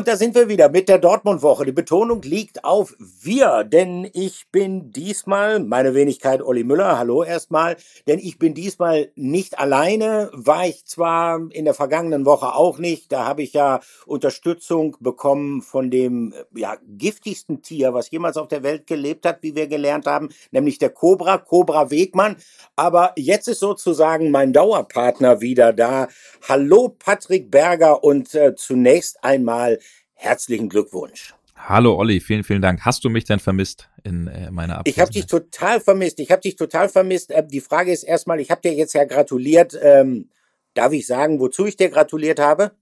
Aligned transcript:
Und 0.00 0.08
da 0.08 0.16
sind 0.16 0.34
wir 0.34 0.48
wieder 0.48 0.70
mit 0.70 0.88
der 0.88 0.96
Dortmund-Woche. 0.96 1.66
Die 1.66 1.72
Betonung 1.72 2.22
liegt 2.22 2.64
auf 2.64 2.96
wir, 2.98 3.64
denn 3.64 4.08
ich 4.14 4.46
bin 4.50 4.92
diesmal, 4.92 5.60
meine 5.60 5.94
Wenigkeit 5.94 6.40
Olli 6.40 6.64
Müller, 6.64 6.96
hallo 6.96 7.22
erstmal, 7.22 7.76
denn 8.08 8.18
ich 8.18 8.38
bin 8.38 8.54
diesmal 8.54 9.10
nicht 9.14 9.58
alleine, 9.58 10.30
war 10.32 10.66
ich 10.66 10.86
zwar 10.86 11.38
in 11.50 11.66
der 11.66 11.74
vergangenen 11.74 12.24
Woche 12.24 12.54
auch 12.54 12.78
nicht, 12.78 13.12
da 13.12 13.26
habe 13.26 13.42
ich 13.42 13.52
ja 13.52 13.80
Unterstützung 14.06 14.96
bekommen 15.00 15.60
von 15.60 15.90
dem 15.90 16.32
ja, 16.54 16.78
giftigsten 16.96 17.60
Tier, 17.60 17.92
was 17.92 18.10
jemals 18.10 18.38
auf 18.38 18.48
der 18.48 18.62
Welt 18.62 18.86
gelebt 18.86 19.26
hat, 19.26 19.42
wie 19.42 19.54
wir 19.54 19.66
gelernt 19.66 20.06
haben, 20.06 20.30
nämlich 20.50 20.78
der 20.78 20.88
Cobra, 20.88 21.36
Cobra 21.36 21.90
Wegmann. 21.90 22.36
Aber 22.74 23.12
jetzt 23.16 23.48
ist 23.48 23.60
sozusagen 23.60 24.30
mein 24.30 24.54
Dauerpartner 24.54 25.42
wieder 25.42 25.74
da. 25.74 26.08
Hallo 26.48 26.88
Patrick 26.88 27.50
Berger 27.50 28.02
und 28.02 28.34
äh, 28.34 28.54
zunächst 28.54 29.22
einmal 29.22 29.78
herzlichen 30.20 30.68
Glückwunsch. 30.68 31.34
Hallo 31.56 31.96
Olli, 31.96 32.20
vielen, 32.20 32.44
vielen 32.44 32.62
Dank. 32.62 32.84
Hast 32.84 33.04
du 33.04 33.10
mich 33.10 33.24
denn 33.24 33.38
vermisst 33.38 33.88
in 34.02 34.26
äh, 34.28 34.50
meiner 34.50 34.78
Abwesenheit? 34.78 34.86
Ich 34.86 35.00
habe 35.00 35.12
dich 35.12 35.26
total 35.26 35.80
vermisst. 35.80 36.20
Ich 36.20 36.30
habe 36.30 36.40
dich 36.40 36.56
total 36.56 36.88
vermisst. 36.88 37.30
Äh, 37.30 37.46
die 37.46 37.60
Frage 37.60 37.92
ist 37.92 38.02
erstmal, 38.02 38.40
ich 38.40 38.50
habe 38.50 38.60
dir 38.62 38.72
jetzt 38.72 38.94
ja 38.94 39.04
gratuliert. 39.04 39.78
Ähm, 39.82 40.28
darf 40.74 40.92
ich 40.92 41.06
sagen, 41.06 41.40
wozu 41.40 41.66
ich 41.66 41.76
dir 41.76 41.90
gratuliert 41.90 42.38
habe? 42.38 42.72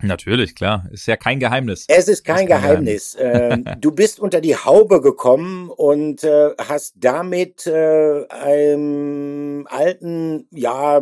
Natürlich, 0.00 0.54
klar. 0.54 0.88
Ist 0.92 1.06
ja 1.06 1.16
kein 1.16 1.40
Geheimnis. 1.40 1.84
Es 1.88 2.06
ist 2.06 2.24
kein, 2.24 2.34
ist 2.34 2.40
kein 2.40 2.46
Geheimnis. 2.46 3.16
Geheimnis. 3.16 3.66
ähm, 3.66 3.80
du 3.80 3.92
bist 3.92 4.20
unter 4.20 4.40
die 4.40 4.56
Haube 4.56 5.00
gekommen 5.00 5.70
und 5.70 6.22
äh, 6.24 6.50
hast 6.58 6.94
damit 6.96 7.66
äh, 7.66 8.26
einem 8.28 9.66
alten, 9.68 10.46
ja, 10.50 11.00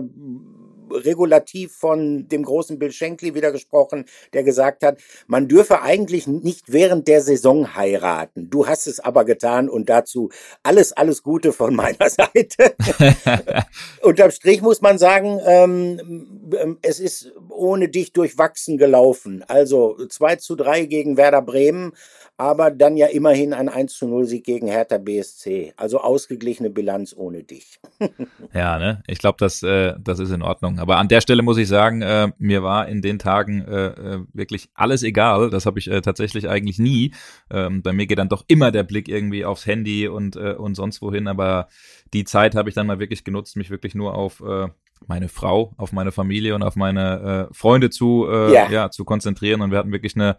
Regulativ 0.91 1.73
von 1.73 2.29
dem 2.29 2.45
großen 2.45 2.79
Bill 2.79 2.92
Shankly 2.92 3.34
wieder 3.34 3.53
gesprochen, 3.53 4.05
der 4.33 4.42
gesagt 4.42 4.83
hat, 4.83 4.98
man 5.27 5.48
dürfe 5.48 5.83
eigentlich 5.83 6.27
nicht 6.27 6.73
während 6.73 7.09
der 7.09 7.20
Saison 7.20 7.75
heiraten. 7.75 8.51
Du 8.51 8.67
hast 8.67 8.87
es 8.87 9.01
aber 9.01 9.25
getan 9.25 9.69
und 9.69 9.89
dazu 9.89 10.31
alles, 10.62 10.92
alles 10.92 11.23
Gute 11.23 11.53
von 11.53 11.75
meiner 11.75 11.97
Seite. 12.11 12.75
Unterm 14.03 14.31
Strich 14.31 14.62
muss 14.62 14.81
man 14.81 14.98
sagen, 14.98 15.41
ähm, 15.45 16.51
ähm, 16.59 16.79
es 16.83 17.01
ist 17.01 17.33
ohne 17.48 17.89
dich 17.89 18.12
durchwachsen 18.12 18.79
gelaufen. 18.79 19.45
Also 19.48 19.97
2 20.09 20.37
zu 20.37 20.57
3 20.57 20.87
gegen 20.87 21.17
Werder 21.17 21.42
Bremen 21.42 21.92
aber 22.39 22.70
dann 22.70 22.97
ja 22.97 23.07
immerhin 23.07 23.55
ein 23.55 23.69
1 23.69 23.95
zu 23.95 24.07
0 24.07 24.27
Sieg 24.27 24.45
gegen 24.45 24.69
Hertha 24.69 24.98
BSC. 24.98 25.73
Also 25.77 26.01
ausgeglichene 26.01 26.70
Bilanz 26.70 27.14
ohne 27.17 27.42
dich. 27.42 27.81
ja, 28.55 28.79
ne? 28.79 29.03
Ich 29.07 29.19
glaube, 29.19 29.37
das, 29.39 29.62
äh, 29.62 29.95
das 29.98 30.19
ist 30.19 30.31
in 30.31 30.42
Ordnung. 30.42 30.75
Aber 30.78 30.98
an 30.98 31.08
der 31.08 31.20
Stelle 31.20 31.42
muss 31.42 31.58
ich 31.58 31.69
sagen, 31.69 32.02
äh, 32.02 32.28
mir 32.38 32.62
war 32.62 32.88
in 32.88 33.02
den 33.02 33.19
Tagen 33.19 33.62
äh, 33.62 33.86
äh 33.86 34.20
wirklich 34.32 34.69
alles 34.74 35.02
egal. 35.02 35.50
Das 35.50 35.66
habe 35.66 35.78
ich 35.78 35.91
äh, 35.91 36.00
tatsächlich 36.00 36.48
eigentlich 36.48 36.78
nie. 36.78 37.12
Ähm, 37.50 37.83
bei 37.83 37.92
mir 37.92 38.06
geht 38.06 38.18
dann 38.18 38.28
doch 38.28 38.44
immer 38.48 38.70
der 38.70 38.83
Blick 38.83 39.08
irgendwie 39.08 39.44
aufs 39.44 39.66
Handy 39.66 40.08
und, 40.08 40.36
äh, 40.36 40.55
und 40.55 40.74
sonst 40.74 41.02
wohin. 41.02 41.28
Aber 41.28 41.68
die 42.12 42.24
Zeit 42.24 42.55
habe 42.55 42.68
ich 42.68 42.74
dann 42.74 42.86
mal 42.86 42.98
wirklich 42.98 43.24
genutzt, 43.24 43.56
mich 43.56 43.70
wirklich 43.70 43.94
nur 43.94 44.14
auf 44.14 44.41
äh, 44.41 44.68
meine 45.06 45.28
Frau, 45.28 45.75
auf 45.77 45.92
meine 45.92 46.12
Familie 46.12 46.55
und 46.55 46.62
auf 46.62 46.77
meine 46.77 47.48
äh, 47.50 47.55
Freunde 47.55 47.91
zu, 47.91 48.27
äh, 48.28 48.52
ja. 48.52 48.70
ja, 48.70 48.91
zu 48.91 49.05
konzentrieren. 49.05 49.61
Und 49.61 49.70
wir 49.70 49.78
hatten 49.78 49.92
wirklich 49.92 50.14
eine 50.16 50.36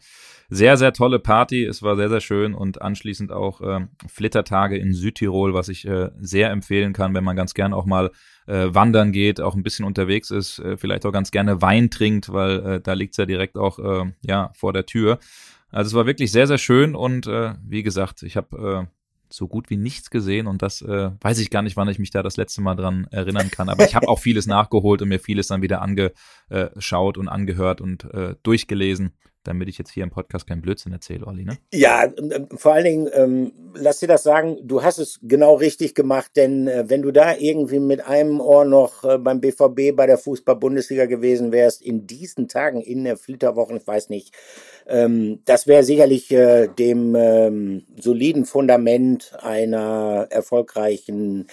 sehr, 0.49 0.77
sehr 0.77 0.93
tolle 0.93 1.19
Party. 1.19 1.65
Es 1.65 1.83
war 1.83 1.95
sehr, 1.95 2.09
sehr 2.09 2.21
schön 2.21 2.53
und 2.53 2.81
anschließend 2.81 3.31
auch 3.31 3.61
äh, 3.61 3.87
Flittertage 4.07 4.77
in 4.77 4.93
Südtirol, 4.93 5.53
was 5.53 5.69
ich 5.69 5.85
äh, 5.85 6.09
sehr 6.19 6.51
empfehlen 6.51 6.93
kann, 6.93 7.13
wenn 7.13 7.23
man 7.23 7.35
ganz 7.35 7.53
gern 7.53 7.73
auch 7.73 7.85
mal 7.85 8.11
äh, 8.47 8.67
wandern 8.69 9.11
geht, 9.11 9.41
auch 9.41 9.55
ein 9.55 9.63
bisschen 9.63 9.85
unterwegs 9.85 10.31
ist, 10.31 10.59
äh, 10.59 10.77
vielleicht 10.77 11.05
auch 11.05 11.11
ganz 11.11 11.31
gerne 11.31 11.61
Wein 11.61 11.89
trinkt, 11.89 12.31
weil 12.31 12.65
äh, 12.65 12.81
da 12.81 12.93
liegt's 12.93 13.17
ja 13.17 13.25
direkt 13.25 13.57
auch 13.57 13.79
äh, 13.79 14.11
ja 14.21 14.51
vor 14.55 14.73
der 14.73 14.85
Tür. 14.85 15.19
Also 15.69 15.89
es 15.89 15.93
war 15.93 16.05
wirklich 16.05 16.31
sehr, 16.31 16.47
sehr 16.47 16.57
schön 16.57 16.95
und 16.95 17.27
äh, 17.27 17.55
wie 17.65 17.83
gesagt, 17.83 18.23
ich 18.23 18.37
habe 18.37 18.87
äh, 18.87 18.96
so 19.29 19.47
gut 19.47 19.69
wie 19.69 19.77
nichts 19.77 20.09
gesehen 20.09 20.47
und 20.47 20.61
das 20.61 20.81
äh, 20.81 21.11
weiß 21.21 21.39
ich 21.39 21.49
gar 21.49 21.61
nicht, 21.61 21.77
wann 21.77 21.89
ich 21.89 21.99
mich 21.99 22.11
da 22.11 22.23
das 22.23 22.37
letzte 22.37 22.61
Mal 22.61 22.75
dran 22.75 23.07
erinnern 23.11 23.51
kann. 23.51 23.69
Aber 23.69 23.85
ich 23.85 23.95
habe 23.95 24.07
auch 24.07 24.19
vieles 24.19 24.45
nachgeholt 24.47 25.01
und 25.01 25.09
mir 25.09 25.19
vieles 25.19 25.47
dann 25.47 25.61
wieder 25.61 25.81
angeschaut 25.81 27.17
und 27.17 27.27
angehört 27.27 27.81
und 27.81 28.05
äh, 28.13 28.35
durchgelesen 28.43 29.13
damit 29.47 29.69
ich 29.69 29.77
jetzt 29.77 29.91
hier 29.91 30.03
im 30.03 30.09
Podcast 30.09 30.45
keinen 30.47 30.61
Blödsinn 30.61 30.91
erzähle, 30.91 31.25
Olli, 31.25 31.45
ne? 31.45 31.57
Ja, 31.73 32.05
ähm, 32.05 32.47
vor 32.55 32.73
allen 32.73 32.83
Dingen, 32.83 33.09
ähm, 33.13 33.51
lass 33.73 33.99
dir 33.99 34.07
das 34.07 34.23
sagen, 34.23 34.57
du 34.63 34.83
hast 34.83 34.97
es 34.97 35.19
genau 35.23 35.55
richtig 35.55 35.95
gemacht, 35.95 36.31
denn 36.35 36.67
äh, 36.67 36.89
wenn 36.89 37.01
du 37.01 37.11
da 37.11 37.35
irgendwie 37.35 37.79
mit 37.79 38.05
einem 38.05 38.41
Ohr 38.41 38.65
noch 38.65 39.03
äh, 39.03 39.17
beim 39.17 39.41
BVB 39.41 39.95
bei 39.95 40.05
der 40.05 40.17
Fußball-Bundesliga 40.17 41.05
gewesen 41.05 41.51
wärst, 41.51 41.81
in 41.81 42.05
diesen 42.07 42.47
Tagen 42.47 42.81
in 42.81 43.03
der 43.03 43.17
Flitterwoche, 43.17 43.77
ich 43.77 43.87
weiß 43.87 44.09
nicht, 44.09 44.33
ähm, 44.87 45.39
das 45.45 45.67
wäre 45.67 45.83
sicherlich 45.83 46.31
äh, 46.31 46.67
dem 46.67 47.15
ähm, 47.15 47.85
soliden 47.99 48.45
Fundament 48.45 49.33
einer 49.41 50.27
erfolgreichen 50.29 51.47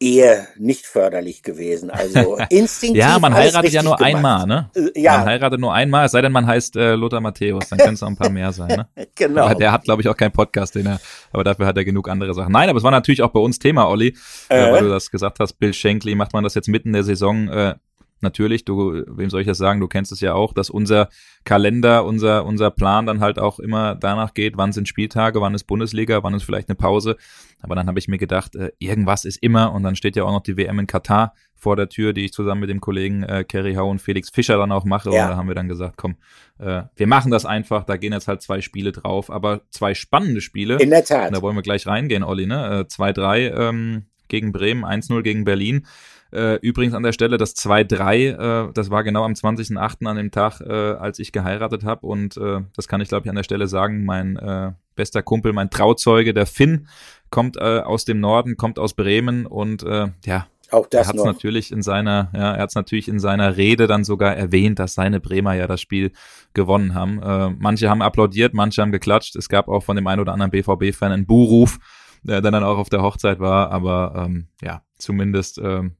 eher 0.00 0.48
nicht 0.56 0.86
förderlich 0.86 1.42
gewesen. 1.42 1.90
Also 1.90 2.38
instinktiv. 2.48 2.98
ja, 3.00 3.18
man 3.18 3.34
heiratet 3.34 3.72
ja 3.72 3.82
nur 3.82 3.96
gemacht. 3.96 4.14
einmal, 4.14 4.46
ne? 4.46 4.70
Äh, 4.74 5.00
ja. 5.00 5.18
Man 5.18 5.26
heiratet 5.26 5.60
nur 5.60 5.74
einmal, 5.74 6.06
es 6.06 6.12
sei 6.12 6.22
denn, 6.22 6.32
man 6.32 6.46
heißt 6.46 6.74
äh, 6.76 6.94
Lothar 6.94 7.20
Matthäus, 7.20 7.68
dann 7.68 7.78
können 7.78 7.94
es 7.94 8.02
auch 8.02 8.08
ein 8.08 8.16
paar 8.16 8.30
mehr 8.30 8.50
sein, 8.52 8.68
ne? 8.68 8.88
genau. 9.14 9.44
Aber 9.44 9.54
der 9.54 9.72
hat, 9.72 9.84
glaube 9.84 10.00
ich, 10.00 10.08
auch 10.08 10.16
keinen 10.16 10.32
Podcast, 10.32 10.74
den 10.74 10.86
er, 10.86 11.00
aber 11.32 11.44
dafür 11.44 11.66
hat 11.66 11.76
er 11.76 11.84
genug 11.84 12.08
andere 12.08 12.32
Sachen. 12.32 12.52
Nein, 12.52 12.70
aber 12.70 12.78
es 12.78 12.82
war 12.82 12.90
natürlich 12.90 13.22
auch 13.22 13.30
bei 13.30 13.40
uns 13.40 13.58
Thema, 13.58 13.88
Olli, 13.88 14.16
äh. 14.48 14.56
äh 14.56 14.72
weil 14.72 14.80
du 14.80 14.88
das 14.88 15.10
gesagt 15.10 15.38
hast, 15.38 15.54
Bill 15.54 15.74
Shankly, 15.74 16.14
macht 16.14 16.32
man 16.32 16.44
das 16.44 16.54
jetzt 16.54 16.68
mitten 16.68 16.88
in 16.88 16.94
der 16.94 17.04
Saison, 17.04 17.48
äh, 17.48 17.74
natürlich, 18.22 18.64
du, 18.64 19.04
wem 19.06 19.30
soll 19.30 19.40
ich 19.42 19.46
das 19.46 19.58
sagen, 19.58 19.80
du 19.80 19.88
kennst 19.88 20.12
es 20.12 20.20
ja 20.20 20.34
auch, 20.34 20.52
dass 20.52 20.70
unser 20.70 21.08
Kalender, 21.44 22.04
unser, 22.04 22.44
unser 22.44 22.70
Plan 22.70 23.06
dann 23.06 23.20
halt 23.20 23.38
auch 23.38 23.58
immer 23.58 23.94
danach 23.94 24.34
geht, 24.34 24.56
wann 24.56 24.72
sind 24.72 24.88
Spieltage, 24.88 25.40
wann 25.40 25.54
ist 25.54 25.64
Bundesliga, 25.64 26.22
wann 26.22 26.34
ist 26.34 26.44
vielleicht 26.44 26.68
eine 26.68 26.76
Pause. 26.76 27.16
Aber 27.62 27.74
dann 27.74 27.86
habe 27.86 27.98
ich 27.98 28.08
mir 28.08 28.18
gedacht, 28.18 28.56
äh, 28.56 28.70
irgendwas 28.78 29.24
ist 29.24 29.42
immer 29.42 29.72
und 29.72 29.82
dann 29.82 29.96
steht 29.96 30.16
ja 30.16 30.24
auch 30.24 30.32
noch 30.32 30.42
die 30.42 30.56
WM 30.56 30.78
in 30.78 30.86
Katar 30.86 31.34
vor 31.54 31.76
der 31.76 31.88
Tür, 31.88 32.12
die 32.12 32.24
ich 32.24 32.32
zusammen 32.32 32.62
mit 32.62 32.70
dem 32.70 32.80
Kollegen 32.80 33.22
äh, 33.22 33.44
Kerry 33.44 33.74
Hau 33.74 33.90
und 33.90 34.00
Felix 34.00 34.30
Fischer 34.30 34.56
dann 34.56 34.72
auch 34.72 34.84
mache. 34.84 35.10
Ja. 35.10 35.24
Und 35.24 35.30
da 35.30 35.36
haben 35.36 35.48
wir 35.48 35.54
dann 35.54 35.68
gesagt, 35.68 35.96
komm, 35.96 36.16
äh, 36.58 36.82
wir 36.96 37.06
machen 37.06 37.30
das 37.30 37.44
einfach, 37.44 37.84
da 37.84 37.96
gehen 37.96 38.12
jetzt 38.12 38.28
halt 38.28 38.42
zwei 38.42 38.60
Spiele 38.62 38.92
drauf, 38.92 39.30
aber 39.30 39.62
zwei 39.70 39.94
spannende 39.94 40.40
Spiele. 40.40 40.78
In 40.78 40.90
der 40.90 41.04
Tat. 41.04 41.34
da 41.34 41.42
wollen 41.42 41.56
wir 41.56 41.62
gleich 41.62 41.86
reingehen, 41.86 42.22
Olli, 42.22 42.46
ne? 42.46 42.86
2-3 42.88 43.36
äh, 43.36 43.68
ähm, 43.68 44.06
gegen 44.28 44.52
Bremen, 44.52 44.84
1-0 44.84 45.22
gegen 45.22 45.44
Berlin. 45.44 45.86
Äh, 46.32 46.56
übrigens 46.56 46.94
an 46.94 47.02
der 47.02 47.12
Stelle 47.12 47.38
das 47.38 47.56
2-3, 47.56 48.68
äh, 48.68 48.72
das 48.72 48.90
war 48.90 49.04
genau 49.04 49.24
am 49.24 49.32
20.08. 49.32 50.06
an 50.06 50.16
dem 50.16 50.30
Tag, 50.30 50.60
äh, 50.60 50.72
als 50.72 51.18
ich 51.18 51.32
geheiratet 51.32 51.84
habe. 51.84 52.06
Und 52.06 52.36
äh, 52.36 52.60
das 52.76 52.88
kann 52.88 53.00
ich, 53.00 53.08
glaube 53.08 53.26
ich, 53.26 53.30
an 53.30 53.36
der 53.36 53.42
Stelle 53.42 53.66
sagen. 53.66 54.04
Mein 54.04 54.36
äh, 54.36 54.72
bester 54.94 55.22
Kumpel, 55.22 55.52
mein 55.52 55.70
Trauzeuge, 55.70 56.34
der 56.34 56.46
Finn, 56.46 56.88
kommt 57.30 57.56
äh, 57.56 57.80
aus 57.80 58.04
dem 58.04 58.20
Norden, 58.20 58.56
kommt 58.56 58.78
aus 58.78 58.94
Bremen 58.94 59.46
und 59.46 59.82
äh, 59.82 60.08
ja, 60.24 60.46
auch 60.70 60.86
das 60.86 61.02
er 61.02 61.08
hat 61.08 61.16
es 61.16 61.24
natürlich 61.24 61.72
in 61.72 61.82
seiner, 61.82 62.30
ja, 62.34 62.52
er 62.52 62.62
hat 62.62 62.70
es 62.70 62.74
natürlich 62.74 63.08
in 63.08 63.18
seiner 63.18 63.56
Rede 63.56 63.86
dann 63.86 64.04
sogar 64.04 64.36
erwähnt, 64.36 64.78
dass 64.78 64.94
seine 64.94 65.20
Bremer 65.20 65.54
ja 65.54 65.66
das 65.66 65.80
Spiel 65.80 66.12
gewonnen 66.54 66.94
haben. 66.94 67.20
Äh, 67.22 67.50
manche 67.58 67.88
haben 67.88 68.02
applaudiert, 68.02 68.54
manche 68.54 68.82
haben 68.82 68.92
geklatscht. 68.92 69.36
Es 69.36 69.48
gab 69.48 69.68
auch 69.68 69.82
von 69.82 69.96
dem 69.96 70.06
einen 70.06 70.20
oder 70.20 70.32
anderen 70.32 70.50
BVB-Fan 70.50 71.12
einen 71.12 71.26
Buhruf, 71.26 71.78
der 72.22 72.40
dann 72.40 72.54
auch 72.62 72.78
auf 72.78 72.88
der 72.88 73.02
Hochzeit 73.02 73.40
war. 73.40 73.70
Aber 73.70 74.26
ähm, 74.26 74.48
ja, 74.62 74.82
zumindest 74.98 75.58
ähm, 75.58 75.96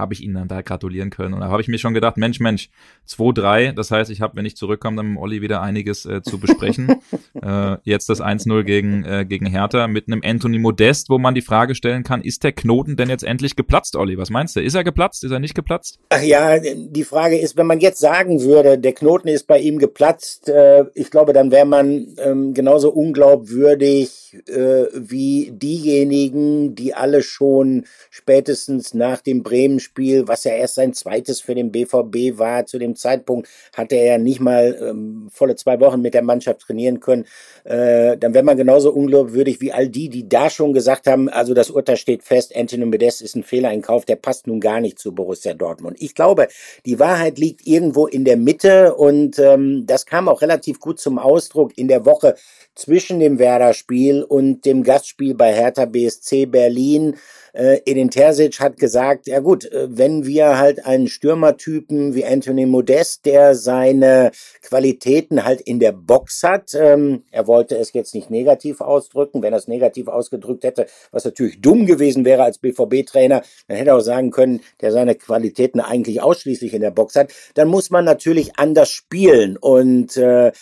habe 0.00 0.14
ich 0.14 0.22
ihnen 0.22 0.34
dann 0.34 0.48
da 0.48 0.62
gratulieren 0.62 1.10
können. 1.10 1.34
Und 1.34 1.40
da 1.40 1.48
habe 1.48 1.62
ich 1.62 1.68
mir 1.68 1.78
schon 1.78 1.94
gedacht, 1.94 2.16
Mensch, 2.16 2.40
Mensch, 2.40 2.70
2-3, 3.08 3.72
das 3.72 3.90
heißt, 3.90 4.10
ich 4.10 4.20
habe, 4.20 4.36
wenn 4.36 4.44
ich 4.44 4.56
zurückkomme, 4.56 4.96
dann 4.96 5.12
mit 5.12 5.18
Olli 5.18 5.42
wieder 5.42 5.60
einiges 5.62 6.06
äh, 6.06 6.22
zu 6.22 6.38
besprechen. 6.38 6.96
äh, 7.42 7.76
jetzt 7.84 8.08
das 8.08 8.20
1-0 8.20 8.62
gegen, 8.64 9.04
äh, 9.04 9.24
gegen 9.28 9.46
Hertha 9.46 9.86
mit 9.86 10.08
einem 10.08 10.22
Anthony 10.24 10.58
Modest, 10.58 11.10
wo 11.10 11.18
man 11.18 11.34
die 11.34 11.42
Frage 11.42 11.74
stellen 11.74 12.02
kann, 12.02 12.22
ist 12.22 12.42
der 12.42 12.52
Knoten 12.52 12.96
denn 12.96 13.08
jetzt 13.08 13.24
endlich 13.24 13.56
geplatzt, 13.56 13.96
Olli? 13.96 14.18
Was 14.18 14.30
meinst 14.30 14.56
du? 14.56 14.60
Ist 14.60 14.74
er 14.74 14.84
geplatzt? 14.84 15.24
Ist 15.24 15.30
er 15.30 15.38
nicht 15.38 15.54
geplatzt? 15.54 15.98
Ach 16.08 16.22
ja, 16.22 16.58
die 16.58 17.04
Frage 17.04 17.38
ist, 17.38 17.56
wenn 17.56 17.66
man 17.66 17.80
jetzt 17.80 18.00
sagen 18.00 18.40
würde, 18.40 18.78
der 18.78 18.92
Knoten 18.92 19.28
ist 19.28 19.46
bei 19.46 19.58
ihm 19.58 19.78
geplatzt, 19.78 20.48
äh, 20.48 20.84
ich 20.94 21.10
glaube, 21.10 21.32
dann 21.32 21.50
wäre 21.50 21.66
man 21.66 22.06
ähm, 22.18 22.54
genauso 22.54 22.90
unglaubwürdig 22.90 24.38
äh, 24.46 24.86
wie 24.94 25.50
diejenigen, 25.52 26.74
die 26.74 26.94
alle 26.94 27.22
schon 27.22 27.84
spätestens 28.10 28.94
nach 28.94 29.20
dem 29.20 29.42
Bremen 29.42 29.80
Spiel, 29.90 30.28
was 30.28 30.44
ja 30.44 30.52
erst 30.52 30.76
sein 30.76 30.94
zweites 30.94 31.40
für 31.40 31.54
den 31.54 31.72
BVB 31.72 32.38
war. 32.38 32.64
Zu 32.64 32.78
dem 32.78 32.94
Zeitpunkt 32.94 33.48
hatte 33.74 33.96
er 33.96 34.04
ja 34.04 34.18
nicht 34.18 34.38
mal 34.40 34.78
ähm, 34.80 35.28
volle 35.32 35.56
zwei 35.56 35.80
Wochen 35.80 36.00
mit 36.00 36.14
der 36.14 36.22
Mannschaft 36.22 36.60
trainieren 36.60 37.00
können. 37.00 37.26
Äh, 37.64 38.16
dann 38.16 38.32
wäre 38.32 38.44
man 38.44 38.56
genauso 38.56 38.92
unglaubwürdig 38.92 39.60
wie 39.60 39.72
all 39.72 39.88
die, 39.88 40.08
die 40.08 40.28
da 40.28 40.48
schon 40.48 40.72
gesagt 40.72 41.08
haben, 41.08 41.28
also 41.28 41.54
das 41.54 41.70
Urteil 41.70 41.96
steht 41.96 42.22
fest, 42.22 42.54
Anthony 42.54 42.86
Medes 42.86 43.20
ist 43.20 43.34
ein 43.34 43.42
Fehlereinkauf, 43.42 44.04
der 44.04 44.16
passt 44.16 44.46
nun 44.46 44.60
gar 44.60 44.80
nicht 44.80 44.98
zu 44.98 45.12
Borussia 45.12 45.54
Dortmund. 45.54 45.96
Ich 46.00 46.14
glaube, 46.14 46.46
die 46.86 47.00
Wahrheit 47.00 47.38
liegt 47.38 47.66
irgendwo 47.66 48.06
in 48.06 48.24
der 48.24 48.36
Mitte 48.36 48.94
und 48.94 49.40
ähm, 49.40 49.86
das 49.86 50.06
kam 50.06 50.28
auch 50.28 50.40
relativ 50.40 50.78
gut 50.78 51.00
zum 51.00 51.18
Ausdruck 51.18 51.76
in 51.76 51.88
der 51.88 52.06
Woche 52.06 52.36
zwischen 52.76 53.18
dem 53.18 53.38
Werder-Spiel 53.40 54.22
und 54.22 54.64
dem 54.64 54.84
Gastspiel 54.84 55.34
bei 55.34 55.52
Hertha 55.52 55.84
BSC 55.84 56.46
Berlin. 56.46 57.16
Äh, 57.52 57.80
Edin 57.84 58.10
Terzic 58.10 58.60
hat 58.60 58.76
gesagt, 58.76 59.26
ja 59.26 59.40
gut, 59.40 59.64
äh, 59.64 59.88
wenn 59.90 60.26
wir 60.26 60.58
halt 60.58 60.86
einen 60.86 61.08
Stürmertypen 61.08 62.14
wie 62.14 62.24
Anthony 62.24 62.66
Modest, 62.66 63.26
der 63.26 63.54
seine 63.54 64.30
Qualitäten 64.62 65.44
halt 65.44 65.60
in 65.60 65.80
der 65.80 65.92
Box 65.92 66.42
hat, 66.42 66.74
ähm, 66.74 67.24
er 67.30 67.46
wollte 67.46 67.76
es 67.76 67.92
jetzt 67.92 68.14
nicht 68.14 68.30
negativ 68.30 68.80
ausdrücken, 68.80 69.42
wenn 69.42 69.52
er 69.52 69.58
es 69.58 69.68
negativ 69.68 70.08
ausgedrückt 70.08 70.64
hätte, 70.64 70.86
was 71.10 71.24
natürlich 71.24 71.60
dumm 71.60 71.86
gewesen 71.86 72.24
wäre 72.24 72.42
als 72.44 72.58
BVB-Trainer, 72.58 73.42
dann 73.68 73.76
hätte 73.76 73.90
er 73.90 73.96
auch 73.96 74.00
sagen 74.00 74.30
können, 74.30 74.60
der 74.80 74.92
seine 74.92 75.14
Qualitäten 75.14 75.80
eigentlich 75.80 76.22
ausschließlich 76.22 76.74
in 76.74 76.82
der 76.82 76.90
Box 76.90 77.16
hat, 77.16 77.32
dann 77.54 77.68
muss 77.68 77.90
man 77.90 78.04
natürlich 78.04 78.58
anders 78.58 78.90
spielen 78.90 79.56
und 79.56 80.16
äh, 80.16 80.52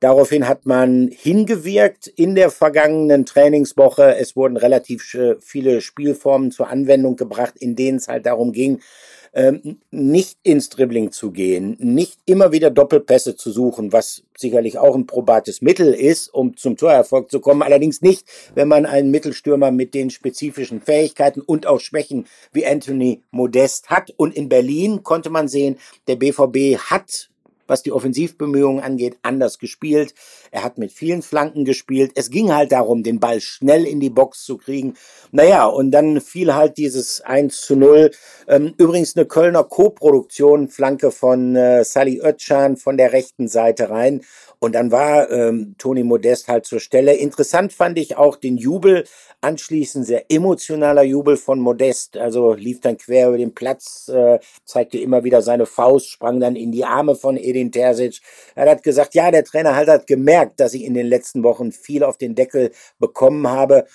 Daraufhin 0.00 0.46
hat 0.46 0.66
man 0.66 1.08
hingewirkt 1.10 2.06
in 2.06 2.34
der 2.34 2.50
vergangenen 2.50 3.24
Trainingswoche. 3.24 4.16
Es 4.16 4.36
wurden 4.36 4.58
relativ 4.58 5.16
viele 5.40 5.80
Spielformen 5.80 6.50
zur 6.50 6.68
Anwendung 6.68 7.16
gebracht, 7.16 7.54
in 7.58 7.76
denen 7.76 7.96
es 7.96 8.08
halt 8.08 8.26
darum 8.26 8.52
ging, 8.52 8.80
ähm, 9.36 9.80
nicht 9.90 10.38
ins 10.42 10.70
Dribbling 10.70 11.12
zu 11.12 11.30
gehen, 11.30 11.76
nicht 11.78 12.18
immer 12.24 12.52
wieder 12.52 12.70
Doppelpässe 12.70 13.36
zu 13.36 13.50
suchen, 13.50 13.92
was 13.92 14.22
sicherlich 14.36 14.78
auch 14.78 14.94
ein 14.94 15.06
probates 15.06 15.60
Mittel 15.60 15.92
ist, 15.92 16.32
um 16.32 16.56
zum 16.56 16.76
Torerfolg 16.76 17.30
zu 17.30 17.40
kommen. 17.40 17.62
Allerdings 17.62 18.00
nicht, 18.00 18.26
wenn 18.54 18.66
man 18.66 18.86
einen 18.86 19.10
Mittelstürmer 19.10 19.70
mit 19.70 19.92
den 19.92 20.08
spezifischen 20.08 20.80
Fähigkeiten 20.80 21.42
und 21.42 21.66
auch 21.66 21.80
Schwächen 21.80 22.26
wie 22.52 22.66
Anthony 22.66 23.22
Modest 23.30 23.90
hat. 23.90 24.12
Und 24.16 24.34
in 24.34 24.48
Berlin 24.48 25.02
konnte 25.02 25.28
man 25.28 25.48
sehen, 25.48 25.76
der 26.06 26.16
BVB 26.16 26.78
hat 26.78 27.28
was 27.66 27.82
die 27.82 27.92
Offensivbemühungen 27.92 28.82
angeht, 28.82 29.16
anders 29.22 29.58
gespielt. 29.58 30.14
Er 30.50 30.64
hat 30.64 30.78
mit 30.78 30.92
vielen 30.92 31.22
Flanken 31.22 31.64
gespielt. 31.64 32.12
Es 32.14 32.30
ging 32.30 32.52
halt 32.52 32.72
darum, 32.72 33.02
den 33.02 33.20
Ball 33.20 33.40
schnell 33.40 33.84
in 33.84 34.00
die 34.00 34.10
Box 34.10 34.44
zu 34.44 34.56
kriegen. 34.56 34.94
Naja, 35.32 35.66
und 35.66 35.90
dann 35.90 36.20
fiel 36.20 36.54
halt 36.54 36.78
dieses 36.78 37.20
1 37.20 37.60
zu 37.60 37.76
0. 37.76 38.10
Ähm, 38.48 38.74
übrigens 38.78 39.16
eine 39.16 39.26
Kölner 39.26 39.64
Co-Produktion, 39.64 40.68
Flanke 40.68 41.10
von 41.10 41.56
äh, 41.56 41.84
Sally 41.84 42.20
Özcan 42.22 42.76
von 42.76 42.96
der 42.96 43.12
rechten 43.12 43.48
Seite 43.48 43.90
rein. 43.90 44.22
Und 44.58 44.74
dann 44.74 44.90
war 44.90 45.30
ähm, 45.30 45.74
Toni 45.78 46.02
Modest 46.02 46.48
halt 46.48 46.64
zur 46.64 46.80
Stelle. 46.80 47.14
Interessant 47.14 47.72
fand 47.72 47.98
ich 47.98 48.16
auch 48.16 48.36
den 48.36 48.56
Jubel 48.56 49.04
anschließend, 49.42 50.06
sehr 50.06 50.24
emotionaler 50.30 51.02
Jubel 51.02 51.36
von 51.36 51.60
Modest. 51.60 52.16
Also 52.16 52.54
lief 52.54 52.80
dann 52.80 52.96
quer 52.96 53.28
über 53.28 53.38
den 53.38 53.54
Platz, 53.54 54.08
äh, 54.08 54.38
zeigte 54.64 54.98
immer 54.98 55.24
wieder 55.24 55.42
seine 55.42 55.66
Faust, 55.66 56.08
sprang 56.08 56.40
dann 56.40 56.56
in 56.56 56.72
die 56.72 56.84
Arme 56.84 57.14
von 57.14 57.36
Edin 57.56 57.72
Terzic. 57.72 58.20
Er 58.54 58.70
hat 58.70 58.82
gesagt, 58.82 59.14
ja, 59.14 59.30
der 59.30 59.44
Trainer 59.44 59.74
halt 59.74 59.88
hat 59.88 60.06
gemerkt, 60.06 60.60
dass 60.60 60.74
ich 60.74 60.84
in 60.84 60.94
den 60.94 61.06
letzten 61.06 61.42
Wochen 61.42 61.72
viel 61.72 62.04
auf 62.04 62.18
den 62.18 62.34
Deckel 62.34 62.70
bekommen 62.98 63.48
habe 63.48 63.86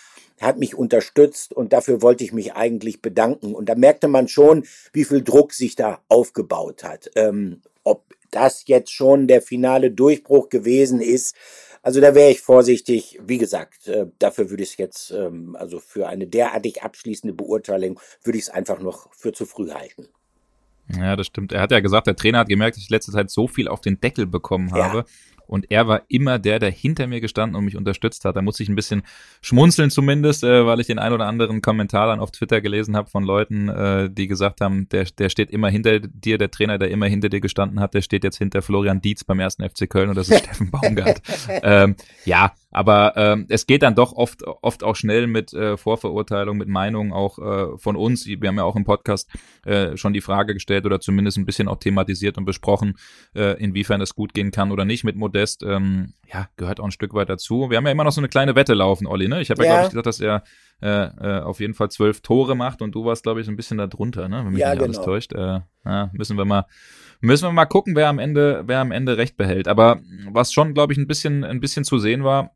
hat 0.41 0.57
mich 0.57 0.75
unterstützt 0.75 1.53
und 1.53 1.71
dafür 1.71 2.01
wollte 2.01 2.23
ich 2.23 2.33
mich 2.33 2.53
eigentlich 2.53 3.01
bedanken. 3.01 3.53
Und 3.53 3.69
da 3.69 3.75
merkte 3.75 4.07
man 4.07 4.27
schon, 4.27 4.65
wie 4.91 5.05
viel 5.05 5.23
Druck 5.23 5.53
sich 5.53 5.75
da 5.75 6.01
aufgebaut 6.07 6.83
hat. 6.83 7.11
Ähm, 7.15 7.61
ob 7.83 8.03
das 8.31 8.63
jetzt 8.65 8.91
schon 8.91 9.27
der 9.27 9.41
finale 9.41 9.91
Durchbruch 9.91 10.49
gewesen 10.49 11.01
ist. 11.01 11.35
Also 11.83 11.99
da 11.99 12.15
wäre 12.15 12.31
ich 12.31 12.41
vorsichtig. 12.41 13.19
Wie 13.25 13.37
gesagt, 13.37 13.87
äh, 13.87 14.07
dafür 14.19 14.49
würde 14.49 14.63
ich 14.63 14.71
es 14.71 14.77
jetzt, 14.77 15.11
ähm, 15.11 15.55
also 15.55 15.79
für 15.79 16.07
eine 16.07 16.27
derartig 16.27 16.83
abschließende 16.83 17.33
Beurteilung, 17.33 17.99
würde 18.23 18.37
ich 18.37 18.45
es 18.45 18.49
einfach 18.49 18.79
noch 18.79 19.13
für 19.13 19.33
zu 19.33 19.45
früh 19.45 19.71
halten. 19.71 20.07
Ja, 20.97 21.15
das 21.15 21.27
stimmt. 21.27 21.51
Er 21.51 21.61
hat 21.61 21.71
ja 21.71 21.79
gesagt, 21.79 22.07
der 22.07 22.15
Trainer 22.15 22.39
hat 22.39 22.49
gemerkt, 22.49 22.77
dass 22.77 22.83
ich 22.83 22.89
letzte 22.89 23.11
Zeit 23.11 23.29
so 23.29 23.47
viel 23.47 23.67
auf 23.67 23.81
den 23.81 23.99
Deckel 23.99 24.25
bekommen 24.25 24.71
habe. 24.71 24.99
Ja. 24.99 25.05
Und 25.51 25.69
er 25.69 25.85
war 25.85 26.03
immer 26.07 26.39
der, 26.39 26.59
der 26.59 26.71
hinter 26.71 27.07
mir 27.07 27.19
gestanden 27.19 27.57
und 27.57 27.65
mich 27.65 27.75
unterstützt 27.75 28.23
hat. 28.23 28.37
Da 28.37 28.41
muss 28.41 28.61
ich 28.61 28.69
ein 28.69 28.75
bisschen 28.75 29.03
schmunzeln 29.41 29.89
zumindest, 29.89 30.45
äh, 30.45 30.65
weil 30.65 30.79
ich 30.79 30.87
den 30.87 30.97
ein 30.97 31.11
oder 31.11 31.27
anderen 31.27 31.61
Kommentar 31.61 32.07
dann 32.07 32.21
auf 32.21 32.31
Twitter 32.31 32.61
gelesen 32.61 32.95
habe 32.95 33.09
von 33.09 33.25
Leuten, 33.25 33.67
äh, 33.67 34.09
die 34.09 34.27
gesagt 34.27 34.61
haben, 34.61 34.87
der, 34.89 35.03
der 35.03 35.27
steht 35.27 35.51
immer 35.51 35.67
hinter 35.67 35.99
dir, 35.99 36.37
der 36.37 36.51
Trainer, 36.51 36.77
der 36.77 36.89
immer 36.89 37.07
hinter 37.07 37.27
dir 37.27 37.41
gestanden 37.41 37.81
hat, 37.81 37.93
der 37.93 38.01
steht 38.01 38.23
jetzt 38.23 38.37
hinter 38.37 38.61
Florian 38.61 39.01
Dietz 39.01 39.25
beim 39.25 39.41
ersten 39.41 39.67
FC 39.67 39.89
Köln 39.89 40.07
und 40.07 40.15
das 40.15 40.29
ist 40.29 40.39
Steffen 40.45 40.71
Baumgart. 40.71 41.21
ähm, 41.63 41.97
ja, 42.23 42.53
aber 42.71 43.13
ähm, 43.17 43.45
es 43.49 43.67
geht 43.67 43.83
dann 43.83 43.95
doch 43.95 44.13
oft, 44.13 44.43
oft 44.45 44.83
auch 44.83 44.95
schnell 44.95 45.27
mit 45.27 45.53
äh, 45.53 45.77
Vorverurteilung, 45.77 46.57
mit 46.57 46.69
Meinungen 46.69 47.11
auch 47.11 47.37
äh, 47.37 47.77
von 47.77 47.95
uns. 47.95 48.25
Wir 48.25 48.47
haben 48.47 48.57
ja 48.57 48.63
auch 48.63 48.75
im 48.75 48.85
Podcast 48.85 49.29
äh, 49.65 49.97
schon 49.97 50.13
die 50.13 50.21
Frage 50.21 50.53
gestellt 50.53 50.85
oder 50.85 50.99
zumindest 50.99 51.37
ein 51.37 51.45
bisschen 51.45 51.67
auch 51.67 51.77
thematisiert 51.77 52.37
und 52.37 52.45
besprochen, 52.45 52.97
äh, 53.35 53.61
inwiefern 53.61 54.01
es 54.01 54.15
gut 54.15 54.33
gehen 54.33 54.51
kann 54.51 54.71
oder 54.71 54.85
nicht 54.85 55.03
mit 55.03 55.15
Modest. 55.15 55.63
Ähm, 55.63 56.13
ja, 56.33 56.47
gehört 56.55 56.79
auch 56.79 56.85
ein 56.85 56.91
Stück 56.91 57.13
weit 57.13 57.29
dazu. 57.29 57.69
Wir 57.69 57.77
haben 57.77 57.85
ja 57.85 57.91
immer 57.91 58.05
noch 58.05 58.13
so 58.13 58.21
eine 58.21 58.29
kleine 58.29 58.55
Wette 58.55 58.73
laufen, 58.73 59.05
Olli. 59.05 59.27
Ne? 59.27 59.41
Ich 59.41 59.51
habe 59.51 59.63
ja, 59.65 59.69
ja 59.69 59.73
glaube 59.73 59.85
ich, 59.87 59.91
gesagt, 59.91 60.07
dass 60.07 60.19
er 60.21 60.43
äh, 60.81 61.39
äh, 61.39 61.41
auf 61.41 61.59
jeden 61.59 61.73
Fall 61.73 61.91
zwölf 61.91 62.21
Tore 62.21 62.55
macht 62.55 62.81
und 62.81 62.95
du 62.95 63.05
warst, 63.05 63.23
glaube 63.23 63.41
ich, 63.41 63.45
so 63.45 63.51
ein 63.51 63.57
bisschen 63.57 63.77
da 63.77 63.87
drunter, 63.87 64.29
ne? 64.29 64.45
wenn 64.45 64.53
mich 64.53 64.61
ja, 64.61 64.69
nicht 64.69 64.79
genau. 64.79 64.85
alles 64.85 65.01
täuscht. 65.01 65.33
Äh, 65.33 65.59
ja, 65.85 66.09
müssen 66.13 66.37
wir 66.37 66.45
mal 66.45 66.65
müssen 67.21 67.45
wir 67.45 67.51
mal 67.51 67.65
gucken, 67.65 67.95
wer 67.95 68.09
am 68.09 68.19
Ende, 68.19 68.63
wer 68.65 68.79
am 68.79 68.91
Ende 68.91 69.17
recht 69.17 69.37
behält. 69.37 69.67
Aber 69.67 69.99
was 70.31 70.51
schon, 70.51 70.73
glaube 70.73 70.93
ich, 70.93 70.99
ein 70.99 71.07
bisschen, 71.07 71.43
ein 71.43 71.59
bisschen 71.59 71.83
zu 71.83 71.99
sehen 71.99 72.23
war, 72.23 72.51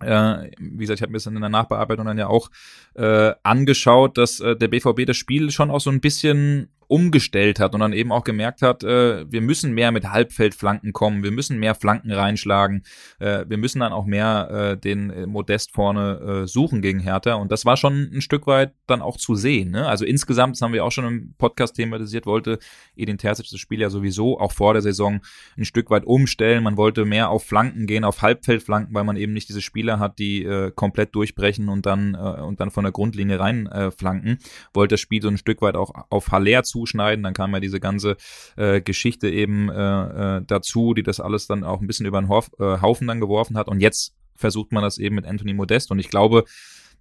äh, 0.00 0.50
wie 0.58 0.78
gesagt, 0.78 0.98
ich 0.98 1.02
habe 1.02 1.12
mir 1.12 1.18
das 1.18 1.26
in 1.26 1.40
der 1.40 1.48
Nachbearbeitung 1.48 2.06
dann 2.06 2.18
ja 2.18 2.26
auch 2.28 2.50
äh, 2.94 3.32
angeschaut, 3.42 4.18
dass 4.18 4.40
äh, 4.40 4.56
der 4.56 4.68
BVB 4.68 5.06
das 5.06 5.16
Spiel 5.16 5.50
schon 5.50 5.70
auch 5.70 5.80
so 5.80 5.90
ein 5.90 6.00
bisschen 6.00 6.68
umgestellt 6.88 7.60
hat 7.60 7.74
und 7.74 7.80
dann 7.80 7.92
eben 7.92 8.12
auch 8.12 8.24
gemerkt 8.24 8.62
hat, 8.62 8.84
äh, 8.84 9.30
wir 9.30 9.40
müssen 9.40 9.72
mehr 9.72 9.92
mit 9.92 10.10
Halbfeldflanken 10.10 10.92
kommen, 10.92 11.22
wir 11.22 11.30
müssen 11.30 11.58
mehr 11.58 11.74
Flanken 11.74 12.12
reinschlagen, 12.12 12.84
äh, 13.18 13.44
wir 13.48 13.56
müssen 13.56 13.80
dann 13.80 13.92
auch 13.92 14.06
mehr 14.06 14.48
äh, 14.50 14.76
den 14.76 15.10
äh, 15.10 15.26
Modest 15.26 15.72
vorne 15.72 16.42
äh, 16.44 16.46
suchen 16.46 16.82
gegen 16.82 17.00
Hertha 17.00 17.34
und 17.34 17.50
das 17.50 17.64
war 17.64 17.76
schon 17.76 18.10
ein 18.12 18.20
Stück 18.20 18.46
weit 18.46 18.72
dann 18.86 19.02
auch 19.02 19.16
zu 19.16 19.34
sehen. 19.34 19.70
Ne? 19.70 19.86
Also 19.86 20.04
insgesamt, 20.04 20.56
das 20.56 20.62
haben 20.62 20.72
wir 20.72 20.84
auch 20.84 20.92
schon 20.92 21.06
im 21.06 21.34
Podcast 21.38 21.76
thematisiert, 21.76 22.26
wollte 22.26 22.58
Edin 22.94 23.18
Terzic 23.18 23.48
das 23.50 23.60
Spiel 23.60 23.80
ja 23.80 23.90
sowieso 23.90 24.38
auch 24.38 24.52
vor 24.52 24.72
der 24.72 24.82
Saison 24.82 25.20
ein 25.56 25.64
Stück 25.64 25.90
weit 25.90 26.04
umstellen. 26.04 26.62
Man 26.62 26.76
wollte 26.76 27.04
mehr 27.04 27.30
auf 27.30 27.44
Flanken 27.44 27.86
gehen, 27.86 28.04
auf 28.04 28.22
Halbfeldflanken, 28.22 28.94
weil 28.94 29.04
man 29.04 29.16
eben 29.16 29.32
nicht 29.32 29.48
diese 29.48 29.62
Spieler 29.62 29.98
hat, 29.98 30.18
die 30.18 30.44
äh, 30.44 30.70
komplett 30.74 31.14
durchbrechen 31.14 31.68
und 31.68 31.86
dann 31.86 32.14
äh, 32.14 32.40
und 32.42 32.60
dann 32.60 32.70
von 32.70 32.84
der 32.84 32.92
Grundlinie 32.92 33.40
rein 33.40 33.66
äh, 33.66 33.90
flanken. 33.90 34.38
Wollte 34.72 34.94
das 34.94 35.00
Spiel 35.00 35.22
so 35.22 35.28
ein 35.28 35.38
Stück 35.38 35.62
weit 35.62 35.74
auch 35.74 35.90
auf 36.10 36.30
Haller 36.30 36.62
zu 36.62 36.75
zuschneiden. 36.76 37.22
Dann 37.22 37.34
kam 37.34 37.54
ja 37.54 37.60
diese 37.60 37.80
ganze 37.80 38.16
äh, 38.56 38.80
Geschichte 38.80 39.30
eben 39.30 39.70
äh, 39.70 40.36
äh, 40.36 40.42
dazu, 40.46 40.92
die 40.92 41.02
das 41.02 41.20
alles 41.20 41.46
dann 41.46 41.64
auch 41.64 41.80
ein 41.80 41.86
bisschen 41.86 42.06
über 42.06 42.20
den 42.20 42.28
Hof, 42.28 42.50
äh, 42.58 42.80
Haufen 42.82 43.06
dann 43.06 43.20
geworfen 43.20 43.56
hat. 43.56 43.68
Und 43.68 43.80
jetzt 43.80 44.14
versucht 44.34 44.72
man 44.72 44.82
das 44.82 44.98
eben 44.98 45.14
mit 45.14 45.26
Anthony 45.26 45.54
Modest. 45.54 45.90
Und 45.90 45.98
ich 45.98 46.10
glaube, 46.10 46.44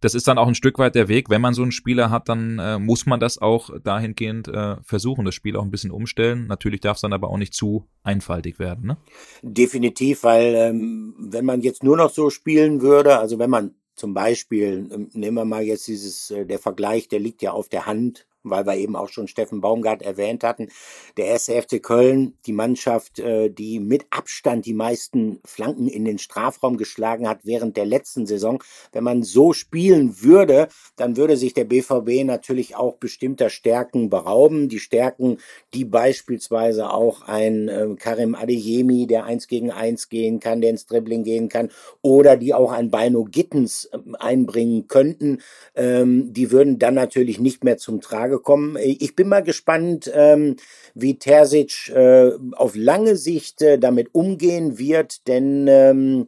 das 0.01 0.13
ist 0.13 0.27
dann 0.27 0.37
auch 0.37 0.47
ein 0.47 0.55
Stück 0.55 0.77
weit 0.79 0.95
der 0.95 1.07
Weg. 1.07 1.29
Wenn 1.29 1.41
man 1.41 1.53
so 1.53 1.61
einen 1.61 1.71
Spieler 1.71 2.09
hat, 2.09 2.29
dann 2.29 2.59
äh, 2.59 2.79
muss 2.79 3.05
man 3.05 3.19
das 3.19 3.37
auch 3.37 3.69
dahingehend 3.83 4.47
äh, 4.47 4.77
versuchen, 4.83 5.25
das 5.25 5.35
Spiel 5.35 5.57
auch 5.57 5.63
ein 5.63 5.71
bisschen 5.71 5.91
umstellen. 5.91 6.47
Natürlich 6.47 6.81
darf 6.81 6.97
es 6.97 7.01
dann 7.01 7.13
aber 7.13 7.29
auch 7.29 7.37
nicht 7.37 7.53
zu 7.53 7.85
einfaltig 8.03 8.59
werden. 8.59 8.87
Ne? 8.87 8.97
Definitiv, 9.41 10.23
weil 10.23 10.55
ähm, 10.55 11.15
wenn 11.19 11.45
man 11.45 11.61
jetzt 11.61 11.83
nur 11.83 11.97
noch 11.97 12.11
so 12.11 12.29
spielen 12.29 12.81
würde, 12.81 13.17
also 13.17 13.39
wenn 13.39 13.49
man 13.49 13.75
zum 13.95 14.13
Beispiel, 14.13 14.89
ähm, 14.91 15.09
nehmen 15.13 15.37
wir 15.37 15.45
mal 15.45 15.63
jetzt 15.63 15.87
dieses, 15.87 16.29
äh, 16.29 16.45
der 16.45 16.59
Vergleich, 16.59 17.07
der 17.07 17.19
liegt 17.19 17.41
ja 17.41 17.51
auf 17.51 17.69
der 17.69 17.85
Hand, 17.85 18.27
weil 18.49 18.65
wir 18.65 18.75
eben 18.75 18.95
auch 18.95 19.09
schon 19.09 19.27
Steffen 19.27 19.61
Baumgart 19.61 20.01
erwähnt 20.01 20.43
hatten. 20.43 20.69
Der 21.17 21.25
erste 21.25 21.61
FC 21.61 21.81
Köln, 21.81 22.33
die 22.45 22.53
Mannschaft, 22.53 23.19
äh, 23.19 23.49
die 23.49 23.79
mit 23.79 24.05
Abstand 24.09 24.65
die 24.65 24.73
meisten 24.73 25.39
Flanken 25.45 25.87
in 25.87 26.05
den 26.05 26.17
Strafraum 26.17 26.77
geschlagen 26.77 27.27
hat 27.27 27.39
während 27.43 27.77
der 27.77 27.85
letzten 27.85 28.25
Saison. 28.25 28.63
Wenn 28.91 29.03
man 29.03 29.23
so 29.23 29.53
spielen 29.53 30.21
würde, 30.21 30.67
dann 30.95 31.17
würde 31.17 31.37
sich 31.37 31.53
der 31.53 31.65
BVB 31.65 32.23
natürlich 32.23 32.75
auch 32.75 32.95
bestimmter 32.97 33.49
Stärken 33.49 34.09
berauben. 34.09 34.69
Die 34.69 34.79
Stärken, 34.79 35.37
die 35.73 35.85
beispielsweise 35.85 36.91
auch 36.91 37.23
ein 37.23 37.67
äh, 37.67 37.87
Karim 37.97 38.35
Adeyemi, 38.35 39.07
der 39.07 39.25
eins 39.25 39.47
gegen 39.47 39.71
eins 39.71 40.09
gehen 40.09 40.39
kann, 40.39 40.61
der 40.61 40.69
ins 40.69 40.85
Dribbling 40.85 41.23
gehen 41.23 41.49
kann, 41.49 41.69
oder 42.01 42.37
die 42.37 42.53
auch 42.53 42.71
ein 42.71 42.91
Beino 42.91 43.25
Gittens 43.25 43.85
äh, 43.85 43.97
einbringen 44.19 44.87
könnten, 44.87 45.39
ähm, 45.75 46.33
die 46.33 46.51
würden 46.51 46.79
dann 46.79 46.93
natürlich 46.93 47.39
nicht 47.39 47.63
mehr 47.63 47.77
zum 47.77 48.01
Trage 48.01 48.34
gekommen. 48.37 48.77
Ich 48.81 49.15
bin 49.15 49.27
mal 49.27 49.43
gespannt, 49.43 50.11
ähm, 50.13 50.55
wie 50.93 51.17
Terzic 51.17 51.89
äh, 51.89 52.31
auf 52.53 52.75
lange 52.75 53.15
Sicht 53.15 53.61
äh, 53.61 53.77
damit 53.77 54.13
umgehen 54.13 54.77
wird, 54.77 55.27
denn 55.27 55.67
ähm, 55.67 56.27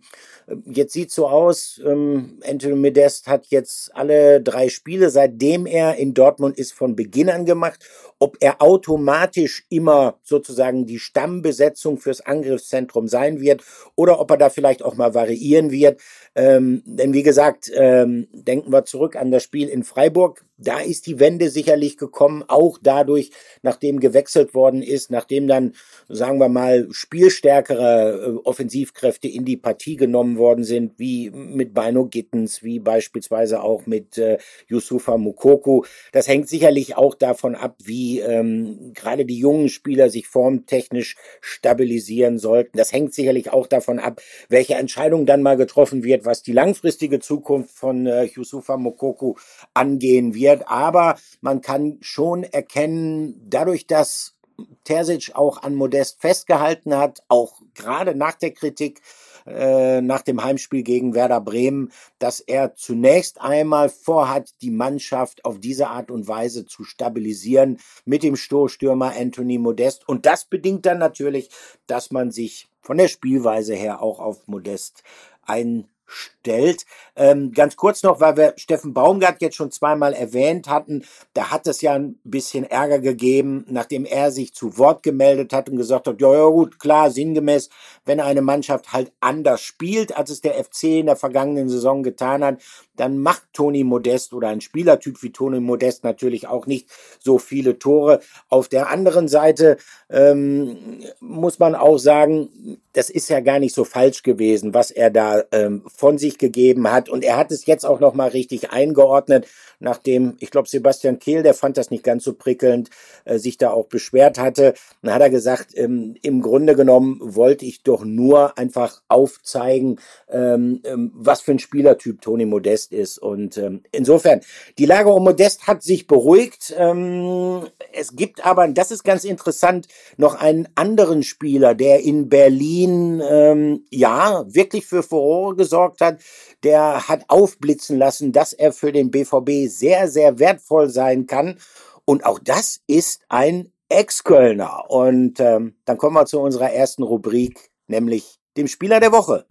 jetzt 0.65 0.93
sieht 0.93 1.11
so 1.11 1.27
aus, 1.27 1.81
ähm, 1.85 2.39
Anthony 2.47 2.75
Modest 2.75 3.27
hat 3.27 3.47
jetzt 3.47 3.93
alle 3.95 4.41
drei 4.41 4.69
Spiele, 4.69 5.09
seitdem 5.09 5.65
er 5.65 5.95
in 5.95 6.13
Dortmund 6.13 6.57
ist, 6.57 6.73
von 6.73 6.95
Beginn 6.95 7.29
an 7.29 7.45
gemacht. 7.45 7.79
Ob 8.19 8.37
er 8.39 8.61
automatisch 8.61 9.65
immer 9.69 10.17
sozusagen 10.23 10.85
die 10.85 10.99
Stammbesetzung 10.99 11.97
fürs 11.97 12.21
Angriffszentrum 12.21 13.07
sein 13.07 13.41
wird 13.41 13.63
oder 13.95 14.19
ob 14.19 14.31
er 14.31 14.37
da 14.37 14.49
vielleicht 14.49 14.83
auch 14.83 14.95
mal 14.95 15.13
variieren 15.13 15.69
wird. 15.69 16.01
Ähm, 16.33 16.81
denn 16.85 17.13
wie 17.13 17.23
gesagt, 17.23 17.69
ähm, 17.75 18.27
denken 18.31 18.71
wir 18.71 18.85
zurück 18.85 19.15
an 19.15 19.31
das 19.31 19.43
Spiel 19.43 19.67
in 19.67 19.83
Freiburg 19.83 20.45
da 20.57 20.79
ist 20.79 21.05
die 21.05 21.19
Wende 21.19 21.49
sicherlich 21.49 21.97
gekommen, 21.97 22.43
auch 22.47 22.79
dadurch, 22.81 23.29
nachdem 23.61 23.99
gewechselt 23.99 24.55
worden 24.55 24.81
ist, 24.81 25.11
nachdem 25.11 25.47
dann, 25.47 25.73
sagen 26.09 26.39
wir 26.39 26.49
mal, 26.49 26.87
spielstärkere 26.91 28.37
äh, 28.41 28.47
Offensivkräfte 28.47 29.27
in 29.27 29.45
die 29.45 29.57
Partie 29.57 29.95
genommen 29.95 30.37
worden 30.37 30.63
sind, 30.63 30.97
wie 30.97 31.29
mit 31.29 31.75
Bino 31.75 32.07
Gittens, 32.07 32.63
wie 32.63 32.79
beispielsweise 32.79 33.61
auch 33.61 33.85
mit 33.85 34.17
äh, 34.17 34.39
Yusufa 34.67 35.17
Mukoko. 35.17 35.85
Das 36.11 36.27
hängt 36.27 36.49
sicherlich 36.49 36.97
auch 36.97 37.13
davon 37.13 37.53
ab, 37.53 37.75
wie 37.83 38.19
ähm, 38.19 38.93
gerade 38.93 39.25
die 39.25 39.37
jungen 39.37 39.69
Spieler 39.69 40.09
sich 40.09 40.27
formtechnisch 40.27 41.17
stabilisieren 41.39 42.39
sollten. 42.39 42.77
Das 42.77 42.91
hängt 42.91 43.13
sicherlich 43.13 43.51
auch 43.51 43.67
davon 43.67 43.99
ab, 43.99 44.21
welche 44.49 44.73
Entscheidung 44.73 45.27
dann 45.27 45.43
mal 45.43 45.57
getroffen 45.57 46.03
wird, 46.03 46.25
was 46.25 46.41
die 46.41 46.53
langfristige 46.53 47.19
Zukunft 47.19 47.75
von 47.75 48.07
äh, 48.07 48.23
Yusufa 48.23 48.77
Mukoko 48.77 49.37
angehen 49.75 50.33
wird. 50.33 50.46
Aber 50.67 51.17
man 51.41 51.61
kann 51.61 51.97
schon 52.01 52.43
erkennen, 52.43 53.41
dadurch, 53.49 53.87
dass 53.87 54.35
Terzic 54.83 55.31
auch 55.35 55.61
an 55.61 55.75
Modest 55.75 56.19
festgehalten 56.19 56.97
hat, 56.97 57.23
auch 57.27 57.61
gerade 57.75 58.15
nach 58.15 58.33
der 58.33 58.51
Kritik 58.51 59.01
äh, 59.47 60.01
nach 60.01 60.23
dem 60.23 60.43
Heimspiel 60.43 60.83
gegen 60.83 61.13
Werder 61.15 61.39
Bremen, 61.39 61.91
dass 62.19 62.41
er 62.41 62.75
zunächst 62.75 63.39
einmal 63.39 63.87
vorhat, 63.87 64.49
die 64.61 64.71
Mannschaft 64.71 65.45
auf 65.45 65.59
diese 65.59 65.87
Art 65.87 66.11
und 66.11 66.27
Weise 66.27 66.65
zu 66.65 66.83
stabilisieren 66.83 67.79
mit 68.03 68.23
dem 68.23 68.35
Stoßstürmer 68.35 69.13
Anthony 69.17 69.57
Modest. 69.57 70.07
Und 70.07 70.25
das 70.25 70.45
bedingt 70.45 70.85
dann 70.85 70.97
natürlich, 70.97 71.49
dass 71.85 72.11
man 72.11 72.31
sich 72.31 72.67
von 72.81 72.97
der 72.97 73.07
Spielweise 73.07 73.73
her 73.73 74.01
auch 74.01 74.19
auf 74.19 74.47
Modest 74.47 75.03
ein 75.43 75.87
stellt. 76.07 76.85
Ähm, 77.15 77.51
ganz 77.51 77.75
kurz 77.75 78.03
noch, 78.03 78.19
weil 78.19 78.37
wir 78.37 78.53
Steffen 78.57 78.93
Baumgart 78.93 79.41
jetzt 79.41 79.55
schon 79.55 79.71
zweimal 79.71 80.13
erwähnt 80.13 80.67
hatten, 80.67 81.03
da 81.33 81.51
hat 81.51 81.67
es 81.67 81.81
ja 81.81 81.93
ein 81.93 82.19
bisschen 82.23 82.63
Ärger 82.63 82.99
gegeben, 82.99 83.65
nachdem 83.69 84.05
er 84.05 84.31
sich 84.31 84.53
zu 84.53 84.77
Wort 84.77 85.03
gemeldet 85.03 85.53
hat 85.53 85.69
und 85.69 85.77
gesagt 85.77 86.07
hat, 86.07 86.21
ja, 86.21 86.33
ja 86.33 86.47
gut, 86.47 86.79
klar, 86.79 87.11
sinngemäß, 87.11 87.69
wenn 88.05 88.19
eine 88.19 88.41
Mannschaft 88.41 88.93
halt 88.93 89.11
anders 89.19 89.61
spielt, 89.61 90.15
als 90.15 90.29
es 90.29 90.41
der 90.41 90.63
FC 90.63 90.83
in 90.83 91.07
der 91.07 91.15
vergangenen 91.15 91.69
Saison 91.69 92.03
getan 92.03 92.43
hat, 92.43 92.61
dann 92.99 93.17
macht 93.17 93.43
Toni 93.53 93.83
Modest 93.83 94.33
oder 94.33 94.49
ein 94.49 94.61
Spielertyp 94.61 95.21
wie 95.23 95.31
Toni 95.31 95.59
Modest 95.59 96.03
natürlich 96.03 96.47
auch 96.47 96.65
nicht 96.65 96.89
so 97.19 97.37
viele 97.37 97.79
Tore. 97.79 98.19
Auf 98.49 98.67
der 98.67 98.89
anderen 98.89 99.27
Seite 99.27 99.77
ähm, 100.09 101.01
muss 101.19 101.59
man 101.59 101.75
auch 101.75 101.97
sagen, 101.97 102.79
das 102.93 103.09
ist 103.09 103.29
ja 103.29 103.39
gar 103.39 103.59
nicht 103.59 103.75
so 103.75 103.83
falsch 103.83 104.23
gewesen, 104.23 104.73
was 104.73 104.91
er 104.91 105.09
da 105.09 105.43
ähm, 105.51 105.83
von 105.87 106.17
sich 106.17 106.37
gegeben 106.37 106.91
hat. 106.91 107.09
Und 107.09 107.23
er 107.23 107.37
hat 107.37 107.51
es 107.51 107.65
jetzt 107.65 107.85
auch 107.85 107.99
nochmal 107.99 108.29
richtig 108.29 108.71
eingeordnet 108.71 109.47
nachdem, 109.79 110.35
ich 110.39 110.51
glaube, 110.51 110.67
Sebastian 110.67 111.19
Kehl, 111.19 111.43
der 111.43 111.53
fand 111.53 111.77
das 111.77 111.91
nicht 111.91 112.03
ganz 112.03 112.23
so 112.23 112.33
prickelnd, 112.33 112.89
äh, 113.25 113.37
sich 113.37 113.57
da 113.57 113.71
auch 113.71 113.87
beschwert 113.87 114.39
hatte. 114.39 114.73
Dann 115.01 115.13
hat 115.13 115.21
er 115.21 115.29
gesagt, 115.29 115.77
ähm, 115.77 116.15
im 116.21 116.41
Grunde 116.41 116.75
genommen 116.75 117.19
wollte 117.21 117.65
ich 117.65 117.83
doch 117.83 118.03
nur 118.03 118.57
einfach 118.57 119.01
aufzeigen, 119.07 119.99
ähm, 120.29 120.81
ähm, 120.83 121.11
was 121.13 121.41
für 121.41 121.51
ein 121.51 121.59
Spielertyp 121.59 122.21
Toni 122.21 122.45
Modest 122.45 122.86
ist. 122.91 123.17
Und 123.17 123.57
ähm, 123.57 123.83
insofern, 123.91 124.41
die 124.77 124.85
Lage 124.85 125.09
um 125.09 125.23
Modest 125.23 125.67
hat 125.67 125.83
sich 125.83 126.07
beruhigt. 126.07 126.73
Ähm, 126.77 127.67
es 127.93 128.15
gibt 128.15 128.45
aber, 128.45 128.67
das 128.67 128.91
ist 128.91 129.03
ganz 129.03 129.23
interessant, 129.23 129.87
noch 130.17 130.35
einen 130.35 130.67
anderen 130.75 131.23
Spieler, 131.23 131.75
der 131.75 132.01
in 132.01 132.29
Berlin 132.29 133.21
ähm, 133.27 133.85
ja 133.89 134.45
wirklich 134.47 134.85
für 134.85 135.03
Furore 135.03 135.55
gesorgt 135.55 136.01
hat, 136.01 136.19
der 136.63 137.07
hat 137.07 137.25
aufblitzen 137.27 137.97
lassen, 137.97 138.31
dass 138.31 138.53
er 138.53 138.73
für 138.73 138.91
den 138.91 139.11
BVB 139.11 139.69
sehr, 139.69 140.07
sehr 140.07 140.39
wertvoll 140.39 140.89
sein 140.89 141.27
kann. 141.27 141.59
Und 142.05 142.25
auch 142.25 142.39
das 142.39 142.81
ist 142.87 143.21
ein 143.29 143.71
Ex-Kölner. 143.89 144.89
Und 144.89 145.39
ähm, 145.39 145.75
dann 145.85 145.97
kommen 145.97 146.15
wir 146.15 146.25
zu 146.25 146.39
unserer 146.39 146.71
ersten 146.71 147.03
Rubrik, 147.03 147.69
nämlich 147.87 148.39
dem 148.57 148.67
Spieler 148.67 148.99
der 148.99 149.11
Woche. 149.11 149.45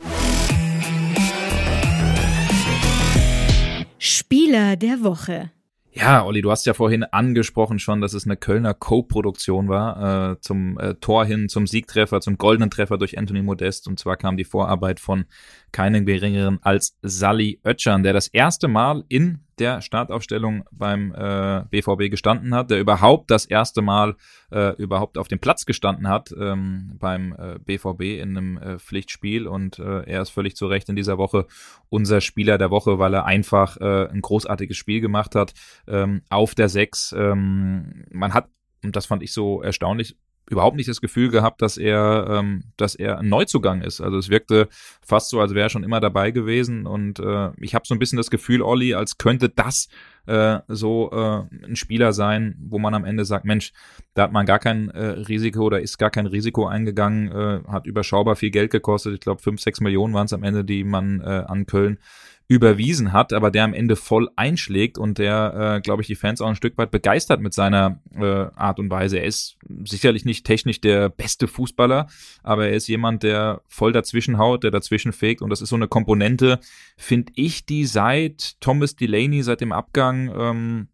Spieler 4.46 4.76
der 4.76 5.02
Woche. 5.02 5.50
Ja, 5.90 6.24
Olli, 6.24 6.40
du 6.40 6.52
hast 6.52 6.66
ja 6.66 6.74
vorhin 6.74 7.02
angesprochen 7.02 7.80
schon, 7.80 8.00
dass 8.00 8.12
es 8.12 8.26
eine 8.26 8.36
Kölner 8.36 8.74
Co-Produktion 8.74 9.68
war, 9.68 10.34
äh, 10.34 10.40
zum 10.40 10.78
äh, 10.78 10.94
Tor 10.94 11.24
hin, 11.24 11.48
zum 11.48 11.66
Siegtreffer, 11.66 12.20
zum 12.20 12.38
goldenen 12.38 12.70
Treffer 12.70 12.96
durch 12.96 13.18
Anthony 13.18 13.42
Modest. 13.42 13.88
Und 13.88 13.98
zwar 13.98 14.16
kam 14.16 14.36
die 14.36 14.44
Vorarbeit 14.44 15.00
von 15.00 15.24
keinen 15.76 16.06
geringeren 16.06 16.58
als 16.62 16.96
Sally 17.02 17.60
Oetschan, 17.62 18.02
der 18.02 18.14
das 18.14 18.28
erste 18.28 18.66
Mal 18.66 19.04
in 19.08 19.40
der 19.58 19.82
Startaufstellung 19.82 20.64
beim 20.72 21.14
äh, 21.14 21.64
BVB 21.68 22.10
gestanden 22.10 22.54
hat, 22.54 22.70
der 22.70 22.80
überhaupt 22.80 23.30
das 23.30 23.44
erste 23.44 23.82
Mal 23.82 24.16
äh, 24.50 24.74
überhaupt 24.76 25.18
auf 25.18 25.28
dem 25.28 25.38
Platz 25.38 25.66
gestanden 25.66 26.08
hat 26.08 26.34
ähm, 26.40 26.92
beim 26.98 27.34
äh, 27.38 27.58
BVB 27.58 28.22
in 28.22 28.38
einem 28.38 28.56
äh, 28.56 28.78
Pflichtspiel 28.78 29.46
und 29.46 29.78
äh, 29.78 30.04
er 30.04 30.22
ist 30.22 30.30
völlig 30.30 30.56
zu 30.56 30.66
Recht 30.66 30.88
in 30.88 30.96
dieser 30.96 31.18
Woche 31.18 31.46
unser 31.90 32.22
Spieler 32.22 32.56
der 32.56 32.70
Woche, 32.70 32.98
weil 32.98 33.12
er 33.12 33.26
einfach 33.26 33.76
äh, 33.76 34.08
ein 34.08 34.22
großartiges 34.22 34.78
Spiel 34.78 35.02
gemacht 35.02 35.34
hat 35.34 35.52
ähm, 35.86 36.22
auf 36.30 36.54
der 36.54 36.70
Sechs. 36.70 37.14
Ähm, 37.14 38.06
man 38.10 38.32
hat 38.32 38.48
und 38.82 38.96
das 38.96 39.04
fand 39.04 39.22
ich 39.22 39.32
so 39.32 39.60
erstaunlich, 39.62 40.16
überhaupt 40.48 40.76
nicht 40.76 40.88
das 40.88 41.00
Gefühl 41.00 41.30
gehabt, 41.30 41.60
dass 41.62 41.76
er, 41.76 42.26
ähm, 42.30 42.64
dass 42.76 42.94
er 42.94 43.18
ein 43.18 43.28
Neuzugang 43.28 43.82
ist. 43.82 44.00
Also 44.00 44.18
es 44.18 44.28
wirkte 44.28 44.68
fast 45.02 45.30
so, 45.30 45.40
als 45.40 45.54
wäre 45.54 45.66
er 45.66 45.70
schon 45.70 45.84
immer 45.84 46.00
dabei 46.00 46.30
gewesen. 46.30 46.86
Und 46.86 47.18
äh, 47.18 47.50
ich 47.58 47.74
habe 47.74 47.86
so 47.86 47.94
ein 47.94 47.98
bisschen 47.98 48.16
das 48.16 48.30
Gefühl, 48.30 48.62
Olli, 48.62 48.94
als 48.94 49.18
könnte 49.18 49.48
das 49.48 49.88
äh, 50.26 50.60
so 50.68 51.10
äh, 51.12 51.66
ein 51.66 51.76
Spieler 51.76 52.12
sein, 52.12 52.56
wo 52.60 52.78
man 52.78 52.94
am 52.94 53.04
Ende 53.04 53.24
sagt, 53.24 53.44
Mensch, 53.44 53.72
da 54.14 54.24
hat 54.24 54.32
man 54.32 54.46
gar 54.46 54.58
kein 54.58 54.90
äh, 54.90 55.04
Risiko 55.04 55.62
oder 55.62 55.80
ist 55.80 55.98
gar 55.98 56.10
kein 56.10 56.26
Risiko 56.26 56.66
eingegangen, 56.66 57.30
äh, 57.30 57.60
hat 57.68 57.86
überschaubar 57.86 58.36
viel 58.36 58.50
Geld 58.50 58.70
gekostet. 58.70 59.14
Ich 59.14 59.20
glaube, 59.20 59.42
fünf, 59.42 59.60
sechs 59.60 59.80
Millionen 59.80 60.14
waren 60.14 60.26
es 60.26 60.32
am 60.32 60.42
Ende, 60.42 60.64
die 60.64 60.84
man 60.84 61.20
äh, 61.20 61.44
an 61.46 61.66
Köln 61.66 61.98
überwiesen 62.48 63.12
hat, 63.12 63.32
aber 63.32 63.50
der 63.50 63.64
am 63.64 63.74
Ende 63.74 63.96
voll 63.96 64.28
einschlägt 64.36 64.98
und 64.98 65.18
der, 65.18 65.76
äh, 65.76 65.80
glaube 65.80 66.02
ich, 66.02 66.06
die 66.06 66.14
Fans 66.14 66.40
auch 66.40 66.48
ein 66.48 66.54
Stück 66.54 66.78
weit 66.78 66.92
begeistert 66.92 67.40
mit 67.40 67.52
seiner 67.52 68.00
äh, 68.14 68.46
Art 68.54 68.78
und 68.78 68.88
Weise. 68.88 69.18
Er 69.18 69.24
ist 69.24 69.56
sicherlich 69.84 70.24
nicht 70.24 70.46
technisch 70.46 70.80
der 70.80 71.08
beste 71.08 71.48
Fußballer, 71.48 72.06
aber 72.44 72.68
er 72.68 72.74
ist 72.74 72.86
jemand, 72.86 73.24
der 73.24 73.62
voll 73.66 73.92
dazwischen 73.92 74.38
haut, 74.38 74.62
der 74.62 74.70
dazwischen 74.70 75.12
fegt 75.12 75.42
und 75.42 75.50
das 75.50 75.60
ist 75.60 75.70
so 75.70 75.76
eine 75.76 75.88
Komponente, 75.88 76.60
finde 76.96 77.32
ich, 77.34 77.66
die 77.66 77.84
seit 77.84 78.60
Thomas 78.60 78.94
Delaney, 78.94 79.42
seit 79.42 79.60
dem 79.60 79.72
Abgang 79.72 80.32
ähm, 80.38 80.88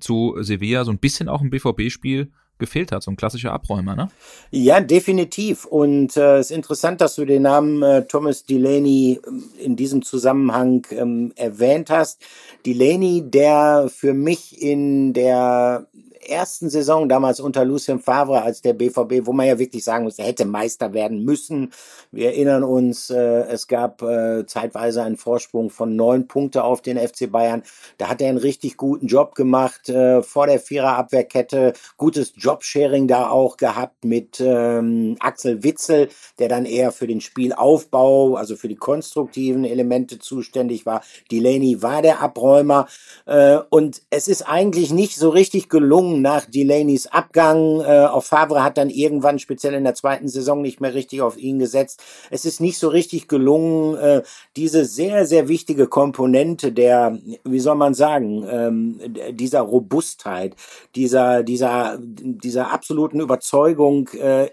zu 0.00 0.36
Sevilla 0.40 0.84
so 0.84 0.90
ein 0.90 0.98
bisschen 0.98 1.28
auch 1.28 1.42
im 1.42 1.50
BVB-Spiel 1.50 2.30
gefehlt 2.62 2.92
hat, 2.92 3.02
so 3.02 3.10
ein 3.10 3.16
klassischer 3.16 3.52
Abräumer, 3.52 3.96
ne? 3.96 4.08
Ja, 4.50 4.80
definitiv. 4.80 5.64
Und 5.64 6.16
äh, 6.16 6.38
es 6.38 6.50
ist 6.50 6.56
interessant, 6.56 7.00
dass 7.00 7.16
du 7.16 7.24
den 7.24 7.42
Namen 7.42 7.82
äh, 7.82 8.06
Thomas 8.06 8.46
Delaney 8.46 9.20
ähm, 9.26 9.44
in 9.58 9.76
diesem 9.76 10.02
Zusammenhang 10.02 10.86
ähm, 10.90 11.32
erwähnt 11.36 11.90
hast. 11.90 12.22
Delaney, 12.64 13.22
der 13.26 13.90
für 13.92 14.14
mich 14.14 14.62
in 14.62 15.12
der 15.12 15.86
ersten 16.28 16.70
Saison 16.70 17.08
damals 17.08 17.40
unter 17.40 17.64
Lucien 17.64 17.98
Favre 17.98 18.42
als 18.42 18.62
der 18.62 18.74
BVB, 18.74 19.26
wo 19.26 19.32
man 19.32 19.46
ja 19.46 19.58
wirklich 19.58 19.84
sagen 19.84 20.04
muss, 20.04 20.18
er 20.18 20.26
hätte 20.26 20.44
Meister 20.44 20.92
werden 20.92 21.24
müssen. 21.24 21.72
Wir 22.10 22.26
erinnern 22.28 22.62
uns, 22.62 23.10
äh, 23.10 23.42
es 23.44 23.68
gab 23.68 24.02
äh, 24.02 24.46
zeitweise 24.46 25.02
einen 25.02 25.16
Vorsprung 25.16 25.70
von 25.70 25.96
neun 25.96 26.28
Punkte 26.28 26.64
auf 26.64 26.82
den 26.82 26.98
FC 26.98 27.30
Bayern. 27.30 27.62
Da 27.98 28.08
hat 28.08 28.20
er 28.20 28.28
einen 28.28 28.38
richtig 28.38 28.76
guten 28.76 29.06
Job 29.06 29.34
gemacht 29.34 29.88
äh, 29.88 30.22
vor 30.22 30.46
der 30.46 30.60
Viererabwehrkette, 30.60 31.72
gutes 31.96 32.32
Jobsharing 32.36 33.08
da 33.08 33.28
auch 33.28 33.56
gehabt 33.56 34.04
mit 34.04 34.40
ähm, 34.40 35.16
Axel 35.20 35.62
Witzel, 35.62 36.08
der 36.38 36.48
dann 36.48 36.66
eher 36.66 36.92
für 36.92 37.06
den 37.06 37.20
Spielaufbau, 37.20 38.36
also 38.36 38.56
für 38.56 38.68
die 38.68 38.76
konstruktiven 38.76 39.64
Elemente 39.64 40.18
zuständig 40.18 40.86
war. 40.86 41.02
Delaney 41.30 41.82
war 41.82 42.02
der 42.02 42.20
Abräumer 42.20 42.88
äh, 43.26 43.58
und 43.70 44.02
es 44.10 44.28
ist 44.28 44.42
eigentlich 44.42 44.92
nicht 44.92 45.16
so 45.16 45.30
richtig 45.30 45.68
gelungen, 45.68 46.11
Jung 46.12 46.22
nach 46.22 46.44
Delaneys 46.46 47.06
Abgang. 47.06 47.80
Äh, 47.80 48.06
auf 48.06 48.26
Favre 48.26 48.62
hat 48.62 48.76
dann 48.76 48.90
irgendwann 48.90 49.38
speziell 49.38 49.74
in 49.74 49.84
der 49.84 49.94
zweiten 49.94 50.28
Saison 50.28 50.60
nicht 50.60 50.80
mehr 50.80 50.94
richtig 50.94 51.22
auf 51.22 51.38
ihn 51.38 51.58
gesetzt. 51.58 52.02
Es 52.30 52.44
ist 52.44 52.60
nicht 52.60 52.78
so 52.78 52.88
richtig 52.88 53.28
gelungen, 53.28 53.96
äh, 53.96 54.22
diese 54.56 54.84
sehr, 54.84 55.26
sehr 55.26 55.48
wichtige 55.48 55.86
Komponente 55.86 56.72
der, 56.72 57.18
wie 57.44 57.60
soll 57.60 57.76
man 57.76 57.94
sagen, 57.94 58.46
ähm, 58.48 59.00
dieser 59.30 59.62
Robustheit, 59.62 60.54
dieser, 60.94 61.42
dieser, 61.42 61.98
dieser 62.00 62.72
absoluten 62.72 63.20
Überzeugung, 63.20 64.08
äh, 64.10 64.50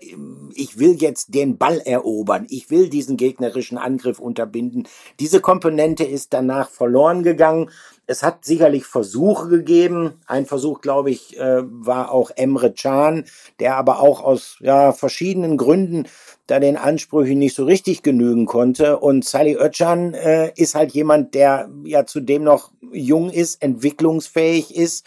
ich 0.53 0.79
will 0.79 0.95
jetzt 0.99 1.33
den 1.35 1.57
Ball 1.57 1.79
erobern, 1.79 2.47
ich 2.49 2.69
will 2.69 2.89
diesen 2.89 3.17
gegnerischen 3.17 3.77
Angriff 3.77 4.19
unterbinden. 4.19 4.87
Diese 5.19 5.41
Komponente 5.41 6.05
ist 6.05 6.33
danach 6.33 6.69
verloren 6.69 7.23
gegangen. 7.23 7.69
Es 8.09 8.23
hat 8.23 8.43
sicherlich 8.43 8.87
Versuche 8.87 9.49
gegeben. 9.49 10.15
Ein 10.25 10.47
Versuch, 10.47 10.81
glaube 10.81 11.11
ich, 11.11 11.37
äh, 11.37 11.61
war 11.63 12.11
auch 12.11 12.31
Emre 12.35 12.73
Can, 12.73 13.25
der 13.59 13.75
aber 13.75 13.99
auch 13.99 14.23
aus 14.23 14.57
ja, 14.61 14.93
verschiedenen 14.93 15.57
Gründen 15.57 16.07
da 16.47 16.59
den 16.59 16.75
Ansprüchen 16.75 17.37
nicht 17.37 17.55
so 17.55 17.65
richtig 17.65 18.01
genügen 18.01 18.47
konnte. 18.47 18.97
Und 18.97 19.25
Sally 19.25 19.57
Oetschan 19.57 20.15
äh, 20.15 20.51
ist 20.55 20.73
halt 20.73 20.91
jemand, 20.93 21.35
der 21.35 21.69
ja 21.83 22.07
zudem 22.07 22.43
noch 22.43 22.71
jung 22.91 23.29
ist, 23.29 23.61
entwicklungsfähig 23.61 24.75
ist 24.75 25.05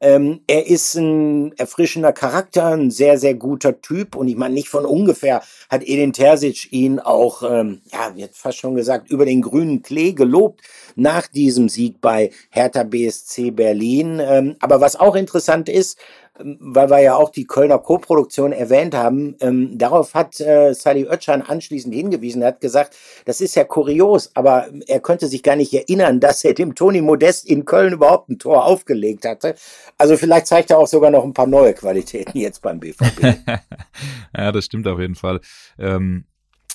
ähm, 0.00 0.40
er 0.46 0.66
ist 0.66 0.94
ein 0.94 1.52
erfrischender 1.58 2.12
Charakter, 2.12 2.68
ein 2.68 2.90
sehr, 2.90 3.18
sehr 3.18 3.34
guter 3.34 3.80
Typ. 3.80 4.16
Und 4.16 4.28
ich 4.28 4.36
meine, 4.36 4.54
nicht 4.54 4.68
von 4.68 4.86
ungefähr 4.86 5.42
hat 5.68 5.82
Edin 5.82 6.12
Terzic 6.12 6.72
ihn 6.72 6.98
auch, 6.98 7.42
ähm, 7.42 7.82
ja, 7.92 8.16
wird 8.16 8.34
fast 8.34 8.58
schon 8.58 8.74
gesagt, 8.74 9.10
über 9.10 9.26
den 9.26 9.42
grünen 9.42 9.82
Klee 9.82 10.12
gelobt 10.12 10.62
nach 10.96 11.26
diesem 11.28 11.68
Sieg 11.68 12.00
bei 12.00 12.30
Hertha 12.50 12.82
BSC 12.82 13.50
Berlin. 13.50 14.20
Ähm, 14.22 14.56
aber 14.60 14.80
was 14.80 14.96
auch 14.96 15.16
interessant 15.16 15.68
ist, 15.68 15.98
weil 16.60 16.90
wir 16.90 17.00
ja 17.00 17.14
auch 17.16 17.30
die 17.30 17.46
Kölner 17.46 17.78
Koproduktion 17.78 18.52
erwähnt 18.52 18.94
haben, 18.94 19.36
ähm, 19.40 19.78
darauf 19.78 20.14
hat 20.14 20.40
äh, 20.40 20.72
Sally 20.74 21.06
Oetschan 21.06 21.42
anschließend 21.42 21.94
hingewiesen. 21.94 22.44
Hat 22.44 22.60
gesagt, 22.60 22.96
das 23.24 23.40
ist 23.40 23.54
ja 23.54 23.64
kurios, 23.64 24.30
aber 24.34 24.68
er 24.86 25.00
könnte 25.00 25.26
sich 25.26 25.42
gar 25.42 25.56
nicht 25.56 25.72
erinnern, 25.72 26.20
dass 26.20 26.44
er 26.44 26.54
dem 26.54 26.74
Toni 26.74 27.00
Modest 27.00 27.48
in 27.48 27.64
Köln 27.64 27.92
überhaupt 27.92 28.28
ein 28.28 28.38
Tor 28.38 28.64
aufgelegt 28.64 29.24
hatte. 29.24 29.54
Also 29.98 30.16
vielleicht 30.16 30.46
zeigt 30.46 30.70
er 30.70 30.78
auch 30.78 30.86
sogar 30.86 31.10
noch 31.10 31.24
ein 31.24 31.34
paar 31.34 31.46
neue 31.46 31.74
Qualitäten 31.74 32.38
jetzt 32.38 32.62
beim 32.62 32.80
BVB. 32.80 33.22
ja, 34.36 34.52
das 34.52 34.64
stimmt 34.64 34.86
auf 34.88 34.98
jeden 34.98 35.14
Fall. 35.14 35.40
Ähm, 35.78 36.24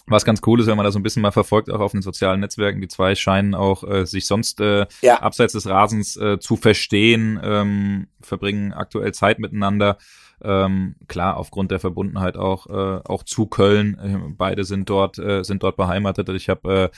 was 0.08 0.26
ganz 0.26 0.42
cool 0.46 0.60
ist, 0.60 0.68
wenn 0.68 0.78
man 0.78 0.84
das 0.84 0.94
so 0.94 1.00
ein 1.00 1.04
bisschen 1.04 1.22
mal 1.22 1.32
verfolgt, 1.32 1.70
auch 1.72 1.80
auf 1.80 1.92
den 1.92 2.02
sozialen 2.02 2.40
Netzwerken. 2.40 2.82
Die 2.82 2.88
zwei 2.88 3.16
scheinen 3.16 3.56
auch 3.56 3.84
äh, 3.84 4.06
sich 4.06 4.28
sonst 4.28 4.62
äh, 4.62 4.86
ja. 5.02 5.22
abseits 5.22 5.54
des 5.54 5.68
Rasens 5.68 6.16
äh, 6.18 6.40
zu 6.40 6.56
verstehen, 6.58 7.40
ähm, 7.44 8.08
verbringen 8.22 8.74
aktuell 8.74 9.14
Zeit 9.14 9.40
miteinander. 9.40 9.98
Ähm, 10.44 10.96
klar, 11.08 11.38
aufgrund 11.38 11.72
der 11.72 11.80
Verbundenheit 11.80 12.38
auch, 12.38 12.68
äh, 12.68 13.02
auch 13.04 13.24
zu 13.24 13.48
Köln. 13.48 13.98
Äh, 13.98 14.34
beide 14.38 14.64
sind 14.64 14.90
dort, 14.90 15.18
äh, 15.18 15.44
sind 15.44 15.64
dort 15.64 15.78
beheimatet. 15.78 16.30
Ich 16.30 16.50
habe 16.50 16.92
äh, 16.94 16.98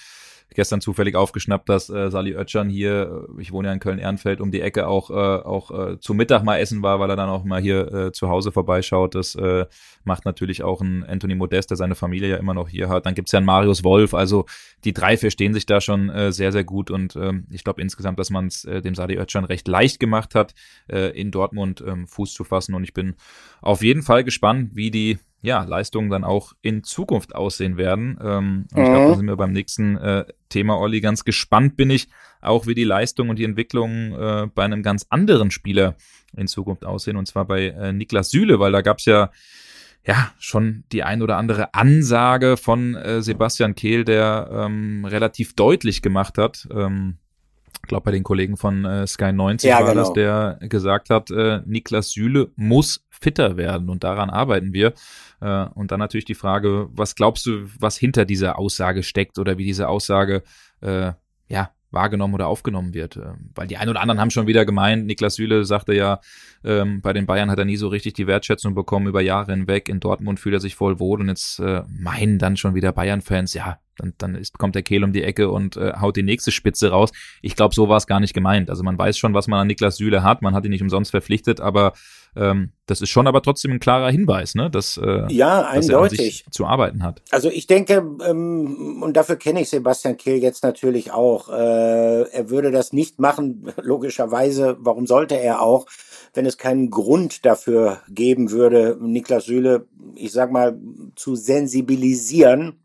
gestern 0.53 0.81
zufällig 0.81 1.15
aufgeschnappt, 1.15 1.69
dass 1.69 1.89
äh, 1.89 2.09
Sali 2.09 2.35
Oetschan 2.35 2.69
hier, 2.69 3.25
äh, 3.37 3.41
ich 3.41 3.51
wohne 3.51 3.67
ja 3.67 3.73
in 3.73 3.79
Köln-Ehrenfeld, 3.79 4.41
um 4.41 4.51
die 4.51 4.61
Ecke 4.61 4.87
auch, 4.87 5.09
äh, 5.09 5.13
auch 5.13 5.71
äh, 5.71 5.99
zu 5.99 6.13
Mittag 6.13 6.43
mal 6.43 6.57
essen 6.57 6.81
war, 6.81 6.99
weil 6.99 7.09
er 7.09 7.15
dann 7.15 7.29
auch 7.29 7.43
mal 7.43 7.61
hier 7.61 7.91
äh, 7.93 8.11
zu 8.11 8.29
Hause 8.29 8.51
vorbeischaut. 8.51 9.15
Das 9.15 9.35
äh, 9.35 9.65
macht 10.03 10.25
natürlich 10.25 10.63
auch 10.63 10.81
ein 10.81 11.03
Anthony 11.03 11.35
Modest, 11.35 11.69
der 11.69 11.77
seine 11.77 11.95
Familie 11.95 12.29
ja 12.29 12.37
immer 12.37 12.53
noch 12.53 12.69
hier 12.69 12.89
hat. 12.89 13.05
Dann 13.05 13.15
gibt's 13.15 13.31
ja 13.31 13.37
einen 13.37 13.45
Marius 13.45 13.83
Wolf. 13.83 14.13
Also 14.13 14.45
die 14.83 14.93
drei 14.93 15.17
verstehen 15.17 15.53
sich 15.53 15.65
da 15.65 15.81
schon 15.81 16.09
äh, 16.09 16.31
sehr, 16.31 16.51
sehr 16.51 16.63
gut. 16.63 16.91
Und 16.91 17.15
ähm, 17.15 17.45
ich 17.51 17.63
glaube 17.63 17.81
insgesamt, 17.81 18.19
dass 18.19 18.29
man 18.29 18.47
es 18.47 18.65
äh, 18.65 18.81
dem 18.81 18.95
Sali 18.95 19.17
Oetschan 19.17 19.45
recht 19.45 19.67
leicht 19.67 19.99
gemacht 19.99 20.35
hat, 20.35 20.53
äh, 20.87 21.09
in 21.19 21.31
Dortmund 21.31 21.83
ähm, 21.85 22.07
Fuß 22.07 22.33
zu 22.33 22.43
fassen. 22.43 22.73
Und 22.73 22.83
ich 22.83 22.93
bin 22.93 23.15
auf 23.61 23.83
jeden 23.83 24.01
Fall 24.01 24.23
gespannt, 24.23 24.71
wie 24.73 24.91
die 24.91 25.19
ja, 25.47 25.63
Leistungen 25.63 26.09
dann 26.09 26.25
auch 26.25 26.53
in 26.61 26.83
Zukunft 26.83 27.33
aussehen 27.33 27.77
werden. 27.77 28.19
Ähm, 28.21 28.65
und 28.73 28.77
mhm. 28.77 28.83
ich 28.83 28.89
glaube, 28.89 29.07
da 29.07 29.15
sind 29.15 29.27
wir 29.27 29.37
beim 29.37 29.53
nächsten 29.53 29.97
äh, 29.97 30.25
Thema, 30.49 30.77
Olli. 30.77 30.99
Ganz 30.99 31.23
gespannt 31.23 31.77
bin 31.77 31.89
ich 31.89 32.09
auch, 32.41 32.67
wie 32.67 32.75
die 32.75 32.83
Leistung 32.83 33.29
und 33.29 33.39
die 33.39 33.45
Entwicklung 33.45 34.11
äh, 34.11 34.47
bei 34.53 34.65
einem 34.65 34.83
ganz 34.83 35.07
anderen 35.09 35.49
Spieler 35.49 35.95
in 36.35 36.47
Zukunft 36.47 36.85
aussehen, 36.85 37.15
und 37.15 37.27
zwar 37.27 37.45
bei 37.45 37.67
äh, 37.67 37.93
Niklas 37.93 38.29
Süle, 38.29 38.59
weil 38.59 38.73
da 38.73 38.81
gab's 38.81 39.05
ja 39.05 39.31
ja, 40.05 40.31
schon 40.39 40.85
die 40.93 41.03
ein 41.03 41.21
oder 41.21 41.35
andere 41.35 41.73
Ansage 41.73 42.55
von 42.55 42.95
äh, 42.95 43.21
Sebastian 43.21 43.75
Kehl, 43.75 44.05
der 44.05 44.49
ähm, 44.51 45.03
relativ 45.03 45.53
deutlich 45.53 46.01
gemacht 46.01 46.37
hat, 46.37 46.65
ähm, 46.71 47.17
glaube 47.87 48.05
bei 48.05 48.11
den 48.11 48.23
Kollegen 48.23 48.57
von 48.57 48.85
äh, 48.85 49.07
Sky 49.07 49.31
90 49.31 49.69
ja, 49.69 49.79
war 49.79 49.89
genau. 49.89 50.01
das, 50.01 50.13
der 50.13 50.59
gesagt 50.61 51.09
hat, 51.09 51.31
äh, 51.31 51.61
Niklas 51.65 52.11
Süle 52.11 52.51
muss 52.55 53.05
fitter 53.09 53.57
werden 53.57 53.89
und 53.89 54.03
daran 54.03 54.29
arbeiten 54.29 54.73
wir. 54.73 54.93
Äh, 55.41 55.65
und 55.73 55.91
dann 55.91 55.99
natürlich 55.99 56.25
die 56.25 56.35
Frage, 56.35 56.89
was 56.91 57.15
glaubst 57.15 57.45
du, 57.45 57.67
was 57.79 57.97
hinter 57.97 58.25
dieser 58.25 58.59
Aussage 58.59 59.03
steckt 59.03 59.39
oder 59.39 59.57
wie 59.57 59.65
diese 59.65 59.87
Aussage 59.87 60.43
äh, 60.81 61.11
ja 61.47 61.71
wahrgenommen 61.91 62.33
oder 62.33 62.47
aufgenommen 62.47 62.93
wird. 62.93 63.17
Ähm, 63.17 63.51
weil 63.55 63.67
die 63.67 63.77
einen 63.77 63.89
oder 63.89 64.01
anderen 64.01 64.19
haben 64.19 64.31
schon 64.31 64.47
wieder 64.47 64.65
gemeint, 64.65 65.05
Niklas 65.05 65.35
Süle 65.35 65.63
sagte 65.63 65.93
ja, 65.93 66.19
ähm, 66.63 67.01
bei 67.01 67.13
den 67.13 67.25
Bayern 67.25 67.49
hat 67.49 67.59
er 67.59 67.65
nie 67.65 67.77
so 67.77 67.87
richtig 67.87 68.13
die 68.13 68.27
Wertschätzung 68.27 68.75
bekommen 68.75 69.07
über 69.07 69.21
Jahre 69.21 69.53
hinweg. 69.53 69.89
In 69.89 69.99
Dortmund 69.99 70.39
fühlt 70.39 70.55
er 70.55 70.59
sich 70.59 70.75
voll 70.75 70.99
wohl 70.99 71.21
und 71.21 71.29
jetzt 71.29 71.59
äh, 71.59 71.83
meinen 71.87 72.39
dann 72.39 72.57
schon 72.57 72.75
wieder 72.75 72.91
Bayern-Fans, 72.91 73.53
ja, 73.53 73.79
dann, 73.97 74.13
dann 74.17 74.35
ist, 74.35 74.57
kommt 74.57 74.75
der 74.75 74.83
Kehl 74.83 75.03
um 75.03 75.13
die 75.13 75.23
Ecke 75.23 75.49
und 75.49 75.77
äh, 75.77 75.93
haut 75.99 76.15
die 76.15 76.23
nächste 76.23 76.51
Spitze 76.51 76.89
raus. 76.89 77.11
Ich 77.41 77.55
glaube, 77.55 77.75
so 77.75 77.89
war 77.89 77.97
es 77.97 78.07
gar 78.07 78.19
nicht 78.19 78.33
gemeint. 78.33 78.69
Also 78.69 78.83
man 78.83 78.97
weiß 78.97 79.17
schon, 79.17 79.33
was 79.33 79.47
man 79.47 79.59
an 79.59 79.67
Niklas 79.67 79.97
Süle 79.97 80.23
hat. 80.23 80.41
Man 80.41 80.53
hat 80.53 80.65
ihn 80.65 80.71
nicht 80.71 80.81
umsonst 80.81 81.11
verpflichtet, 81.11 81.59
aber 81.59 81.93
ähm, 82.37 82.71
das 82.85 83.01
ist 83.01 83.09
schon 83.09 83.27
aber 83.27 83.41
trotzdem 83.41 83.71
ein 83.71 83.79
klarer 83.79 84.11
Hinweis, 84.11 84.55
ne? 84.55 84.69
dass, 84.69 84.97
äh, 84.97 85.31
ja. 85.31 85.73
Dass 85.73 85.89
er 85.89 86.51
zu 86.51 86.65
arbeiten 86.65 87.03
hat. 87.03 87.21
Also 87.31 87.49
ich 87.49 87.67
denke, 87.67 88.05
ähm, 88.25 89.01
und 89.01 89.17
dafür 89.17 89.35
kenne 89.35 89.61
ich 89.61 89.69
Sebastian 89.69 90.17
Kehl 90.17 90.37
jetzt 90.37 90.63
natürlich 90.63 91.11
auch, 91.11 91.49
äh, 91.49 92.21
er 92.29 92.49
würde 92.49 92.71
das 92.71 92.93
nicht 92.93 93.19
machen, 93.19 93.73
logischerweise, 93.81 94.77
warum 94.79 95.07
sollte 95.07 95.35
er 95.35 95.61
auch, 95.61 95.87
wenn 96.33 96.45
es 96.45 96.57
keinen 96.57 96.89
Grund 96.91 97.45
dafür 97.45 98.01
geben 98.09 98.51
würde, 98.51 98.97
Niklas 99.01 99.45
Süle, 99.45 99.87
ich 100.15 100.31
sag 100.31 100.51
mal, 100.51 100.77
zu 101.15 101.35
sensibilisieren 101.35 102.79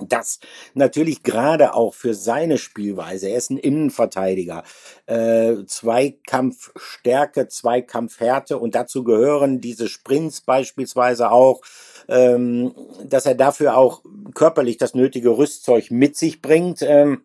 das 0.00 0.40
natürlich 0.74 1.22
gerade 1.22 1.74
auch 1.74 1.94
für 1.94 2.14
seine 2.14 2.58
Spielweise, 2.58 3.28
er 3.28 3.38
ist 3.38 3.50
ein 3.50 3.58
Innenverteidiger, 3.58 4.62
äh, 5.06 5.54
Zweikampfstärke, 5.66 7.48
Zweikampfhärte 7.48 8.58
und 8.58 8.74
dazu 8.74 9.04
gehören 9.04 9.60
diese 9.60 9.88
Sprints 9.88 10.40
beispielsweise 10.40 11.30
auch, 11.30 11.62
ähm, 12.08 12.74
dass 13.04 13.26
er 13.26 13.34
dafür 13.34 13.76
auch 13.76 14.02
körperlich 14.34 14.76
das 14.76 14.94
nötige 14.94 15.36
Rüstzeug 15.36 15.90
mit 15.90 16.16
sich 16.16 16.42
bringt. 16.42 16.82
Ähm, 16.82 17.22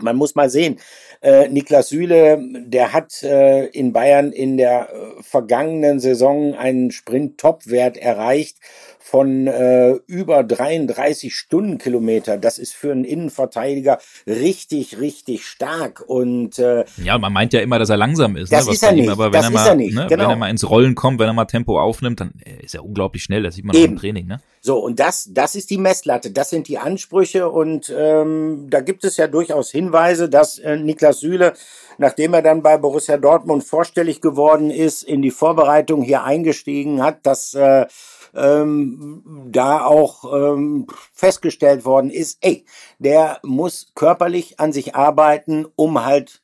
man 0.00 0.16
muss 0.16 0.34
mal 0.34 0.48
sehen, 0.48 0.78
äh, 1.20 1.48
Niklas 1.48 1.88
Süle, 1.88 2.40
der 2.66 2.92
hat 2.92 3.22
äh, 3.22 3.66
in 3.66 3.92
Bayern 3.92 4.32
in 4.32 4.56
der 4.56 4.88
äh, 4.88 5.22
vergangenen 5.22 6.00
Saison 6.00 6.54
einen 6.54 6.90
Sprint-Top-Wert 6.90 7.96
erreicht 7.96 8.58
von 9.08 9.46
äh, 9.46 9.92
über 10.06 10.44
33 10.44 11.34
Stundenkilometer. 11.34 12.36
Das 12.36 12.58
ist 12.58 12.74
für 12.74 12.92
einen 12.92 13.04
Innenverteidiger 13.04 13.98
richtig, 14.26 15.00
richtig 15.00 15.46
stark. 15.46 16.04
Und 16.06 16.58
äh, 16.58 16.84
ja, 17.02 17.16
man 17.16 17.32
meint 17.32 17.54
ja 17.54 17.60
immer, 17.60 17.78
dass 17.78 17.88
er 17.88 17.96
langsam 17.96 18.36
ist. 18.36 18.52
Das 18.52 18.66
ne? 18.66 18.72
ist 18.72 18.82
er 18.82 18.92
nicht. 18.92 19.08
aber 19.08 19.32
wenn 19.32 19.40
das 19.40 19.44
er 19.46 19.50
mal, 19.50 19.66
er 19.68 19.74
nicht. 19.76 19.94
Ne, 19.94 20.06
genau. 20.08 20.24
wenn 20.24 20.30
er 20.30 20.36
mal 20.36 20.50
ins 20.50 20.68
Rollen 20.68 20.94
kommt, 20.94 21.18
wenn 21.20 21.26
er 21.26 21.32
mal 21.32 21.46
Tempo 21.46 21.80
aufnimmt, 21.80 22.20
dann 22.20 22.32
äh, 22.44 22.62
ist 22.62 22.74
er 22.74 22.84
unglaublich 22.84 23.22
schnell. 23.22 23.42
Das 23.42 23.54
sieht 23.54 23.64
man 23.64 23.74
Eben. 23.74 23.94
im 23.94 23.98
Training. 23.98 24.26
Ne? 24.26 24.40
So 24.60 24.78
und 24.78 25.00
das, 25.00 25.30
das 25.32 25.54
ist 25.54 25.70
die 25.70 25.78
Messlatte. 25.78 26.30
Das 26.30 26.50
sind 26.50 26.68
die 26.68 26.76
Ansprüche 26.76 27.48
und 27.48 27.90
ähm, 27.96 28.66
da 28.68 28.80
gibt 28.82 29.04
es 29.04 29.16
ja 29.16 29.26
durchaus 29.26 29.70
Hinweise, 29.70 30.28
dass 30.28 30.58
äh, 30.58 30.76
Niklas 30.76 31.07
Süle 31.12 31.54
nachdem 31.98 32.32
er 32.32 32.42
dann 32.42 32.62
bei 32.62 32.78
Borussia 32.78 33.18
Dortmund 33.18 33.64
vorstellig 33.64 34.20
geworden 34.22 34.70
ist, 34.70 35.02
in 35.02 35.20
die 35.20 35.32
Vorbereitung 35.32 36.02
hier 36.02 36.22
eingestiegen 36.22 37.02
hat, 37.02 37.26
dass 37.26 37.54
äh, 37.54 37.86
ähm, 38.34 39.22
da 39.50 39.84
auch 39.84 40.32
ähm, 40.32 40.86
festgestellt 41.12 41.84
worden 41.84 42.10
ist, 42.10 42.38
ey, 42.40 42.64
der 42.98 43.40
muss 43.42 43.92
körperlich 43.94 44.60
an 44.60 44.72
sich 44.72 44.94
arbeiten, 44.94 45.66
um 45.76 46.04
halt 46.04 46.40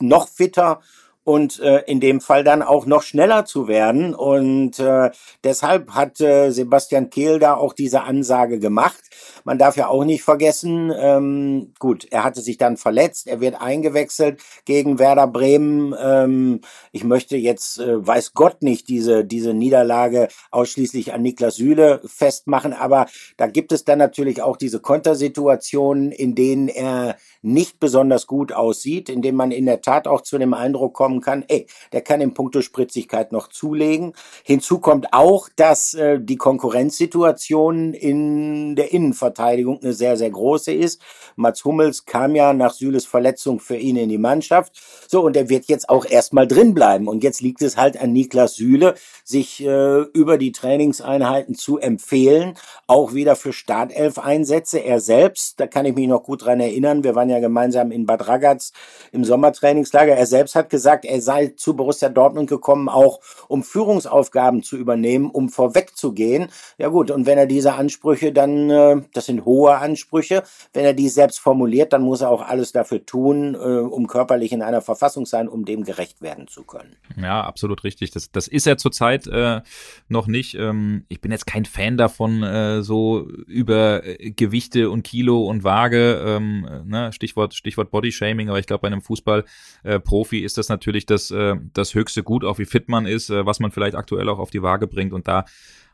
noch 0.00 0.28
fitter 0.28 0.80
und 1.24 1.58
äh, 1.60 1.80
in 1.86 2.00
dem 2.00 2.20
Fall 2.20 2.44
dann 2.44 2.62
auch 2.62 2.86
noch 2.86 3.02
schneller 3.02 3.46
zu 3.46 3.66
werden. 3.66 4.14
Und 4.14 4.78
äh, 4.78 5.10
deshalb 5.42 5.90
hat 5.90 6.20
äh, 6.20 6.50
Sebastian 6.50 7.10
Kehl 7.10 7.38
da 7.38 7.54
auch 7.54 7.72
diese 7.72 8.02
Ansage 8.02 8.58
gemacht. 8.58 9.02
Man 9.44 9.58
darf 9.58 9.76
ja 9.76 9.88
auch 9.88 10.04
nicht 10.04 10.22
vergessen, 10.22 10.92
ähm, 10.96 11.72
gut, 11.78 12.06
er 12.10 12.24
hatte 12.24 12.40
sich 12.40 12.58
dann 12.58 12.76
verletzt, 12.76 13.26
er 13.26 13.40
wird 13.40 13.60
eingewechselt 13.60 14.40
gegen 14.64 14.98
Werder 14.98 15.26
Bremen. 15.26 15.94
Ähm, 15.98 16.60
ich 16.92 17.04
möchte 17.04 17.36
jetzt, 17.36 17.78
äh, 17.78 18.06
weiß 18.06 18.34
Gott 18.34 18.62
nicht, 18.62 18.88
diese, 18.88 19.24
diese 19.24 19.54
Niederlage 19.54 20.28
ausschließlich 20.50 21.12
an 21.12 21.22
Niklas 21.22 21.56
Süle 21.56 22.00
festmachen, 22.04 22.72
aber 22.72 23.06
da 23.36 23.46
gibt 23.46 23.72
es 23.72 23.84
dann 23.84 23.98
natürlich 23.98 24.42
auch 24.42 24.56
diese 24.56 24.80
Kontersituationen, 24.80 26.12
in 26.12 26.34
denen 26.34 26.68
er 26.68 27.16
nicht 27.44 27.78
besonders 27.78 28.26
gut 28.26 28.52
aussieht, 28.52 29.08
in 29.08 29.22
denen 29.22 29.36
man 29.36 29.50
in 29.50 29.66
der 29.66 29.82
Tat 29.82 30.08
auch 30.08 30.22
zu 30.22 30.38
dem 30.38 30.54
Eindruck 30.54 30.94
kommen 30.94 31.20
kann, 31.20 31.44
ey, 31.48 31.66
der 31.92 32.00
kann 32.00 32.20
in 32.20 32.34
puncto 32.34 32.62
Spritzigkeit 32.62 33.32
noch 33.32 33.48
zulegen. 33.48 34.14
Hinzu 34.42 34.78
kommt 34.78 35.12
auch, 35.12 35.48
dass 35.54 35.94
äh, 35.94 36.18
die 36.20 36.36
Konkurrenzsituation 36.36 37.92
in 37.92 38.76
der 38.76 38.92
Innenverteidigung 38.92 39.80
eine 39.82 39.92
sehr, 39.92 40.16
sehr 40.16 40.30
große 40.30 40.72
ist. 40.72 41.00
Mats 41.36 41.64
Hummels 41.64 42.06
kam 42.06 42.34
ja 42.34 42.52
nach 42.52 42.72
Süles 42.72 43.06
Verletzung 43.06 43.60
für 43.60 43.76
ihn 43.76 43.96
in 43.96 44.08
die 44.08 44.18
Mannschaft. 44.18 44.80
So, 45.08 45.22
und 45.22 45.36
er 45.36 45.48
wird 45.48 45.66
jetzt 45.66 45.88
auch 45.88 46.06
erstmal 46.06 46.46
drin 46.46 46.74
bleiben. 46.74 47.08
Und 47.08 47.22
jetzt 47.22 47.40
liegt 47.40 47.62
es 47.62 47.76
halt 47.76 48.00
an 48.00 48.12
Niklas 48.12 48.56
Süle, 48.56 48.94
sich 49.24 49.64
äh, 49.64 50.00
über 50.12 50.38
die 50.38 50.52
Trainingseinheiten 50.52 51.54
zu 51.54 51.78
empfehlen, 51.78 52.54
auch 52.86 53.14
wieder 53.14 53.36
für 53.36 53.52
Startelf-Einsätze. 53.52 54.78
Er 54.78 55.00
selbst, 55.00 55.60
da 55.60 55.66
kann 55.66 55.86
ich 55.86 55.94
mich 55.94 56.08
noch 56.08 56.22
gut 56.22 56.44
dran 56.44 56.60
erinnern, 56.60 57.04
wir 57.04 57.14
waren 57.14 57.30
ja 57.30 57.33
gemeinsam 57.40 57.90
in 57.90 58.06
Bad 58.06 58.28
Ragaz 58.28 58.72
im 59.12 59.24
Sommertrainingslager. 59.24 60.14
Er 60.14 60.26
selbst 60.26 60.54
hat 60.54 60.70
gesagt, 60.70 61.04
er 61.04 61.20
sei 61.20 61.48
zu 61.56 61.74
Borussia 61.74 62.08
Dortmund 62.08 62.48
gekommen, 62.48 62.88
auch 62.88 63.20
um 63.48 63.62
Führungsaufgaben 63.62 64.62
zu 64.62 64.76
übernehmen, 64.76 65.30
um 65.30 65.48
vorwegzugehen. 65.48 66.48
Ja 66.78 66.88
gut, 66.88 67.10
und 67.10 67.26
wenn 67.26 67.38
er 67.38 67.46
diese 67.46 67.74
Ansprüche 67.74 68.32
dann, 68.32 68.70
äh, 68.70 69.02
das 69.12 69.26
sind 69.26 69.44
hohe 69.44 69.76
Ansprüche, 69.76 70.42
wenn 70.72 70.84
er 70.84 70.94
die 70.94 71.08
selbst 71.08 71.40
formuliert, 71.40 71.92
dann 71.92 72.02
muss 72.02 72.20
er 72.20 72.30
auch 72.30 72.42
alles 72.42 72.72
dafür 72.72 73.04
tun, 73.04 73.54
äh, 73.54 73.58
um 73.58 74.06
körperlich 74.06 74.52
in 74.52 74.62
einer 74.62 74.82
Verfassung 74.82 75.26
sein, 75.26 75.48
um 75.48 75.64
dem 75.64 75.84
gerecht 75.84 76.22
werden 76.22 76.48
zu 76.48 76.64
können. 76.64 76.96
Ja, 77.20 77.42
absolut 77.42 77.84
richtig. 77.84 78.10
Das, 78.10 78.30
das 78.30 78.48
ist 78.48 78.66
er 78.66 78.76
zurzeit 78.76 79.26
äh, 79.26 79.60
noch 80.08 80.26
nicht. 80.26 80.54
Ähm, 80.54 81.04
ich 81.08 81.20
bin 81.20 81.32
jetzt 81.32 81.46
kein 81.46 81.64
Fan 81.64 81.96
davon, 81.96 82.42
äh, 82.42 82.82
so 82.82 83.26
über 83.46 84.02
Gewichte 84.18 84.90
und 84.90 85.02
Kilo 85.02 85.44
und 85.44 85.64
Waage, 85.64 86.22
ähm, 86.24 86.68
ne, 86.86 87.12
Stichwort, 87.24 87.54
Stichwort 87.54 87.90
Bodyshaming, 87.90 88.48
aber 88.48 88.58
ich 88.58 88.66
glaube, 88.66 88.82
bei 88.82 88.88
einem 88.88 89.00
Fußballprofi 89.00 90.40
äh, 90.40 90.44
ist 90.44 90.58
das 90.58 90.68
natürlich 90.68 91.06
das, 91.06 91.30
äh, 91.30 91.56
das 91.72 91.94
höchste 91.94 92.22
Gut, 92.22 92.44
auch 92.44 92.58
wie 92.58 92.66
fit 92.66 92.88
man 92.88 93.06
ist, 93.06 93.30
äh, 93.30 93.46
was 93.46 93.60
man 93.60 93.70
vielleicht 93.70 93.96
aktuell 93.96 94.28
auch 94.28 94.38
auf 94.38 94.50
die 94.50 94.62
Waage 94.62 94.86
bringt. 94.86 95.12
Und 95.12 95.26
da 95.26 95.44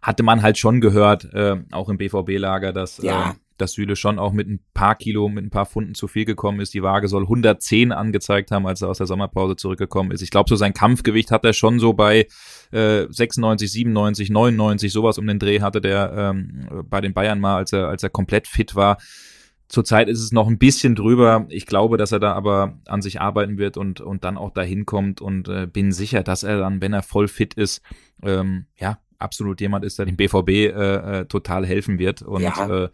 hatte 0.03 0.23
man 0.23 0.43
halt 0.43 0.59
schon 0.59 0.81
gehört, 0.81 1.33
äh, 1.33 1.57
auch 1.71 1.89
im 1.89 1.99
BVB-Lager, 1.99 2.73
dass 2.73 2.99
ja. 2.99 3.31
äh, 3.31 3.35
dass 3.61 3.73
Süle 3.73 3.97
schon 3.97 4.19
auch 4.19 4.33
mit 4.33 4.49
ein 4.49 4.61
paar 4.75 4.95
Kilo, 4.95 5.29
mit 5.29 5.45
ein 5.45 5.51
paar 5.51 5.67
Funden 5.67 5.95
zu 5.95 6.09
viel 6.09 6.25
gekommen 6.25 6.61
ist. 6.61 6.75
Die 6.75 6.83
Waage 6.83 7.09
soll 7.09 7.23
110 7.23 7.93
angezeigt 7.93 8.51
haben, 8.51 8.67
als 8.67 8.83
er 8.83 8.89
aus 8.89 8.99
der 8.99 9.07
Sommerpause 9.07 9.57
zurückgekommen 9.57 10.11
ist. 10.13 10.23
Ich 10.23 10.31
glaube, 10.31 10.49
so 10.49 10.57
sein 10.57 10.73
Kampfgewicht 10.73 11.31
hat 11.31 11.45
er 11.45 11.53
schon 11.53 11.79
so 11.79 11.93
bei 11.93 12.27
äh, 12.73 13.07
96, 13.09 13.71
97, 13.71 14.31
99, 14.31 14.93
sowas 14.93 15.19
um 15.19 15.27
den 15.27 15.39
Dreh 15.39 15.61
hatte 15.61 15.81
der 15.81 16.13
ähm, 16.17 16.85
bei 16.89 17.01
den 17.01 17.13
Bayern 17.13 17.41
mal, 17.41 17.57
als 17.57 17.73
er, 17.73 17.89
als 17.89 18.03
er 18.03 18.11
komplett 18.11 18.49
fit 18.49 18.75
war. 18.75 18.99
Zurzeit 19.71 20.09
ist 20.09 20.21
es 20.21 20.33
noch 20.33 20.49
ein 20.49 20.59
bisschen 20.59 20.97
drüber. 20.97 21.47
Ich 21.49 21.65
glaube, 21.65 21.97
dass 21.97 22.11
er 22.11 22.19
da 22.19 22.33
aber 22.33 22.81
an 22.89 23.03
sich 23.03 23.21
arbeiten 23.21 23.57
wird 23.57 23.77
und, 23.77 24.01
und 24.01 24.25
dann 24.25 24.37
auch 24.37 24.51
dahin 24.51 24.85
kommt 24.85 25.21
und 25.21 25.47
äh, 25.49 25.69
bin 25.69 25.93
sicher, 25.93 26.25
dass 26.25 26.43
er 26.43 26.59
dann, 26.59 26.81
wenn 26.81 26.93
er 26.93 27.05
voll 27.05 27.29
fit 27.29 27.55
ist, 27.55 27.81
ähm, 28.25 28.67
ja, 28.77 28.99
absolut 29.21 29.61
jemand 29.61 29.85
ist, 29.85 29.99
der 29.99 30.07
dem 30.07 30.17
BVB 30.17 30.49
äh, 30.49 31.21
äh, 31.21 31.25
total 31.27 31.67
helfen 31.67 31.99
wird. 31.99 32.23
Und 32.23 32.43
ja. 32.43 32.85
äh, 32.85 32.89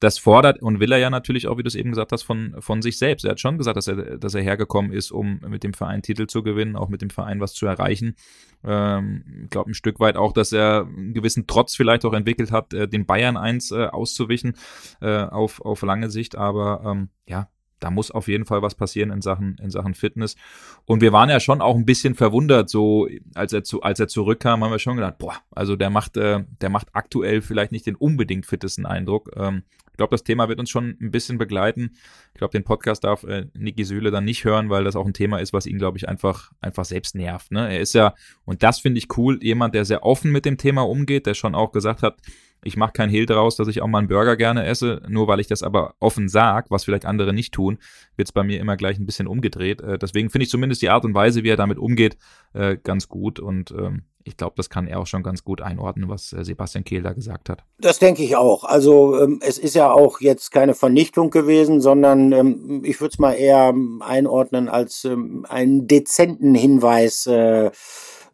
das 0.00 0.18
fordert 0.18 0.60
und 0.62 0.80
will 0.80 0.92
er 0.92 0.98
ja 0.98 1.10
natürlich 1.10 1.48
auch, 1.48 1.58
wie 1.58 1.62
du 1.62 1.68
es 1.68 1.74
eben 1.74 1.90
gesagt 1.90 2.12
hast, 2.12 2.22
von, 2.22 2.56
von 2.58 2.82
sich 2.82 2.98
selbst. 2.98 3.24
Er 3.24 3.32
hat 3.32 3.40
schon 3.40 3.58
gesagt, 3.58 3.76
dass 3.76 3.88
er, 3.88 4.18
dass 4.18 4.34
er 4.34 4.42
hergekommen 4.42 4.92
ist, 4.92 5.10
um 5.12 5.40
mit 5.46 5.62
dem 5.62 5.74
Verein 5.74 6.02
Titel 6.02 6.26
zu 6.26 6.42
gewinnen, 6.42 6.76
auch 6.76 6.88
mit 6.88 7.02
dem 7.02 7.10
Verein 7.10 7.40
was 7.40 7.54
zu 7.54 7.66
erreichen. 7.66 8.16
Ähm, 8.64 9.24
ich 9.44 9.50
glaube 9.50 9.70
ein 9.70 9.74
Stück 9.74 10.00
weit 10.00 10.16
auch, 10.16 10.32
dass 10.32 10.52
er 10.52 10.86
einen 10.86 11.14
gewissen 11.14 11.46
Trotz 11.46 11.76
vielleicht 11.76 12.04
auch 12.04 12.12
entwickelt 12.12 12.52
hat, 12.52 12.74
äh, 12.74 12.88
den 12.88 13.06
Bayern 13.06 13.36
eins 13.36 13.70
äh, 13.70 13.86
auszuwischen 13.86 14.54
äh, 15.00 15.18
auf, 15.18 15.60
auf 15.60 15.82
lange 15.82 16.10
Sicht. 16.10 16.36
Aber 16.36 16.82
ähm, 16.84 17.08
ja, 17.26 17.48
da 17.82 17.90
muss 17.90 18.10
auf 18.10 18.28
jeden 18.28 18.44
Fall 18.44 18.62
was 18.62 18.74
passieren 18.74 19.10
in 19.10 19.22
Sachen, 19.22 19.56
in 19.62 19.70
Sachen 19.70 19.94
Fitness. 19.94 20.36
Und 20.84 21.00
wir 21.00 21.12
waren 21.12 21.28
ja 21.28 21.40
schon 21.40 21.60
auch 21.60 21.76
ein 21.76 21.84
bisschen 21.84 22.14
verwundert, 22.14 22.70
so 22.70 23.08
als 23.34 23.52
er 23.52 23.64
zu, 23.64 23.82
als 23.82 24.00
er 24.00 24.08
zurückkam, 24.08 24.62
haben 24.62 24.70
wir 24.70 24.78
schon 24.78 24.96
gedacht, 24.96 25.18
boah, 25.18 25.36
also 25.50 25.76
der 25.76 25.90
macht, 25.90 26.16
äh, 26.16 26.44
der 26.60 26.70
macht 26.70 26.88
aktuell 26.92 27.42
vielleicht 27.42 27.72
nicht 27.72 27.86
den 27.86 27.96
unbedingt 27.96 28.46
fittesten 28.46 28.86
Eindruck. 28.86 29.30
Ähm, 29.36 29.62
glaube, 30.02 30.14
das 30.14 30.24
Thema 30.24 30.48
wird 30.48 30.58
uns 30.58 30.68
schon 30.68 30.96
ein 31.00 31.12
bisschen 31.12 31.38
begleiten. 31.38 31.92
Ich 32.34 32.38
glaube, 32.38 32.52
den 32.52 32.64
Podcast 32.64 33.04
darf 33.04 33.22
äh, 33.22 33.46
Niki 33.54 33.84
Süle 33.84 34.10
dann 34.10 34.24
nicht 34.24 34.44
hören, 34.44 34.68
weil 34.68 34.82
das 34.82 34.96
auch 34.96 35.06
ein 35.06 35.14
Thema 35.14 35.38
ist, 35.38 35.52
was 35.52 35.66
ihn, 35.66 35.78
glaube 35.78 35.96
ich, 35.96 36.08
einfach, 36.08 36.50
einfach 36.60 36.84
selbst 36.84 37.14
nervt. 37.14 37.52
Ne? 37.52 37.72
Er 37.72 37.80
ist 37.80 37.94
ja, 37.94 38.14
und 38.44 38.64
das 38.64 38.80
finde 38.80 38.98
ich 38.98 39.16
cool, 39.16 39.38
jemand, 39.42 39.74
der 39.76 39.84
sehr 39.84 40.04
offen 40.04 40.32
mit 40.32 40.44
dem 40.44 40.58
Thema 40.58 40.82
umgeht, 40.82 41.26
der 41.26 41.34
schon 41.34 41.54
auch 41.54 41.70
gesagt 41.70 42.02
hat, 42.02 42.18
ich 42.64 42.76
mache 42.76 42.92
kein 42.92 43.10
Hehl 43.10 43.26
daraus, 43.26 43.56
dass 43.56 43.68
ich 43.68 43.82
auch 43.82 43.88
mal 43.88 43.98
einen 43.98 44.08
Burger 44.08 44.36
gerne 44.36 44.64
esse, 44.64 45.02
nur 45.08 45.26
weil 45.26 45.40
ich 45.40 45.48
das 45.48 45.62
aber 45.62 45.94
offen 45.98 46.28
sage, 46.28 46.66
was 46.70 46.84
vielleicht 46.84 47.06
andere 47.06 47.32
nicht 47.32 47.52
tun, 47.54 47.78
wird 48.16 48.28
es 48.28 48.32
bei 48.32 48.44
mir 48.44 48.60
immer 48.60 48.76
gleich 48.76 48.98
ein 48.98 49.06
bisschen 49.06 49.26
umgedreht. 49.26 49.80
Äh, 49.80 49.98
deswegen 49.98 50.30
finde 50.30 50.44
ich 50.44 50.50
zumindest 50.50 50.82
die 50.82 50.90
Art 50.90 51.04
und 51.04 51.14
Weise, 51.14 51.42
wie 51.42 51.48
er 51.48 51.56
damit 51.56 51.78
umgeht, 51.78 52.16
äh, 52.54 52.76
ganz 52.82 53.08
gut 53.08 53.40
und 53.40 53.72
ähm, 53.72 54.04
ich 54.24 54.36
glaube, 54.36 54.54
das 54.56 54.70
kann 54.70 54.86
er 54.86 55.00
auch 55.00 55.06
schon 55.06 55.22
ganz 55.22 55.44
gut 55.44 55.60
einordnen, 55.60 56.08
was 56.08 56.32
äh, 56.32 56.44
Sebastian 56.44 56.84
Kehl 56.84 57.02
da 57.02 57.12
gesagt 57.12 57.48
hat. 57.48 57.64
Das 57.78 57.98
denke 57.98 58.22
ich 58.22 58.36
auch. 58.36 58.64
Also 58.64 59.20
ähm, 59.20 59.40
es 59.42 59.58
ist 59.58 59.74
ja 59.74 59.90
auch 59.90 60.20
jetzt 60.20 60.50
keine 60.50 60.74
Vernichtung 60.74 61.30
gewesen, 61.30 61.80
sondern 61.80 62.32
ähm, 62.32 62.82
ich 62.84 63.00
würde 63.00 63.12
es 63.12 63.18
mal 63.18 63.32
eher 63.32 63.74
einordnen 64.00 64.68
als 64.68 65.04
ähm, 65.04 65.46
einen 65.48 65.86
dezenten 65.86 66.54
Hinweis. 66.54 67.26
Äh, 67.26 67.70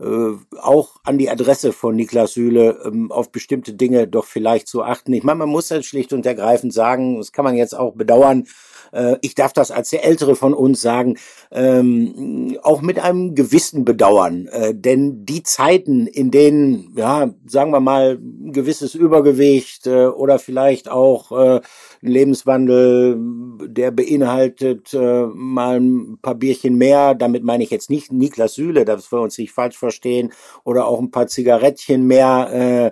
äh, 0.00 0.36
auch 0.60 1.00
an 1.02 1.18
die 1.18 1.28
Adresse 1.28 1.72
von 1.72 1.96
Niklas 1.96 2.34
Süle 2.34 2.92
auf 3.08 3.32
bestimmte 3.32 3.74
Dinge 3.74 4.06
doch 4.06 4.26
vielleicht 4.26 4.68
zu 4.68 4.84
achten. 4.84 5.12
Ich 5.12 5.24
meine, 5.24 5.38
man 5.38 5.48
muss 5.48 5.68
das 5.68 5.86
schlicht 5.86 6.12
und 6.12 6.24
ergreifend 6.24 6.72
sagen, 6.72 7.18
das 7.18 7.32
kann 7.32 7.44
man 7.44 7.56
jetzt 7.56 7.76
auch 7.76 7.94
bedauern, 7.94 8.46
ich 9.20 9.34
darf 9.34 9.52
das 9.52 9.70
als 9.70 9.90
der 9.90 10.04
Ältere 10.04 10.36
von 10.36 10.54
uns 10.54 10.80
sagen, 10.80 11.16
ähm, 11.50 12.56
auch 12.62 12.80
mit 12.82 12.98
einem 12.98 13.34
gewissen 13.34 13.84
Bedauern. 13.84 14.48
Äh, 14.48 14.74
denn 14.74 15.24
die 15.24 15.42
Zeiten, 15.42 16.06
in 16.06 16.30
denen, 16.30 16.94
ja, 16.96 17.32
sagen 17.46 17.70
wir 17.70 17.80
mal, 17.80 18.18
ein 18.20 18.52
gewisses 18.52 18.94
Übergewicht 18.94 19.86
äh, 19.86 20.06
oder 20.06 20.38
vielleicht 20.38 20.90
auch 20.90 21.32
äh, 21.32 21.60
ein 22.02 22.08
Lebenswandel, 22.08 23.18
der 23.66 23.90
beinhaltet 23.90 24.94
äh, 24.94 25.26
mal 25.26 25.80
ein 25.80 26.18
paar 26.22 26.34
Bierchen 26.34 26.76
mehr, 26.76 27.14
damit 27.14 27.42
meine 27.42 27.64
ich 27.64 27.70
jetzt 27.70 27.90
nicht 27.90 28.12
Niklas 28.12 28.54
Süle, 28.54 28.84
dass 28.84 29.10
wir 29.12 29.20
uns 29.20 29.38
nicht 29.38 29.52
falsch 29.52 29.76
verstehen, 29.76 30.32
oder 30.64 30.86
auch 30.86 31.00
ein 31.00 31.10
paar 31.10 31.26
Zigarettchen 31.26 32.06
mehr, 32.06 32.48
äh, 32.52 32.86
äh, 32.86 32.90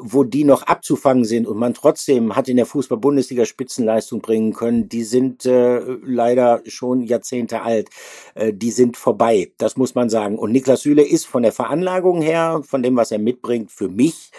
wo 0.00 0.24
die 0.24 0.44
noch 0.44 0.62
abzufangen 0.62 1.24
sind 1.24 1.46
und 1.46 1.58
man 1.58 1.74
trotzdem 1.74 2.36
hat 2.36 2.48
in 2.48 2.56
der 2.56 2.66
Fußball-Bundesliga 2.66 3.44
Spitzenleistung 3.44 4.20
bringen 4.20 4.52
können, 4.52 4.88
die 4.88 5.04
sind 5.04 5.27
äh, 5.46 5.80
leider 6.02 6.62
schon 6.66 7.02
Jahrzehnte 7.02 7.62
alt. 7.62 7.88
Äh, 8.34 8.52
die 8.52 8.70
sind 8.70 8.96
vorbei, 8.96 9.52
das 9.58 9.76
muss 9.76 9.94
man 9.94 10.10
sagen. 10.10 10.38
Und 10.38 10.52
Niklas 10.52 10.82
Süle 10.82 11.02
ist 11.02 11.26
von 11.26 11.42
der 11.42 11.52
Veranlagung 11.52 12.22
her, 12.22 12.62
von 12.64 12.82
dem, 12.82 12.96
was 12.96 13.10
er 13.10 13.18
mitbringt, 13.18 13.70
für 13.70 13.88
mich 13.88 14.30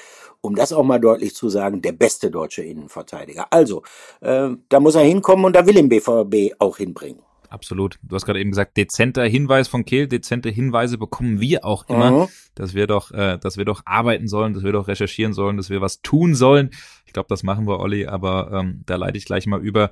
um 0.41 0.56
das 0.56 0.71
auch 0.71 0.84
mal 0.84 0.99
deutlich 0.99 1.36
zu 1.36 1.49
sagen, 1.49 1.82
der 1.82 1.91
beste 1.91 2.32
deutsche 2.32 2.63
Innenverteidiger. 2.63 3.47
Also, 3.52 3.84
äh, 4.21 4.49
da 4.69 4.80
muss 4.80 4.95
er 4.95 5.02
hinkommen 5.02 5.45
und 5.45 5.54
da 5.54 5.65
will 5.65 5.78
ihn 5.78 5.89
BVB 5.89 6.56
auch 6.60 6.78
hinbringen. 6.78 7.21
Absolut. 7.49 7.97
Du 8.04 8.15
hast 8.15 8.25
gerade 8.25 8.39
eben 8.39 8.52
gesagt, 8.52 8.78
dezenter 8.78 9.25
Hinweis 9.25 9.67
von 9.67 9.84
Kehl, 9.84 10.08
dezente 10.08 10.49
Hinweise 10.49 10.99
bekommen 10.99 11.41
wir 11.41 11.65
auch 11.65 11.89
immer, 11.89 12.12
mhm. 12.12 12.28
dass 12.54 12.75
wir 12.75 12.86
doch, 12.86 13.12
äh, 13.12 13.39
dass 13.39 13.58
wir 13.58 13.65
doch 13.65 13.82
arbeiten 13.86 14.28
sollen, 14.28 14.54
dass 14.54 14.63
wir 14.63 14.71
doch 14.71 14.88
recherchieren 14.88 15.34
sollen, 15.34 15.58
dass 15.58 15.71
wir 15.71 15.82
was 15.82 16.02
tun 16.02 16.36
sollen. 16.36 16.69
Ich 17.08 17.13
glaube, 17.13 17.28
das 17.28 17.41
machen 17.41 17.67
wir, 17.67 17.80
Olli, 17.80 18.06
aber 18.06 18.52
ähm, 18.54 18.84
da 18.86 18.97
leite 18.97 19.17
ich 19.17 19.25
gleich 19.25 19.47
mal 19.47 19.60
über 19.60 19.89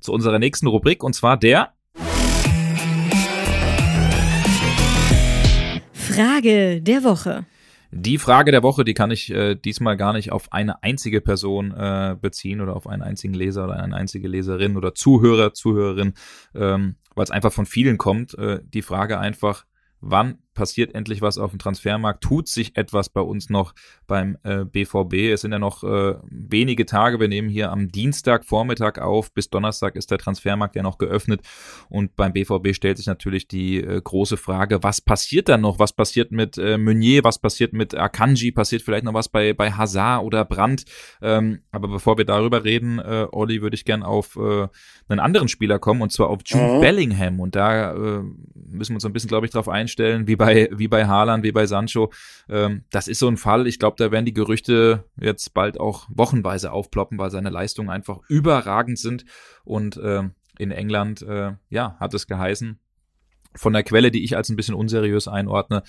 zu 0.00 0.12
unserer 0.12 0.38
nächsten 0.38 0.66
Rubrik 0.66 1.02
und 1.02 1.14
zwar 1.14 1.36
der 1.36 1.72
Frage 5.92 6.82
der 6.82 7.04
Woche. 7.04 7.46
Die 7.90 8.18
Frage 8.18 8.50
der 8.50 8.62
Woche, 8.62 8.84
die 8.84 8.92
kann 8.92 9.10
ich 9.10 9.30
äh, 9.30 9.54
diesmal 9.54 9.96
gar 9.96 10.12
nicht 10.12 10.30
auf 10.30 10.52
eine 10.52 10.82
einzige 10.82 11.20
Person 11.20 11.72
äh, 11.72 12.16
beziehen 12.20 12.60
oder 12.60 12.76
auf 12.76 12.86
einen 12.86 13.02
einzigen 13.02 13.34
Leser 13.34 13.64
oder 13.64 13.82
eine 13.82 13.96
einzige 13.96 14.28
Leserin 14.28 14.76
oder 14.76 14.94
Zuhörer, 14.94 15.54
Zuhörerin, 15.54 16.12
ähm, 16.54 16.96
weil 17.14 17.24
es 17.24 17.30
einfach 17.30 17.52
von 17.52 17.66
vielen 17.66 17.96
kommt. 17.96 18.36
Äh, 18.36 18.60
die 18.62 18.82
Frage 18.82 19.18
einfach, 19.18 19.64
wann 20.00 20.38
passiert 20.58 20.92
endlich 20.92 21.22
was 21.22 21.38
auf 21.38 21.50
dem 21.50 21.60
Transfermarkt, 21.60 22.20
tut 22.20 22.48
sich 22.48 22.76
etwas 22.76 23.08
bei 23.08 23.20
uns 23.20 23.48
noch 23.48 23.74
beim 24.08 24.36
äh, 24.42 24.64
BVB. 24.64 25.32
Es 25.32 25.42
sind 25.42 25.52
ja 25.52 25.60
noch 25.60 25.84
äh, 25.84 26.16
wenige 26.28 26.84
Tage, 26.84 27.20
wir 27.20 27.28
nehmen 27.28 27.48
hier 27.48 27.70
am 27.70 27.92
Dienstag 27.92 28.44
Vormittag 28.44 28.98
auf, 28.98 29.32
bis 29.32 29.50
Donnerstag 29.50 29.94
ist 29.94 30.10
der 30.10 30.18
Transfermarkt 30.18 30.74
ja 30.74 30.82
noch 30.82 30.98
geöffnet 30.98 31.42
und 31.88 32.16
beim 32.16 32.32
BVB 32.32 32.74
stellt 32.74 32.98
sich 32.98 33.06
natürlich 33.06 33.46
die 33.46 33.76
äh, 33.76 34.00
große 34.02 34.36
Frage, 34.36 34.82
was 34.82 35.00
passiert 35.00 35.48
dann 35.48 35.60
noch? 35.60 35.78
Was 35.78 35.92
passiert 35.92 36.32
mit 36.32 36.58
äh, 36.58 36.76
Meunier, 36.76 37.22
was 37.22 37.38
passiert 37.38 37.72
mit 37.72 37.94
Akanji, 37.94 38.50
passiert 38.50 38.82
vielleicht 38.82 39.04
noch 39.04 39.14
was 39.14 39.28
bei, 39.28 39.52
bei 39.52 39.70
Hazard 39.70 40.24
oder 40.24 40.44
Brandt? 40.44 40.86
Ähm, 41.22 41.60
aber 41.70 41.86
bevor 41.86 42.18
wir 42.18 42.24
darüber 42.24 42.64
reden, 42.64 42.98
äh, 42.98 43.28
Olli, 43.30 43.62
würde 43.62 43.76
ich 43.76 43.84
gern 43.84 44.02
auf 44.02 44.34
äh, 44.34 44.66
einen 45.08 45.20
anderen 45.20 45.46
Spieler 45.46 45.78
kommen 45.78 46.02
und 46.02 46.10
zwar 46.10 46.30
auf 46.30 46.40
Jude 46.44 46.78
mhm. 46.78 46.80
Bellingham 46.80 47.38
und 47.38 47.54
da 47.54 47.92
äh, 47.92 48.22
müssen 48.54 48.94
wir 48.94 48.96
uns 48.96 49.04
ein 49.04 49.12
bisschen, 49.12 49.28
glaube 49.28 49.46
ich, 49.46 49.52
darauf 49.52 49.68
einstellen, 49.68 50.26
wie 50.26 50.34
bei 50.34 50.47
bei, 50.48 50.68
wie 50.72 50.88
bei 50.88 51.06
Haaland, 51.06 51.44
wie 51.44 51.52
bei 51.52 51.66
Sancho. 51.66 52.10
Ähm, 52.48 52.84
das 52.90 53.06
ist 53.06 53.18
so 53.18 53.28
ein 53.28 53.36
Fall. 53.36 53.66
Ich 53.66 53.78
glaube, 53.78 53.96
da 53.98 54.10
werden 54.10 54.24
die 54.24 54.32
Gerüchte 54.32 55.04
jetzt 55.20 55.52
bald 55.52 55.78
auch 55.78 56.06
wochenweise 56.08 56.72
aufploppen, 56.72 57.18
weil 57.18 57.30
seine 57.30 57.50
Leistungen 57.50 57.90
einfach 57.90 58.20
überragend 58.28 58.98
sind. 58.98 59.24
Und 59.64 59.98
äh, 59.98 60.22
in 60.58 60.70
England, 60.70 61.22
äh, 61.22 61.52
ja, 61.68 61.96
hat 62.00 62.14
es 62.14 62.26
geheißen, 62.26 62.78
von 63.54 63.72
der 63.72 63.82
Quelle, 63.82 64.10
die 64.10 64.24
ich 64.24 64.36
als 64.36 64.48
ein 64.48 64.56
bisschen 64.56 64.74
unseriös 64.74 65.28
einordne, 65.28 65.82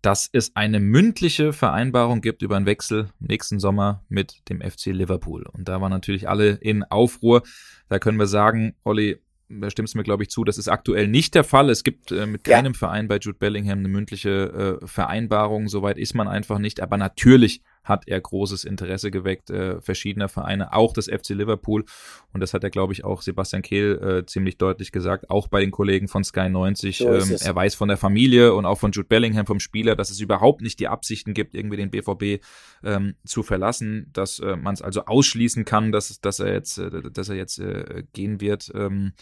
dass 0.00 0.28
es 0.32 0.56
eine 0.56 0.80
mündliche 0.80 1.52
Vereinbarung 1.52 2.22
gibt 2.22 2.42
über 2.42 2.56
einen 2.56 2.66
Wechsel 2.66 3.10
nächsten 3.20 3.60
Sommer 3.60 4.02
mit 4.08 4.48
dem 4.48 4.60
FC 4.60 4.86
Liverpool. 4.86 5.46
Und 5.46 5.68
da 5.68 5.80
waren 5.80 5.92
natürlich 5.92 6.28
alle 6.28 6.54
in 6.54 6.82
Aufruhr. 6.82 7.42
Da 7.88 8.00
können 8.00 8.18
wir 8.18 8.26
sagen, 8.26 8.74
Olli, 8.82 9.20
da 9.60 9.70
stimmst 9.70 9.94
du 9.94 9.98
mir, 9.98 10.04
glaube 10.04 10.22
ich, 10.22 10.30
zu, 10.30 10.44
das 10.44 10.58
ist 10.58 10.68
aktuell 10.68 11.08
nicht 11.08 11.34
der 11.34 11.44
Fall. 11.44 11.70
Es 11.70 11.84
gibt 11.84 12.12
äh, 12.12 12.26
mit 12.26 12.44
keinem 12.44 12.72
ja. 12.72 12.78
Verein 12.78 13.08
bei 13.08 13.18
Jude 13.18 13.38
Bellingham 13.38 13.78
eine 13.78 13.88
mündliche 13.88 14.80
äh, 14.82 14.86
Vereinbarung. 14.86 15.68
Soweit 15.68 15.98
ist 15.98 16.14
man 16.14 16.28
einfach 16.28 16.58
nicht. 16.58 16.80
Aber 16.80 16.96
natürlich 16.96 17.62
hat 17.84 18.04
er 18.06 18.20
großes 18.20 18.64
Interesse 18.64 19.10
geweckt, 19.10 19.50
äh, 19.50 19.80
verschiedener 19.80 20.28
Vereine, 20.28 20.72
auch 20.72 20.92
das 20.92 21.06
FC 21.06 21.30
Liverpool. 21.30 21.84
Und 22.32 22.40
das 22.40 22.54
hat 22.54 22.64
er, 22.64 22.70
glaube 22.70 22.92
ich, 22.92 23.04
auch 23.04 23.22
Sebastian 23.22 23.62
Kehl 23.62 23.98
äh, 24.02 24.26
ziemlich 24.26 24.58
deutlich 24.58 24.92
gesagt, 24.92 25.30
auch 25.30 25.48
bei 25.48 25.60
den 25.60 25.70
Kollegen 25.70 26.08
von 26.08 26.22
Sky 26.22 26.48
90. 26.48 26.98
So 26.98 27.12
ähm, 27.12 27.36
er 27.40 27.54
weiß 27.54 27.74
von 27.74 27.88
der 27.88 27.96
Familie 27.96 28.54
und 28.54 28.66
auch 28.66 28.78
von 28.78 28.92
Jude 28.92 29.08
Bellingham, 29.08 29.46
vom 29.46 29.60
Spieler, 29.60 29.96
dass 29.96 30.10
es 30.10 30.20
überhaupt 30.20 30.60
nicht 30.60 30.78
die 30.78 30.88
Absichten 30.88 31.34
gibt, 31.34 31.54
irgendwie 31.54 31.76
den 31.76 31.90
BVB 31.90 32.44
ähm, 32.84 33.14
zu 33.24 33.42
verlassen, 33.42 34.10
dass 34.12 34.38
äh, 34.38 34.56
man 34.56 34.74
es 34.74 34.82
also 34.82 35.04
ausschließen 35.06 35.64
kann, 35.64 35.92
dass, 35.92 36.20
dass 36.20 36.40
er 36.40 36.52
jetzt, 36.52 36.78
äh, 36.78 37.10
dass 37.10 37.28
er 37.28 37.36
jetzt 37.36 37.58
äh, 37.58 38.04
gehen 38.12 38.40
wird. 38.40 38.70
Ähm, 38.74 38.92
ähm, 38.92 39.12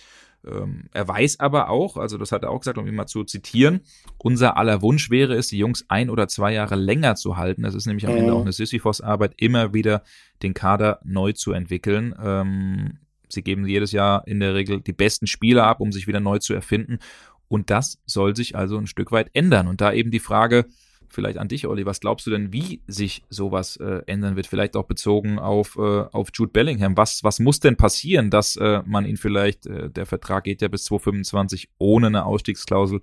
er 0.42 1.06
weiß 1.06 1.40
aber 1.40 1.68
auch, 1.68 1.96
also 1.96 2.16
das 2.16 2.32
hat 2.32 2.42
er 2.42 2.50
auch 2.50 2.60
gesagt, 2.60 2.78
um 2.78 2.86
ihn 2.86 2.94
mal 2.94 3.06
zu 3.06 3.24
zitieren, 3.24 3.80
unser 4.16 4.56
aller 4.56 4.80
Wunsch 4.80 5.10
wäre 5.10 5.34
es, 5.34 5.48
die 5.48 5.58
Jungs 5.58 5.84
ein 5.88 6.08
oder 6.08 6.28
zwei 6.28 6.54
Jahre 6.54 6.76
länger 6.76 7.14
zu 7.14 7.36
halten. 7.36 7.62
Das 7.62 7.74
ist 7.74 7.86
nämlich 7.86 8.06
am 8.06 8.12
mhm. 8.12 8.18
Ende 8.20 8.32
auch 8.32 8.40
eine 8.40 8.52
Sisyphos-Arbeit, 8.52 9.34
immer 9.36 9.74
wieder 9.74 10.02
den 10.42 10.54
Kader 10.54 11.00
neu 11.04 11.32
zu 11.32 11.52
entwickeln. 11.52 12.14
Ähm, 12.22 12.98
sie 13.28 13.42
geben 13.42 13.66
jedes 13.66 13.92
Jahr 13.92 14.26
in 14.26 14.40
der 14.40 14.54
Regel 14.54 14.80
die 14.80 14.92
besten 14.92 15.26
Spieler 15.26 15.66
ab, 15.66 15.80
um 15.80 15.92
sich 15.92 16.06
wieder 16.06 16.20
neu 16.20 16.38
zu 16.38 16.54
erfinden. 16.54 16.98
Und 17.48 17.68
das 17.68 18.00
soll 18.06 18.34
sich 18.34 18.56
also 18.56 18.78
ein 18.78 18.86
Stück 18.86 19.12
weit 19.12 19.30
ändern. 19.34 19.68
Und 19.68 19.80
da 19.80 19.92
eben 19.92 20.10
die 20.10 20.20
Frage, 20.20 20.66
vielleicht 21.12 21.38
an 21.38 21.48
dich, 21.48 21.66
Olli. 21.66 21.86
Was 21.86 22.00
glaubst 22.00 22.26
du 22.26 22.30
denn, 22.30 22.52
wie 22.52 22.80
sich 22.86 23.22
sowas 23.28 23.76
äh, 23.76 24.02
ändern 24.06 24.36
wird? 24.36 24.46
Vielleicht 24.46 24.76
auch 24.76 24.86
bezogen 24.86 25.38
auf, 25.38 25.76
äh, 25.76 25.80
auf 25.80 26.28
Jude 26.32 26.52
Bellingham. 26.52 26.96
Was, 26.96 27.24
was 27.24 27.38
muss 27.38 27.60
denn 27.60 27.76
passieren, 27.76 28.30
dass 28.30 28.56
äh, 28.56 28.82
man 28.86 29.04
ihn 29.04 29.16
vielleicht, 29.16 29.66
äh, 29.66 29.90
der 29.90 30.06
Vertrag 30.06 30.44
geht 30.44 30.62
ja 30.62 30.68
bis 30.68 30.84
2025 30.84 31.70
ohne 31.78 32.08
eine 32.08 32.24
Ausstiegsklausel, 32.24 33.00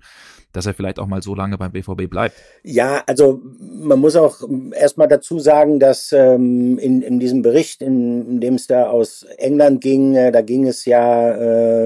dass 0.52 0.66
er 0.66 0.74
vielleicht 0.74 0.98
auch 0.98 1.06
mal 1.06 1.22
so 1.22 1.34
lange 1.34 1.58
beim 1.58 1.72
BVB 1.72 2.08
bleibt? 2.08 2.34
Ja, 2.62 3.02
also 3.06 3.40
man 3.60 3.98
muss 3.98 4.16
auch 4.16 4.40
erstmal 4.72 5.08
dazu 5.08 5.38
sagen, 5.38 5.78
dass 5.78 6.12
ähm, 6.12 6.78
in, 6.78 7.02
in 7.02 7.20
diesem 7.20 7.42
Bericht, 7.42 7.82
in, 7.82 8.26
in 8.26 8.40
dem 8.40 8.54
es 8.54 8.66
da 8.66 8.88
aus 8.88 9.24
England 9.36 9.80
ging, 9.80 10.14
äh, 10.14 10.32
da 10.32 10.40
ging 10.40 10.66
es 10.66 10.84
ja 10.84 11.36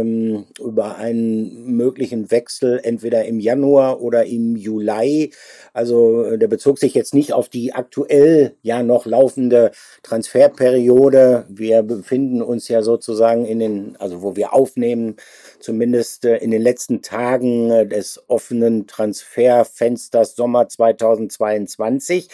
ähm, 0.01 0.47
über 0.61 0.97
einen 0.97 1.77
möglichen 1.77 2.31
Wechsel 2.31 2.81
entweder 2.83 3.25
im 3.25 3.41
Januar 3.41 4.01
oder 4.01 4.25
im 4.27 4.57
Juli. 4.57 5.33
Also 5.73 6.25
äh, 6.25 6.39
der 6.39 6.49
bezog 6.49 6.79
sich 6.79 6.95
jetzt 6.95 7.15
nicht 7.15 7.33
auf 7.33 7.49
die 7.49 7.75
aktuell 7.75 8.57
ja 8.63 8.83
noch 8.83 9.07
laufende 9.07 9.73
Transferperiode. 10.03 11.47
Wir 11.49 11.83
befinden 11.83 12.43
uns 12.43 12.69
ja 12.69 12.83
sozusagen 12.83 13.45
in 13.45 13.59
den, 13.59 13.97
also 13.99 14.23
wo 14.23 14.37
wir 14.37 14.53
aufnehmen, 14.53 15.17
zumindest 15.63 16.25
äh, 16.25 16.37
in 16.37 16.51
den 16.51 16.63
letzten 16.63 17.03
Tagen 17.03 17.71
äh, 17.71 17.87
des 17.87 18.23
offenen 18.29 18.87
Transferfensters 18.87 20.37
Sommer 20.37 20.69
2022. 20.69 22.29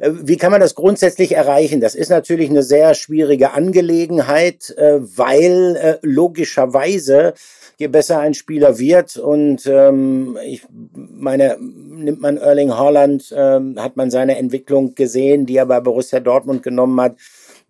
Wie 0.00 0.36
kann 0.36 0.52
man 0.52 0.60
das 0.60 0.74
grundsätzlich 0.74 1.32
erreichen? 1.32 1.80
Das 1.80 1.94
ist 1.94 2.08
natürlich 2.08 2.50
eine 2.50 2.62
sehr 2.62 2.94
schwierige 2.94 3.52
Angelegenheit, 3.52 4.74
weil 4.76 5.98
logischerweise 6.02 7.34
je 7.78 7.86
besser 7.86 8.18
ein 8.18 8.34
Spieler 8.34 8.78
wird. 8.78 9.16
Und 9.16 9.66
ähm, 9.66 10.36
ich 10.44 10.66
meine, 10.94 11.56
nimmt 11.60 12.20
man 12.20 12.36
Erling 12.36 12.72
Haaland, 12.72 13.32
ähm, 13.36 13.76
hat 13.78 13.96
man 13.96 14.10
seine 14.10 14.36
Entwicklung 14.36 14.94
gesehen, 14.94 15.46
die 15.46 15.56
er 15.56 15.66
bei 15.66 15.80
Borussia 15.80 16.20
Dortmund 16.20 16.62
genommen 16.62 17.00
hat. 17.00 17.16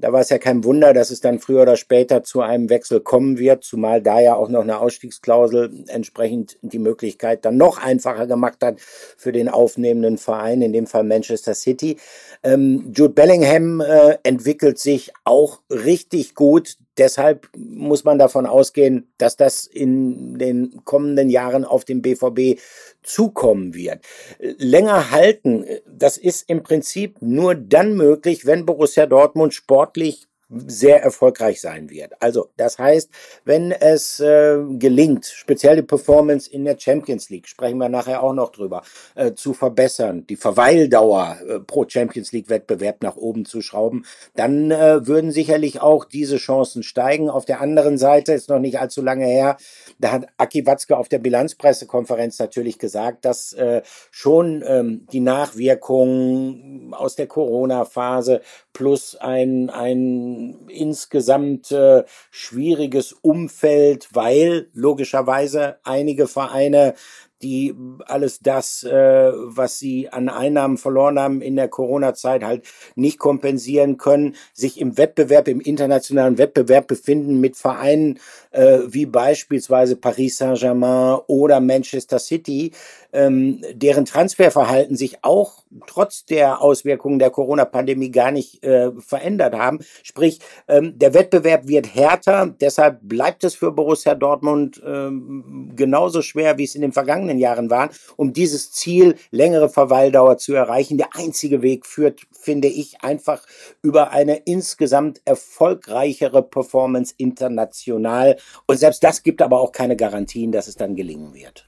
Da 0.00 0.12
war 0.12 0.20
es 0.20 0.28
ja 0.28 0.38
kein 0.38 0.62
Wunder, 0.62 0.94
dass 0.94 1.10
es 1.10 1.20
dann 1.20 1.40
früher 1.40 1.62
oder 1.62 1.76
später 1.76 2.22
zu 2.22 2.40
einem 2.40 2.70
Wechsel 2.70 3.00
kommen 3.00 3.36
wird, 3.36 3.64
zumal 3.64 4.00
da 4.00 4.20
ja 4.20 4.34
auch 4.36 4.48
noch 4.48 4.62
eine 4.62 4.78
Ausstiegsklausel 4.78 5.84
entsprechend 5.88 6.56
die 6.62 6.78
Möglichkeit 6.78 7.44
dann 7.44 7.56
noch 7.56 7.78
einfacher 7.78 8.28
gemacht 8.28 8.58
hat 8.62 8.80
für 8.80 9.32
den 9.32 9.48
aufnehmenden 9.48 10.16
Verein, 10.16 10.62
in 10.62 10.72
dem 10.72 10.86
Fall 10.86 11.02
Manchester 11.02 11.54
City. 11.54 11.96
Ähm, 12.44 12.92
Jude 12.94 13.12
Bellingham 13.12 13.80
äh, 13.80 14.18
entwickelt 14.22 14.78
sich 14.78 15.12
auch 15.24 15.62
richtig 15.68 16.36
gut. 16.36 16.76
Deshalb 16.98 17.48
muss 17.56 18.04
man 18.04 18.18
davon 18.18 18.46
ausgehen, 18.46 19.10
dass 19.18 19.36
das 19.36 19.66
in 19.66 20.38
den 20.38 20.84
kommenden 20.84 21.30
Jahren 21.30 21.64
auf 21.64 21.84
dem 21.84 22.02
BVB 22.02 22.60
zukommen 23.02 23.74
wird. 23.74 24.04
Länger 24.38 25.10
halten, 25.10 25.64
das 25.86 26.18
ist 26.18 26.48
im 26.50 26.62
Prinzip 26.62 27.16
nur 27.20 27.54
dann 27.54 27.96
möglich, 27.96 28.46
wenn 28.46 28.66
Borussia 28.66 29.06
Dortmund 29.06 29.54
sportlich 29.54 30.27
sehr 30.50 31.02
erfolgreich 31.02 31.60
sein 31.60 31.90
wird. 31.90 32.14
Also 32.20 32.48
das 32.56 32.78
heißt, 32.78 33.10
wenn 33.44 33.70
es 33.70 34.18
äh, 34.20 34.58
gelingt, 34.78 35.26
speziell 35.26 35.76
die 35.76 35.82
Performance 35.82 36.50
in 36.50 36.64
der 36.64 36.78
Champions 36.78 37.28
League, 37.28 37.46
sprechen 37.46 37.78
wir 37.78 37.90
nachher 37.90 38.22
auch 38.22 38.32
noch 38.32 38.50
drüber, 38.50 38.82
äh, 39.14 39.34
zu 39.34 39.52
verbessern, 39.52 40.26
die 40.26 40.36
Verweildauer 40.36 41.36
äh, 41.46 41.60
pro 41.60 41.84
Champions 41.86 42.32
League 42.32 42.48
Wettbewerb 42.48 43.02
nach 43.02 43.16
oben 43.16 43.44
zu 43.44 43.60
schrauben, 43.60 44.06
dann 44.36 44.70
äh, 44.70 45.06
würden 45.06 45.32
sicherlich 45.32 45.82
auch 45.82 46.06
diese 46.06 46.38
Chancen 46.38 46.82
steigen. 46.82 47.28
Auf 47.28 47.44
der 47.44 47.60
anderen 47.60 47.98
Seite 47.98 48.32
ist 48.32 48.48
noch 48.48 48.58
nicht 48.58 48.80
allzu 48.80 49.02
lange 49.02 49.26
her, 49.26 49.58
da 49.98 50.12
hat 50.12 50.28
Aki 50.38 50.66
Watzke 50.66 50.96
auf 50.96 51.08
der 51.10 51.18
Bilanzpressekonferenz 51.18 52.38
natürlich 52.38 52.78
gesagt, 52.78 53.26
dass 53.26 53.52
äh, 53.52 53.82
schon 54.10 54.64
ähm, 54.66 55.06
die 55.12 55.20
Nachwirkungen 55.20 56.94
aus 56.94 57.16
der 57.16 57.26
Corona-Phase 57.26 58.40
plus 58.78 59.16
ein, 59.16 59.70
ein 59.70 60.68
insgesamt 60.68 61.72
äh, 61.72 62.04
schwieriges 62.30 63.12
Umfeld, 63.12 64.06
weil 64.12 64.68
logischerweise 64.72 65.80
einige 65.82 66.28
Vereine 66.28 66.94
die 67.42 67.74
alles 68.06 68.40
das, 68.40 68.82
äh, 68.84 69.32
was 69.34 69.78
sie 69.78 70.08
an 70.08 70.28
Einnahmen 70.28 70.78
verloren 70.78 71.18
haben 71.18 71.40
in 71.40 71.56
der 71.56 71.68
Corona-Zeit, 71.68 72.44
halt 72.44 72.64
nicht 72.94 73.18
kompensieren 73.18 73.98
können, 73.98 74.34
sich 74.52 74.80
im 74.80 74.98
Wettbewerb, 74.98 75.48
im 75.48 75.60
internationalen 75.60 76.38
Wettbewerb 76.38 76.86
befinden 76.86 77.40
mit 77.40 77.56
Vereinen 77.56 78.18
äh, 78.50 78.78
wie 78.86 79.06
beispielsweise 79.06 79.96
Paris 79.96 80.38
Saint-Germain 80.38 81.20
oder 81.26 81.60
Manchester 81.60 82.18
City, 82.18 82.72
ähm, 83.12 83.62
deren 83.72 84.04
Transferverhalten 84.04 84.96
sich 84.96 85.18
auch 85.22 85.64
trotz 85.86 86.24
der 86.24 86.60
Auswirkungen 86.60 87.18
der 87.18 87.30
Corona-Pandemie 87.30 88.10
gar 88.10 88.30
nicht 88.30 88.62
äh, 88.64 88.90
verändert 88.98 89.54
haben. 89.54 89.80
Sprich, 90.02 90.40
ähm, 90.66 90.98
der 90.98 91.14
Wettbewerb 91.14 91.68
wird 91.68 91.94
härter, 91.94 92.54
deshalb 92.60 93.00
bleibt 93.02 93.44
es 93.44 93.54
für 93.54 93.72
Borussia 93.72 94.14
Dortmund 94.14 94.82
ähm, 94.84 95.72
genauso 95.74 96.22
schwer, 96.22 96.58
wie 96.58 96.64
es 96.64 96.74
in 96.74 96.82
den 96.82 96.92
vergangenen 96.92 97.27
Jahren 97.36 97.68
war, 97.68 97.90
um 98.16 98.32
dieses 98.32 98.72
Ziel, 98.72 99.16
längere 99.30 99.68
Verweildauer 99.68 100.38
zu 100.38 100.54
erreichen. 100.54 100.96
Der 100.96 101.14
einzige 101.14 101.60
Weg 101.60 101.84
führt, 101.84 102.22
finde 102.32 102.68
ich, 102.68 103.02
einfach 103.02 103.44
über 103.82 104.12
eine 104.12 104.36
insgesamt 104.36 105.20
erfolgreichere 105.26 106.42
Performance 106.42 107.12
international. 107.18 108.38
Und 108.66 108.78
selbst 108.78 109.04
das 109.04 109.22
gibt 109.22 109.42
aber 109.42 109.60
auch 109.60 109.72
keine 109.72 109.96
Garantien, 109.96 110.52
dass 110.52 110.68
es 110.68 110.76
dann 110.76 110.96
gelingen 110.96 111.34
wird. 111.34 111.66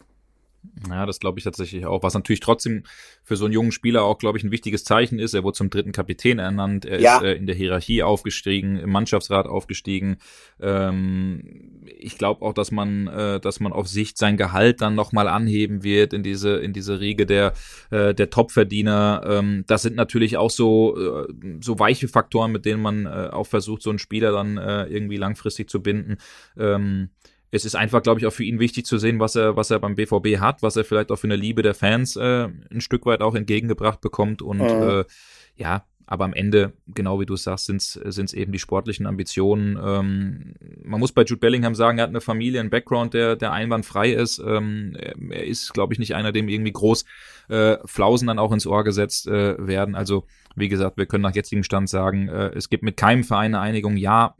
Ja, 0.89 1.05
das 1.05 1.21
glaube 1.21 1.39
ich 1.39 1.45
tatsächlich 1.45 1.85
auch. 1.85 2.03
Was 2.03 2.15
natürlich 2.15 2.41
trotzdem 2.41 2.85
für 3.23 3.37
so 3.37 3.45
einen 3.45 3.53
jungen 3.53 3.73
Spieler 3.73 4.03
auch, 4.05 4.19
glaube 4.19 4.39
ich, 4.39 4.45
ein 4.45 4.51
wichtiges 4.51 4.85
Zeichen 4.85 5.19
ist. 5.19 5.35
Er 5.35 5.45
wurde 5.45 5.57
zum 5.57 5.69
dritten 5.69 5.93
Kapitän 5.93 6.39
ernannt. 6.39 6.87
Er 6.87 7.01
ja. 7.01 7.17
ist 7.19 7.25
äh, 7.25 7.35
in 7.35 7.47
der 7.47 7.55
Hierarchie 7.55 8.03
aufgestiegen, 8.03 8.77
im 8.77 8.91
Mannschaftsrat 8.91 9.47
aufgestiegen. 9.47 10.17
Ähm, 10.61 11.83
ich 11.99 12.17
glaube 12.17 12.45
auch, 12.45 12.55
dass 12.55 12.71
man, 12.71 13.09
äh, 13.09 13.41
dass 13.41 13.61
man 13.61 13.73
auf 13.73 13.89
Sicht 13.89 14.17
sein 14.17 14.37
Gehalt 14.37 14.81
dann 14.81 14.95
nochmal 14.95 15.29
anheben 15.29 15.83
wird 15.83 16.13
in 16.13 16.23
diese, 16.23 16.57
in 16.57 16.73
diese 16.73 17.01
Riege 17.01 17.27
der, 17.27 17.53
äh, 17.91 18.15
der 18.15 18.31
Topverdiener. 18.31 19.23
Ähm, 19.27 19.65
das 19.67 19.83
sind 19.83 19.97
natürlich 19.97 20.39
auch 20.39 20.51
so, 20.51 20.97
äh, 20.97 21.33
so 21.61 21.79
weiche 21.79 22.09
Faktoren, 22.09 22.53
mit 22.53 22.65
denen 22.65 22.81
man 22.81 23.07
äh, 23.07 23.29
auch 23.33 23.47
versucht, 23.47 23.83
so 23.83 23.91
einen 23.91 23.99
Spieler 23.99 24.33
dann 24.33 24.57
äh, 24.57 24.85
irgendwie 24.85 25.19
langfristig 25.19 25.69
zu 25.69 25.83
binden. 25.83 26.17
Ähm, 26.57 27.11
es 27.51 27.65
ist 27.65 27.75
einfach, 27.75 28.03
glaube 28.03 28.21
ich, 28.21 28.27
auch 28.27 28.33
für 28.33 28.45
ihn 28.45 28.61
wichtig 28.61 28.87
zu 28.87 28.99
sehen, 28.99 29.19
was 29.19 29.35
er, 29.35 29.57
was 29.57 29.71
er 29.71 29.81
beim 29.81 29.97
BVB 29.97 30.39
hat, 30.39 30.63
was 30.63 30.77
er 30.77 30.85
vielleicht 30.85 31.11
auch 31.11 31.17
für 31.17 31.27
eine 31.27 31.37
Liebe 31.37 31.63
der 31.63 31.75
Fans 31.75 32.17
äh, 32.17 32.49
ein 32.71 32.81
Stück 32.81 33.07
weit 33.07 33.23
auch 33.23 33.35
entgegengebracht 33.35 34.01
bekommt. 34.01 34.43
Und 34.43 34.59
mhm. 34.59 35.01
äh, 35.01 35.05
ja, 35.57 35.85
aber 36.11 36.25
am 36.25 36.33
Ende, 36.33 36.73
genau 36.89 37.21
wie 37.21 37.25
du 37.25 37.37
sagst, 37.37 37.67
sind 37.67 37.79
es 37.79 38.35
eben 38.35 38.51
die 38.51 38.59
sportlichen 38.59 39.07
Ambitionen. 39.07 39.79
Ähm, 39.81 40.55
man 40.83 40.99
muss 40.99 41.13
bei 41.13 41.23
Jude 41.23 41.39
Bellingham 41.39 41.77
sagen, 41.77 41.99
er 41.99 42.03
hat 42.03 42.11
eine 42.11 42.21
Familie, 42.21 42.59
einen 42.59 42.69
Background, 42.69 43.15
der, 43.15 43.37
der 43.37 43.53
einwandfrei 43.53 44.11
ist. 44.11 44.41
Ähm, 44.41 44.97
er 44.97 45.47
ist, 45.47 45.73
glaube 45.73 45.93
ich, 45.93 46.01
nicht 46.01 46.17
einer, 46.17 46.33
dem 46.33 46.49
irgendwie 46.49 46.73
groß 46.73 47.05
äh, 47.49 47.77
Flausen 47.85 48.27
dann 48.27 48.41
auch 48.41 48.51
ins 48.51 48.67
Ohr 48.67 48.83
gesetzt 48.83 49.29
äh, 49.29 49.65
werden. 49.65 49.95
Also, 49.95 50.25
wie 50.57 50.69
gesagt, 50.69 50.97
wir 50.97 51.07
können 51.07 51.23
nach 51.23 51.35
jetzigem 51.37 51.63
Stand 51.63 51.89
sagen, 51.89 52.29
äh, 52.29 52.49
es 52.57 52.69
gibt 52.71 52.83
mit 52.83 52.97
keinem 52.97 53.23
Verein 53.23 53.55
eine 53.55 53.61
Einigung. 53.61 53.97
Ja, 53.97 54.35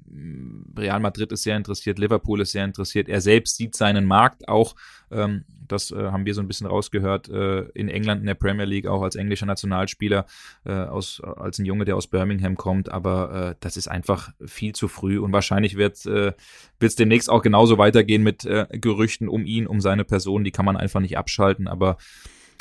Real 0.77 0.99
Madrid 0.99 1.31
ist 1.31 1.45
sehr 1.45 1.57
interessiert, 1.57 2.01
Liverpool 2.01 2.41
ist 2.41 2.51
sehr 2.51 2.65
interessiert. 2.65 3.09
Er 3.09 3.21
selbst 3.21 3.57
sieht 3.57 3.77
seinen 3.77 4.07
Markt 4.07 4.49
auch 4.49 4.75
ähm, 5.13 5.45
das 5.73 5.91
äh, 5.91 5.97
haben 5.97 6.27
wir 6.27 6.35
so 6.35 6.41
ein 6.41 6.49
bisschen 6.49 6.67
rausgehört, 6.67 7.29
äh, 7.29 7.63
in 7.75 7.89
England 7.89 8.21
in 8.21 8.27
der 8.27 8.35
Premier 8.35 8.65
League 8.65 8.87
auch 8.87 9.03
als 9.03 9.17
englischer 9.17 9.47
Nationalspieler, 9.47 10.27
äh, 10.65 10.73
aus, 10.73 11.21
als 11.21 11.59
ein 11.59 11.65
Junge, 11.65 11.85
der 11.85 11.97
aus 11.97 12.07
Birmingham 12.07 12.57
kommt, 12.57 12.91
aber 12.91 13.51
äh, 13.51 13.55
das 13.61 13.77
ist 13.77 13.89
einfach 13.89 14.33
viel 14.45 14.75
zu 14.75 14.89
früh. 14.89 15.19
Und 15.19 15.33
wahrscheinlich 15.33 15.77
wird 15.77 16.05
äh, 16.07 16.33
es 16.79 16.95
demnächst 16.95 17.31
auch 17.31 17.43
genauso 17.43 17.79
weitergehen 17.79 18.23
mit 18.23 18.45
äh, 18.45 18.67
Gerüchten 18.71 19.29
um 19.29 19.45
ihn, 19.45 19.67
um 19.67 19.81
seine 19.81 20.05
Person, 20.05 20.45
die 20.45 20.53
kann 20.53 20.65
man 20.65 20.77
einfach 20.77 21.01
nicht 21.01 21.19
abschalten, 21.19 21.69
aber 21.69 21.97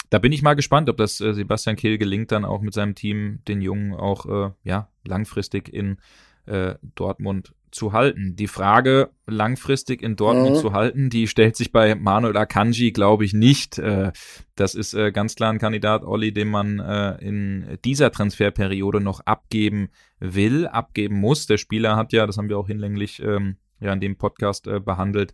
da 0.09 0.17
bin 0.17 0.31
ich 0.31 0.41
mal 0.41 0.55
gespannt, 0.55 0.89
ob 0.89 0.97
das 0.97 1.21
äh, 1.21 1.33
Sebastian 1.33 1.75
Kehl 1.75 1.97
gelingt, 1.97 2.31
dann 2.31 2.45
auch 2.45 2.61
mit 2.61 2.73
seinem 2.73 2.95
Team 2.95 3.39
den 3.47 3.61
Jungen 3.61 3.93
auch 3.93 4.25
äh, 4.25 4.51
ja 4.63 4.89
langfristig 5.05 5.71
in 5.71 5.97
äh, 6.45 6.75
Dortmund 6.95 7.53
zu 7.71 7.93
halten. 7.93 8.35
Die 8.35 8.47
Frage, 8.47 9.09
langfristig 9.27 10.01
in 10.01 10.15
Dortmund 10.15 10.55
mhm. 10.55 10.59
zu 10.59 10.73
halten, 10.73 11.09
die 11.09 11.27
stellt 11.27 11.55
sich 11.55 11.71
bei 11.71 11.95
Manuel 11.95 12.37
Akanji, 12.37 12.91
glaube 12.91 13.25
ich, 13.25 13.33
nicht. 13.33 13.77
Äh, 13.77 14.11
das 14.55 14.75
ist 14.75 14.93
äh, 14.93 15.11
ganz 15.11 15.35
klar 15.35 15.51
ein 15.51 15.59
Kandidat, 15.59 16.03
Olli, 16.03 16.33
den 16.33 16.49
man 16.49 16.79
äh, 16.79 17.15
in 17.21 17.77
dieser 17.85 18.11
Transferperiode 18.11 19.01
noch 19.01 19.21
abgeben 19.21 19.89
will, 20.19 20.67
abgeben 20.67 21.15
muss. 21.15 21.47
Der 21.47 21.57
Spieler 21.57 21.95
hat 21.95 22.11
ja, 22.13 22.25
das 22.25 22.37
haben 22.37 22.49
wir 22.49 22.57
auch 22.57 22.67
hinlänglich 22.67 23.21
ähm, 23.21 23.57
ja 23.79 23.93
in 23.93 24.01
dem 24.01 24.17
Podcast 24.17 24.69
behandelt, 24.83 25.31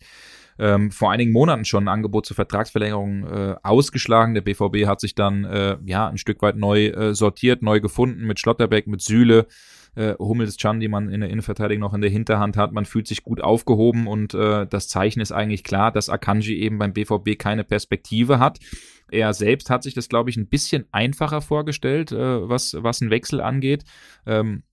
ähm, 0.59 0.91
vor 0.91 1.11
einigen 1.11 1.31
Monaten 1.31 1.65
schon 1.65 1.85
ein 1.85 1.87
Angebot 1.87 2.27
zur 2.27 2.35
Vertragsverlängerung 2.35 3.25
äh, 3.25 3.55
ausgeschlagen. 3.63 4.35
Der 4.35 4.41
BVB 4.41 4.85
hat 4.85 5.01
sich 5.01 5.15
dann 5.15 5.45
äh, 5.45 5.77
ja 5.83 6.07
ein 6.07 6.19
Stück 6.19 6.43
weit 6.43 6.55
neu 6.55 7.13
sortiert, 7.15 7.63
neu 7.63 7.79
gefunden 7.79 8.27
mit 8.27 8.39
Schlotterbeck, 8.39 8.85
mit 8.85 9.01
Sühle. 9.01 9.47
Äh, 9.95 10.13
Hummels 10.19 10.57
Chan, 10.57 10.79
die 10.79 10.87
man 10.87 11.09
in 11.09 11.21
der 11.21 11.29
Innenverteidigung 11.29 11.81
noch 11.81 11.93
in 11.93 12.01
der 12.01 12.09
Hinterhand 12.09 12.57
hat. 12.57 12.71
Man 12.71 12.85
fühlt 12.85 13.07
sich 13.07 13.23
gut 13.23 13.41
aufgehoben 13.41 14.07
und 14.07 14.33
äh, 14.33 14.67
das 14.67 14.87
Zeichen 14.87 15.21
ist 15.21 15.31
eigentlich 15.31 15.63
klar, 15.63 15.91
dass 15.91 16.09
Akanji 16.09 16.55
eben 16.57 16.77
beim 16.77 16.93
BVB 16.93 17.37
keine 17.37 17.63
Perspektive 17.63 18.39
hat. 18.39 18.59
Er 19.11 19.33
selbst 19.33 19.69
hat 19.69 19.83
sich 19.83 19.93
das, 19.93 20.09
glaube 20.09 20.29
ich, 20.29 20.37
ein 20.37 20.47
bisschen 20.47 20.85
einfacher 20.91 21.41
vorgestellt, 21.41 22.11
äh, 22.11 22.49
was, 22.49 22.75
was 22.79 23.01
einen 23.01 23.11
Wechsel 23.11 23.41
angeht. 23.41 23.83
Ähm, 24.25 24.63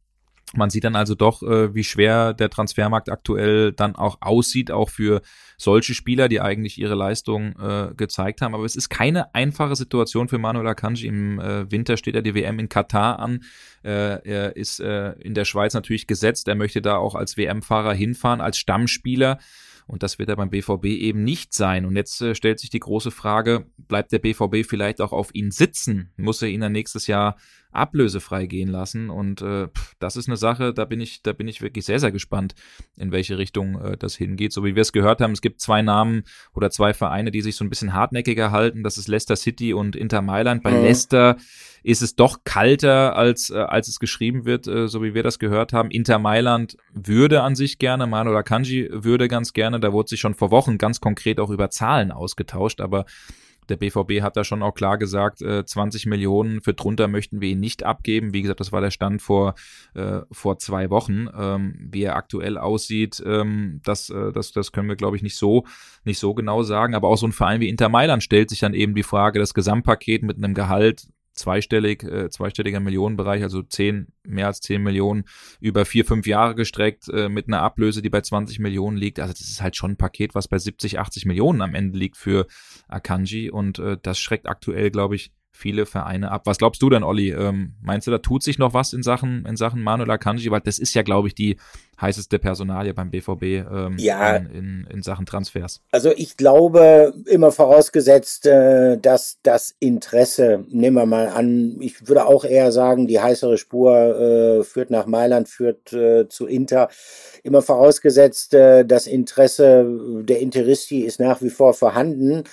man 0.55 0.71
sieht 0.71 0.85
dann 0.85 0.97
also 0.97 1.15
doch, 1.15 1.43
äh, 1.43 1.75
wie 1.75 1.85
schwer 1.85 2.35
der 2.35 2.51
Transfermarkt 2.51 3.11
aktuell 3.11 3.73
dann 3.73 3.97
auch 3.97 4.19
aussieht, 4.21 4.71
auch 4.71 4.91
für 4.91 5.23
solche 5.57 5.95
Spieler, 5.95 6.29
die 6.29 6.41
eigentlich 6.41 6.79
ihre 6.79 6.95
Leistung 6.95 7.55
äh, 7.59 7.95
gezeigt 7.97 8.43
haben. 8.43 8.55
Aber 8.55 8.65
es 8.65 8.77
ist 8.77 8.89
keine 8.89 9.35
einfache 9.35 9.77
Situation 9.77 10.29
für 10.29 10.39
Manuel 10.39 10.67
Akanji. 10.67 11.07
Im 11.07 11.39
äh, 11.41 11.71
Winter 11.71 11.97
steht 11.97 12.15
er 12.15 12.23
die 12.23 12.35
WM 12.35 12.59
in 12.59 12.69
Katar 12.69 13.19
an. 13.19 13.45
Äh, 13.85 14.29
er 14.29 14.57
ist 14.57 14.81
äh, 14.81 15.13
in 15.13 15.35
der 15.35 15.45
Schweiz 15.45 15.75
natürlich 15.75 16.07
gesetzt. 16.07 16.49
Er 16.49 16.55
möchte 16.55 16.83
da 16.83 16.97
auch 16.97 17.15
als 17.15 17.37
WM-Fahrer 17.37 17.95
hinfahren, 17.95 18.41
als 18.41 18.59
Stammspieler. 18.59 19.39
Und 19.87 20.03
das 20.03 20.19
wird 20.19 20.29
er 20.29 20.37
beim 20.37 20.51
BVB 20.51 20.87
eben 20.87 21.25
nicht 21.25 21.53
sein. 21.55 21.85
Und 21.85 21.97
jetzt 21.97 22.21
äh, 22.21 22.35
stellt 22.35 22.61
sich 22.61 22.71
die 22.71 22.81
große 22.81 23.11
Frage, 23.11 23.67
bleibt 23.77 24.13
der 24.13 24.21
BVB 24.21 24.67
vielleicht 24.69 25.01
auch 25.01 25.13
auf 25.13 25.35
ihn 25.35 25.51
sitzen? 25.51 26.13
Muss 26.17 26.43
er 26.43 26.49
ihn 26.49 26.61
dann 26.61 26.73
nächstes 26.73 27.07
Jahr 27.07 27.37
ablösefrei 27.73 28.47
gehen 28.47 28.69
lassen. 28.69 29.11
Und 29.11 29.43
äh, 29.43 29.69
das 29.99 30.17
ist 30.17 30.29
eine 30.29 30.37
Sache, 30.37 30.73
da 30.73 30.85
bin 30.85 31.01
ich, 31.01 31.23
da 31.23 31.33
bin 31.33 31.49
ich 31.49 31.63
wirklich 31.63 31.85
sehr, 31.85 31.99
sehr 31.99 32.13
gespannt, 32.13 32.55
in 32.97 33.13
welche 33.13 33.39
Richtung 33.39 33.81
äh, 33.81 33.97
das 33.97 34.15
hingeht. 34.15 34.53
So 34.53 34.65
wie 34.65 34.75
wir 34.75 34.83
es 34.83 34.93
gehört 34.93 35.21
haben, 35.21 35.33
es 35.33 35.41
gibt 35.41 35.61
zwei 35.61 35.83
Namen 35.83 36.25
oder 36.55 36.71
zwei 36.71 36.95
Vereine, 36.95 37.31
die 37.31 37.41
sich 37.41 37.57
so 37.57 37.65
ein 37.65 37.71
bisschen 37.71 37.93
hartnäckiger 37.93 38.51
halten. 38.51 38.83
Das 38.83 38.99
ist 38.99 39.09
Leicester 39.09 39.37
City 39.37 39.75
und 39.75 39.97
Inter 39.97 40.23
Mailand. 40.23 40.63
Bei 40.63 40.71
mhm. 40.71 40.83
Leicester 40.83 41.37
ist 41.83 42.03
es 42.03 42.15
doch 42.15 42.45
kalter, 42.45 43.17
als, 43.17 43.51
äh, 43.51 43.59
als 43.59 43.89
es 43.89 43.99
geschrieben 43.99 44.45
wird, 44.45 44.67
äh, 44.67 44.89
so 44.89 45.03
wie 45.03 45.15
wir 45.15 45.23
das 45.23 45.39
gehört 45.39 45.73
haben. 45.73 45.91
Inter 45.91 46.19
Mailand 46.19 46.77
würde 46.93 47.43
an 47.43 47.55
sich 47.57 47.79
gerne, 47.79 48.07
Manu 48.07 48.35
Akanji 48.37 48.89
würde 48.91 49.29
ganz 49.29 49.53
gerne, 49.53 49.81
da 49.81 49.93
wurde 49.93 50.09
sich 50.09 50.21
schon 50.21 50.35
vor 50.35 50.51
Wochen 50.51 50.79
ganz 50.79 51.01
konkret 51.01 51.41
auch 51.41 51.51
über 51.51 51.71
Zahlen 51.71 52.13
ausgetauscht, 52.13 52.81
aber 52.81 53.05
der 53.69 53.77
BVB 53.77 54.23
hat 54.23 54.37
da 54.37 54.45
schon 54.45 54.63
auch 54.63 54.75
klar 54.75 54.99
gesagt, 54.99 55.41
äh, 55.43 55.65
20 55.65 56.07
Millionen 56.07 56.61
für 56.61 56.75
drunter 56.75 57.09
möchten 57.09 57.41
wir 57.41 57.51
ihn 57.51 57.61
nicht 57.61 57.85
abgeben. 57.85 58.35
Wie 58.35 58.43
gesagt, 58.43 58.61
das 58.61 58.73
war 58.73 58.81
der 58.81 58.91
Stand 58.91 59.23
vor, 59.23 59.55
äh, 59.95 60.21
vor 60.31 60.59
zwei 60.59 60.91
Wochen. 60.91 61.29
Ähm, 61.37 61.89
wie 61.91 62.03
er 62.03 62.17
aktuell 62.17 62.59
aussieht, 62.59 63.23
ähm, 63.25 63.81
das, 63.85 64.11
äh, 64.11 64.33
das, 64.33 64.53
das 64.53 64.73
können 64.73 64.89
wir, 64.89 64.97
glaube 64.97 65.17
ich, 65.17 65.23
nicht 65.23 65.37
so, 65.37 65.65
nicht 66.05 66.19
so 66.19 66.35
genau 66.35 66.63
sagen. 66.63 66.95
Aber 66.95 67.09
auch 67.09 67.19
so 67.19 67.27
ein 67.27 67.33
Verein 67.33 67.61
wie 67.61 67.69
Inter 67.69 67.89
Mailand 67.89 68.23
stellt 68.23 68.51
sich 68.51 68.61
dann 68.61 68.75
eben 68.75 68.95
die 68.95 69.03
Frage, 69.03 69.39
das 69.39 69.55
Gesamtpaket 69.55 70.23
mit 70.23 70.37
einem 70.37 70.55
Gehalt 70.55 71.07
zweistellig, 71.35 72.03
äh, 72.03 72.31
zweistelliger 72.31 72.81
Millionenbereich, 72.81 73.43
also 73.43 73.63
zehn, 73.63 74.09
mehr 74.25 74.47
als 74.47 74.61
zehn 74.61 74.83
Millionen 74.83 75.25
über 75.61 75.85
vier, 75.85 76.05
fünf 76.05 76.27
Jahre 76.27 76.55
gestreckt, 76.55 77.09
äh, 77.09 77.29
mit 77.29 77.49
einer 77.49 77.63
Ablöse, 77.63 78.03
die 78.03 78.11
bei 78.11 78.21
20 78.21 78.59
Millionen 78.59 78.97
liegt. 78.97 79.21
Also 79.21 79.33
das 79.33 79.43
ist 79.43 79.63
halt 79.63 79.77
schon 79.77 79.93
ein 79.93 79.97
Paket, 79.97 80.35
was 80.35 80.49
bei 80.49 80.59
70, 80.59 80.99
80 80.99 81.27
Millionen 81.27 81.63
am 81.63 81.75
Ende 81.75 81.99
liegt 81.99 82.17
für 82.17 82.47
Akanji 82.89 83.51
und 83.51 83.79
äh, 83.79 83.97
das 84.01 84.19
schreckt 84.19 84.47
aktuell, 84.47 84.91
glaube 84.91 85.17
ich, 85.17 85.33
viele 85.53 85.87
Vereine 85.87 86.31
ab. 86.31 86.43
Was 86.47 86.59
glaubst 86.59 86.83
du 86.83 86.91
denn, 86.91 87.05
Olli? 87.05 87.31
Ähm, 87.31 87.75
meinst 87.83 88.07
du, 88.07 88.11
da 88.11 88.19
tut 88.19 88.43
sich 88.43 88.59
noch 88.59 88.75
was 88.75 88.93
in 88.93 89.03
Sachen, 89.03 89.45
in 89.47 89.57
Sachen 89.57 89.83
Manuel 89.83 90.11
Akanji? 90.11 90.51
Weil 90.51 90.61
das 90.61 90.79
ist 90.79 90.95
ja, 90.95 91.03
glaube 91.03 91.29
ich, 91.29 91.35
die 91.35 91.57
heißeste 92.01 92.39
Personalie 92.39 92.95
beim 92.95 93.11
BVB 93.11 93.43
ähm, 93.43 93.97
ja, 93.99 94.37
in, 94.37 94.47
in, 94.47 94.87
in, 94.91 95.03
Sachen 95.03 95.25
Transfers. 95.25 95.81
Also 95.93 96.11
ich 96.17 96.37
glaube, 96.37 97.15
immer 97.27 97.53
vorausgesetzt, 97.53 98.47
äh, 98.47 98.99
dass 98.99 99.39
das 99.43 99.77
Interesse, 99.79 100.65
nehmen 100.69 100.97
wir 100.97 101.07
mal 101.07 101.29
an, 101.29 101.77
ich 101.81 102.09
würde 102.09 102.27
auch 102.27 102.45
eher 102.45 102.73
sagen, 102.73 103.07
die 103.07 103.21
heißere 103.21 103.57
Spur 103.57 103.95
äh, 103.95 104.65
führt 104.65 104.91
nach 104.91 105.07
Mailand, 105.07 105.49
führt 105.49 105.93
äh, 105.93 106.29
zu 106.29 106.47
Inter. 106.47 106.89
Immer 107.45 107.63
vorausgesetzt, 107.63 108.55
äh, 108.55 108.85
das 108.85 109.07
Interesse 109.07 109.87
der 110.23 110.41
Interisti 110.41 111.01
ist 111.03 111.21
nach 111.21 111.41
wie 111.41 111.51
vor 111.51 111.75
vorhanden 111.75 112.45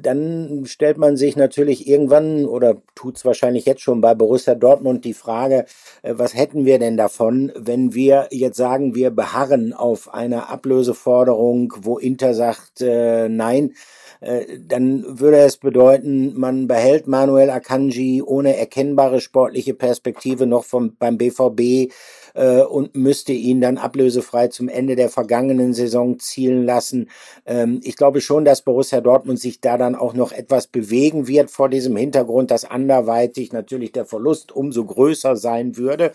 dann 0.00 0.64
stellt 0.66 0.98
man 0.98 1.16
sich 1.16 1.36
natürlich 1.36 1.86
irgendwann 1.86 2.46
oder 2.46 2.82
tut 2.94 3.16
es 3.16 3.24
wahrscheinlich 3.24 3.64
jetzt 3.66 3.80
schon 3.80 4.00
bei 4.00 4.14
Borussia 4.14 4.54
Dortmund 4.54 5.04
die 5.04 5.14
Frage, 5.14 5.66
äh, 6.02 6.14
was 6.16 6.34
hätten 6.34 6.64
wir 6.64 6.78
denn 6.78 6.96
davon, 6.96 7.52
wenn 7.56 7.94
wir 7.94 8.28
jetzt 8.30 8.56
sagen, 8.56 8.94
wir 8.94 9.10
beharren 9.10 9.72
auf 9.72 10.12
einer 10.12 10.48
Ablöseforderung, 10.50 11.74
wo 11.80 11.98
Inter 11.98 12.34
sagt, 12.34 12.80
äh, 12.80 13.28
nein, 13.28 13.74
äh, 14.20 14.44
dann 14.60 15.18
würde 15.20 15.38
es 15.38 15.56
bedeuten, 15.56 16.38
man 16.38 16.68
behält 16.68 17.06
Manuel 17.06 17.50
Akanji 17.50 18.22
ohne 18.22 18.56
erkennbare 18.56 19.20
sportliche 19.20 19.74
Perspektive 19.74 20.46
noch 20.46 20.64
vom, 20.64 20.96
beim 20.96 21.18
BVB 21.18 21.92
äh, 22.34 22.60
und 22.60 22.96
müsste 22.96 23.32
ihn 23.32 23.60
dann 23.60 23.78
ablösefrei 23.78 24.48
zum 24.48 24.68
Ende 24.68 24.96
der 24.96 25.08
vergangenen 25.08 25.74
Saison 25.74 26.18
zielen 26.18 26.64
lassen. 26.64 27.10
Ähm, 27.46 27.80
ich 27.82 27.96
glaube 27.96 28.20
schon, 28.20 28.44
dass 28.44 28.62
Borussia 28.62 29.00
Dortmund 29.00 29.40
sich 29.40 29.60
da 29.60 29.76
dann 29.78 29.94
auch 29.94 30.14
noch 30.14 30.32
etwas 30.32 30.66
bewegen 30.66 31.28
wird 31.28 31.50
vor 31.50 31.68
diesem 31.68 31.96
Hintergrund, 31.96 32.50
dass 32.50 32.64
anderweitig 32.64 33.52
natürlich 33.52 33.92
der 33.92 34.04
Verlust 34.04 34.52
umso 34.52 34.84
größer 34.84 35.36
sein 35.36 35.76
würde. 35.76 36.12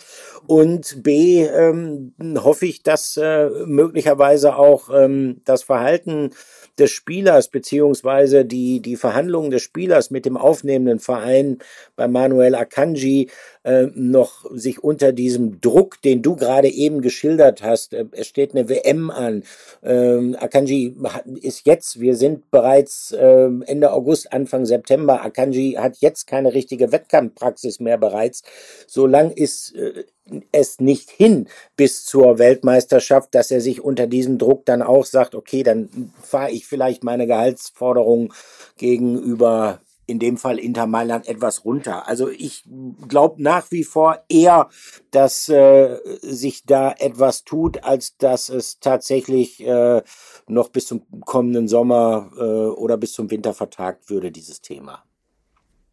Und 0.48 1.04
B, 1.04 1.44
ähm, 1.44 2.14
hoffe 2.38 2.66
ich, 2.66 2.84
dass 2.84 3.18
äh, 3.18 3.50
möglicherweise 3.66 4.56
auch 4.56 4.90
ähm, 4.94 5.42
das 5.46 5.64
Verhalten 5.64 6.32
des 6.78 6.92
Spielers 6.92 7.48
beziehungsweise 7.48 8.46
die, 8.46 8.82
die 8.82 8.96
Verhandlungen 8.96 9.52
des 9.52 9.64
Spielers 9.64 10.12
mit 10.12 10.26
dem 10.26 10.38
aufnehmenden 10.38 11.00
Verein 11.00 11.58
bei 11.96 12.08
Manuel 12.08 12.56
Akanji 12.56 13.30
äh, 13.68 13.92
noch 13.94 14.46
sich 14.52 14.82
unter 14.82 15.12
diesem 15.12 15.60
Druck, 15.60 16.02
den 16.02 16.22
du 16.22 16.38
gerade 16.38 16.70
eben 16.70 17.02
geschildert 17.02 17.62
hast, 17.62 17.94
äh, 17.94 18.06
es 18.12 18.28
steht 18.28 18.56
eine 18.56 18.70
WM 18.70 19.10
an. 19.10 19.44
Ähm, 19.84 20.38
Akanji 20.40 20.96
ist 21.42 21.66
jetzt, 21.66 22.00
wir 22.00 22.16
sind 22.16 22.50
bereits 22.50 23.12
äh, 23.12 23.50
Ende 23.66 23.92
August, 23.92 24.32
Anfang 24.32 24.66
September. 24.66 25.22
Akanji 25.22 25.74
hat 25.74 25.98
jetzt 26.00 26.28
keine 26.28 26.54
richtige 26.54 26.94
Wettkampfpraxis 26.94 27.82
mehr 27.82 27.98
bereits. 27.98 28.42
So 28.88 29.06
lang 29.06 29.32
ist 29.32 29.76
äh, 29.76 30.06
es 30.54 30.80
nicht 30.80 31.10
hin 31.10 31.48
bis 31.76 32.06
zur 32.06 32.40
Weltmeisterschaft, 32.40 33.36
dass 33.36 33.52
er 33.52 33.60
sich 33.60 33.84
unter 33.84 34.08
diesem 34.08 34.38
Druck 34.38 34.66
dann 34.66 34.82
auch 34.82 35.06
sagt, 35.06 35.36
okay, 35.36 35.64
dann 35.64 36.14
fahre 36.22 36.52
ich 36.52 36.66
vielleicht 36.66 37.04
meine 37.04 37.28
Gehaltsforderung 37.28 38.34
gegenüber 38.78 39.82
in 40.08 40.20
dem 40.20 40.38
Fall 40.38 40.58
Inter 40.58 40.88
Mailand 40.88 41.28
etwas 41.28 41.66
runter. 41.66 42.08
Also 42.08 42.30
ich 42.30 42.64
glaube 43.08 43.44
nach 43.44 43.70
wie 43.72 43.84
vor 43.84 44.24
eher, 44.30 44.70
dass 45.12 45.50
äh, 45.50 46.00
sich 46.22 46.66
da 46.66 46.94
etwas 46.94 47.44
tut, 47.44 47.84
als 47.84 48.18
dass 48.18 48.50
es 48.50 48.80
tatsächlich 48.80 49.64
äh, 49.66 50.02
noch 50.48 50.70
bis 50.70 50.88
zum 50.88 51.04
kommenden 51.22 51.68
Sommer 51.68 52.32
äh, 52.38 52.42
oder 52.42 52.98
bis 52.98 53.14
zum 53.14 53.30
Winter 53.30 53.54
vertagt 53.54 54.10
würde, 54.10 54.32
dieses 54.32 54.62
Thema. 54.62 55.04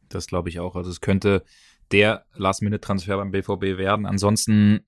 Das 0.09 0.29
glaube 0.29 0.49
ich 0.49 0.61
auch. 0.61 0.77
Also 0.77 0.91
es 0.91 1.01
könnte 1.01 1.43
der 1.91 2.25
Last-Minute-Transfer 2.35 3.17
beim 3.17 3.33
BVB 3.33 3.79
werden. 3.79 4.07
Ansonsten 4.07 4.85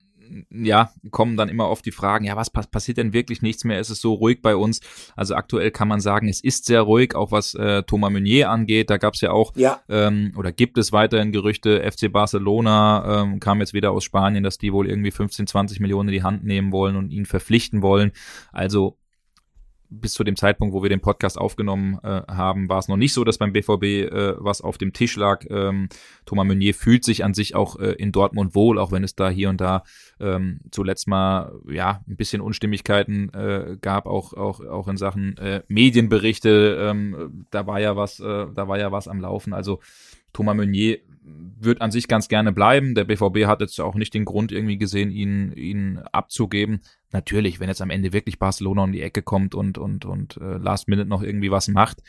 ja, 0.49 0.91
kommen 1.11 1.37
dann 1.37 1.49
immer 1.49 1.69
oft 1.69 1.85
die 1.85 1.91
Fragen, 1.91 2.25
ja, 2.25 2.35
was 2.35 2.49
passiert 2.49 2.97
denn 2.97 3.13
wirklich 3.13 3.41
nichts 3.41 3.63
mehr? 3.63 3.79
Ist 3.79 3.89
es 3.89 4.01
so 4.01 4.13
ruhig 4.13 4.41
bei 4.41 4.55
uns? 4.55 4.81
Also 5.15 5.35
aktuell 5.35 5.71
kann 5.71 5.87
man 5.87 5.99
sagen, 5.99 6.27
es 6.27 6.43
ist 6.43 6.65
sehr 6.65 6.81
ruhig, 6.81 7.15
auch 7.15 7.31
was 7.31 7.53
äh, 7.55 7.83
Thomas 7.83 8.11
Meunier 8.11 8.49
angeht. 8.49 8.89
Da 8.89 8.97
gab 8.97 9.13
es 9.13 9.21
ja 9.21 9.31
auch, 9.31 9.53
ja. 9.55 9.81
Ähm, 9.89 10.33
oder 10.37 10.51
gibt 10.51 10.77
es 10.77 10.91
weiterhin 10.91 11.31
Gerüchte, 11.31 11.89
FC 11.89 12.11
Barcelona 12.11 13.23
ähm, 13.23 13.39
kam 13.39 13.59
jetzt 13.59 13.73
wieder 13.73 13.91
aus 13.91 14.03
Spanien, 14.03 14.43
dass 14.43 14.57
die 14.57 14.73
wohl 14.73 14.89
irgendwie 14.89 15.11
15, 15.11 15.47
20 15.47 15.79
Millionen 15.79 16.09
in 16.09 16.13
die 16.13 16.23
Hand 16.23 16.43
nehmen 16.43 16.71
wollen 16.71 16.95
und 16.95 17.11
ihn 17.11 17.25
verpflichten 17.25 17.81
wollen. 17.81 18.11
Also 18.51 18.97
bis 19.89 20.13
zu 20.13 20.23
dem 20.23 20.35
Zeitpunkt, 20.35 20.73
wo 20.73 20.83
wir 20.83 20.89
den 20.89 21.01
Podcast 21.01 21.37
aufgenommen 21.37 21.99
äh, 22.03 22.21
haben, 22.27 22.69
war 22.69 22.79
es 22.79 22.87
noch 22.87 22.97
nicht 22.97 23.13
so, 23.13 23.23
dass 23.23 23.37
beim 23.37 23.53
BVB 23.53 23.83
äh, 23.83 24.33
was 24.37 24.61
auf 24.61 24.77
dem 24.77 24.93
Tisch 24.93 25.15
lag. 25.15 25.45
Ähm, 25.49 25.89
Thomas 26.25 26.47
Meunier 26.47 26.73
fühlt 26.73 27.03
sich 27.03 27.23
an 27.23 27.33
sich 27.33 27.55
auch 27.55 27.79
äh, 27.79 27.93
in 27.93 28.11
Dortmund 28.11 28.55
wohl, 28.55 28.79
auch 28.79 28.91
wenn 28.91 29.03
es 29.03 29.15
da 29.15 29.29
hier 29.29 29.49
und 29.49 29.61
da 29.61 29.83
ähm, 30.19 30.59
zuletzt 30.71 31.07
mal 31.07 31.53
ja 31.69 32.01
ein 32.07 32.17
bisschen 32.17 32.41
Unstimmigkeiten 32.41 33.33
äh, 33.33 33.77
gab, 33.79 34.05
auch 34.05 34.33
auch 34.33 34.59
auch 34.61 34.87
in 34.87 34.97
Sachen 34.97 35.37
äh, 35.37 35.63
Medienberichte. 35.67 36.77
Ähm, 36.79 37.45
da 37.51 37.67
war 37.67 37.79
ja 37.79 37.95
was, 37.95 38.19
äh, 38.19 38.45
da 38.53 38.67
war 38.67 38.79
ja 38.79 38.91
was 38.91 39.07
am 39.07 39.21
Laufen. 39.21 39.53
Also 39.53 39.79
Thomas 40.33 40.55
Meunier 40.55 40.99
wird 41.59 41.81
an 41.81 41.91
sich 41.91 42.07
ganz 42.07 42.27
gerne 42.27 42.51
bleiben. 42.51 42.95
Der 42.95 43.03
BVB 43.03 43.45
hat 43.45 43.61
jetzt 43.61 43.79
auch 43.79 43.95
nicht 43.95 44.13
den 44.13 44.25
Grund 44.25 44.51
irgendwie 44.51 44.77
gesehen, 44.77 45.11
ihn, 45.11 45.51
ihn 45.53 45.99
abzugeben. 46.11 46.81
Natürlich, 47.11 47.59
wenn 47.59 47.69
jetzt 47.69 47.81
am 47.81 47.89
Ende 47.89 48.13
wirklich 48.13 48.39
Barcelona 48.39 48.83
um 48.83 48.91
die 48.91 49.01
Ecke 49.01 49.21
kommt 49.21 49.55
und, 49.55 49.77
und, 49.77 50.05
und 50.05 50.37
äh, 50.37 50.57
Last 50.57 50.87
Minute 50.87 51.09
noch 51.09 51.23
irgendwie 51.23 51.51
was 51.51 51.67
macht, 51.67 52.01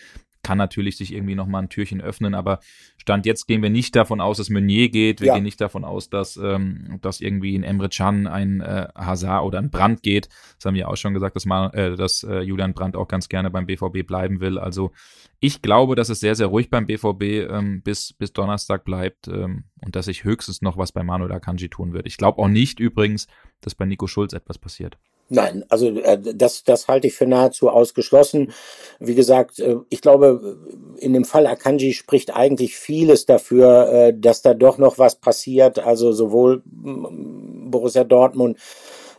kann 0.49 0.57
natürlich 0.57 0.97
sich 0.97 1.13
irgendwie 1.13 1.35
nochmal 1.35 1.65
ein 1.65 1.69
Türchen 1.69 2.01
öffnen, 2.01 2.35
aber 2.35 2.61
Stand 2.97 3.27
jetzt 3.27 3.47
gehen 3.47 3.63
wir 3.63 3.69
nicht 3.69 3.95
davon 3.95 4.23
aus, 4.23 4.39
dass 4.39 4.49
Meunier 4.49 4.89
geht, 4.89 5.21
wir 5.21 5.27
ja. 5.27 5.35
gehen 5.35 5.43
nicht 5.43 5.61
davon 5.61 5.85
aus, 5.85 6.09
dass, 6.09 6.39
ähm, 6.39 6.99
dass 7.03 7.21
irgendwie 7.21 7.55
ein 7.55 7.65
Emre 7.65 7.91
Can, 7.91 8.27
ein 8.27 8.63
äh, 8.63 8.89
Hazard 8.95 9.45
oder 9.45 9.59
ein 9.59 9.69
Brand 9.69 10.03
geht. 10.03 10.31
Das 10.57 10.65
haben 10.65 10.75
wir 10.75 10.89
auch 10.89 10.97
schon 10.97 11.13
gesagt, 11.13 11.37
dass, 11.37 11.45
mal, 11.45 11.67
äh, 11.75 11.97
dass 11.97 12.23
äh, 12.23 12.41
Julian 12.41 12.73
Brandt 12.73 12.97
auch 12.97 13.09
ganz 13.09 13.29
gerne 13.29 13.51
beim 13.51 13.67
BVB 13.67 14.07
bleiben 14.07 14.41
will. 14.41 14.59
Also 14.59 14.91
ich 15.39 15.61
glaube, 15.61 15.97
dass 15.97 16.09
es 16.09 16.19
sehr, 16.19 16.35
sehr 16.35 16.47
ruhig 16.47 16.71
beim 16.71 16.87
BVB 16.87 17.23
ähm, 17.51 17.83
bis, 17.83 18.15
bis 18.15 18.33
Donnerstag 18.33 18.85
bleibt 18.85 19.29
ähm, 19.29 19.65
und 19.85 19.97
dass 19.97 20.07
sich 20.07 20.25
höchstens 20.25 20.63
noch 20.63 20.79
was 20.79 20.93
bei 20.93 21.03
Manuel 21.03 21.33
Akanji 21.33 21.69
tun 21.69 21.93
wird. 21.93 22.07
Ich 22.07 22.17
glaube 22.17 22.39
auch 22.39 22.49
nicht 22.49 22.81
übrigens, 22.81 23.27
dass 23.61 23.75
bei 23.75 23.85
Nico 23.85 24.07
Schulz 24.07 24.33
etwas 24.33 24.57
passiert. 24.57 24.97
Nein, 25.31 25.65
also 25.69 25.89
äh, 25.89 26.19
das, 26.35 26.65
das 26.65 26.89
halte 26.89 27.07
ich 27.07 27.15
für 27.15 27.27
nahezu 27.27 27.69
ausgeschlossen. 27.69 28.53
Wie 28.99 29.15
gesagt, 29.15 29.59
äh, 29.59 29.77
ich 29.91 30.01
glaube, 30.01 30.59
in 30.99 31.13
dem 31.13 31.27
Fall 31.27 31.47
Akanji 31.47 31.93
spricht 31.93 32.35
eigentlich 32.35 32.77
vieles 32.77 33.27
dafür, 33.27 33.89
äh, 33.93 34.15
dass 34.17 34.41
da 34.41 34.55
doch 34.55 34.79
noch 34.79 34.99
was 34.99 35.17
passiert. 35.17 35.79
Also 35.79 36.13
sowohl 36.13 36.63
mm, 36.65 37.71
Borussia 37.71 38.05
Dortmund 38.05 38.57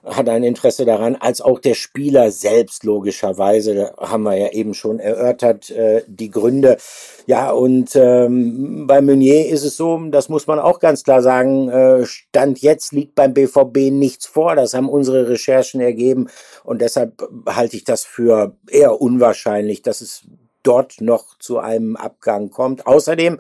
hat 0.03 0.29
ein 0.29 0.43
Interesse 0.43 0.85
daran, 0.85 1.15
als 1.15 1.41
auch 1.41 1.59
der 1.59 1.73
Spieler 1.73 2.31
selbst 2.31 2.83
logischerweise. 2.83 3.93
Haben 3.97 4.23
wir 4.23 4.37
ja 4.37 4.49
eben 4.49 4.73
schon 4.73 4.99
erörtert, 4.99 5.69
äh, 5.71 6.03
die 6.07 6.29
Gründe. 6.29 6.77
Ja, 7.25 7.51
und 7.51 7.95
ähm, 7.95 8.87
bei 8.87 9.01
Meunier 9.01 9.47
ist 9.47 9.63
es 9.63 9.77
so, 9.77 9.97
das 10.09 10.29
muss 10.29 10.47
man 10.47 10.59
auch 10.59 10.79
ganz 10.79 11.03
klar 11.03 11.21
sagen, 11.21 11.69
äh, 11.69 12.05
Stand 12.05 12.59
jetzt 12.59 12.91
liegt 12.91 13.15
beim 13.15 13.33
BVB 13.33 13.91
nichts 13.91 14.25
vor. 14.25 14.55
Das 14.55 14.73
haben 14.73 14.89
unsere 14.89 15.29
Recherchen 15.29 15.81
ergeben. 15.81 16.29
Und 16.63 16.81
deshalb 16.81 17.21
halte 17.45 17.75
ich 17.75 17.83
das 17.83 18.05
für 18.05 18.55
eher 18.69 19.01
unwahrscheinlich, 19.01 19.81
dass 19.81 20.01
es 20.01 20.23
dort 20.63 21.01
noch 21.01 21.37
zu 21.39 21.59
einem 21.59 21.95
Abgang 21.95 22.49
kommt. 22.49 22.85
Außerdem, 22.85 23.39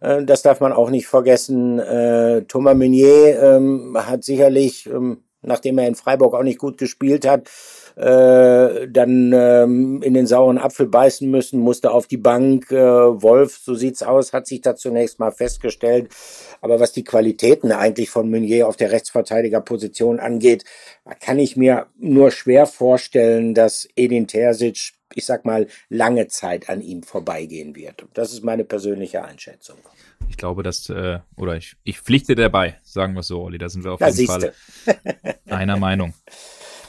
äh, 0.00 0.24
das 0.24 0.42
darf 0.42 0.60
man 0.60 0.72
auch 0.72 0.90
nicht 0.90 1.06
vergessen, 1.06 1.78
äh, 1.78 2.42
Thomas 2.42 2.76
Meunier 2.76 3.40
ähm, 3.42 3.96
hat 3.98 4.24
sicherlich 4.24 4.86
ähm, 4.86 5.22
nachdem 5.48 5.78
er 5.78 5.88
in 5.88 5.94
Freiburg 5.96 6.34
auch 6.34 6.42
nicht 6.42 6.58
gut 6.58 6.78
gespielt 6.78 7.26
hat, 7.26 7.48
äh, 7.96 8.86
dann 8.88 9.32
ähm, 9.32 10.02
in 10.02 10.14
den 10.14 10.28
sauren 10.28 10.58
Apfel 10.58 10.86
beißen 10.86 11.28
müssen, 11.28 11.58
musste 11.58 11.90
auf 11.90 12.06
die 12.06 12.16
Bank. 12.16 12.70
Äh, 12.70 12.76
Wolf, 12.76 13.58
so 13.58 13.74
sieht's 13.74 14.04
aus, 14.04 14.32
hat 14.32 14.46
sich 14.46 14.60
da 14.60 14.76
zunächst 14.76 15.18
mal 15.18 15.32
festgestellt. 15.32 16.10
Aber 16.60 16.78
was 16.78 16.92
die 16.92 17.02
Qualitäten 17.02 17.72
eigentlich 17.72 18.10
von 18.10 18.30
Meunier 18.30 18.68
auf 18.68 18.76
der 18.76 18.92
Rechtsverteidigerposition 18.92 20.20
angeht, 20.20 20.64
kann 21.20 21.40
ich 21.40 21.56
mir 21.56 21.86
nur 21.98 22.30
schwer 22.30 22.66
vorstellen, 22.66 23.54
dass 23.54 23.88
Edin 23.96 24.28
Terzic, 24.28 24.92
ich 25.14 25.26
sag 25.26 25.44
mal, 25.44 25.66
lange 25.88 26.28
Zeit 26.28 26.68
an 26.68 26.80
ihm 26.80 27.02
vorbeigehen 27.02 27.74
wird. 27.74 28.06
Das 28.14 28.32
ist 28.32 28.44
meine 28.44 28.64
persönliche 28.64 29.24
Einschätzung. 29.24 29.78
Ich 30.28 30.36
glaube, 30.36 30.62
dass, 30.62 30.88
äh, 30.88 31.20
oder 31.36 31.56
ich, 31.56 31.76
ich 31.84 32.00
pflichte 32.00 32.34
dabei, 32.34 32.78
sagen 32.82 33.14
wir 33.14 33.22
so, 33.22 33.42
Olli. 33.42 33.58
Da 33.58 33.68
sind 33.68 33.84
wir 33.84 33.92
auf 33.92 34.00
da 34.00 34.08
jeden 34.08 34.26
Fall 34.26 34.52
einer 35.46 35.76
Meinung. 35.76 36.14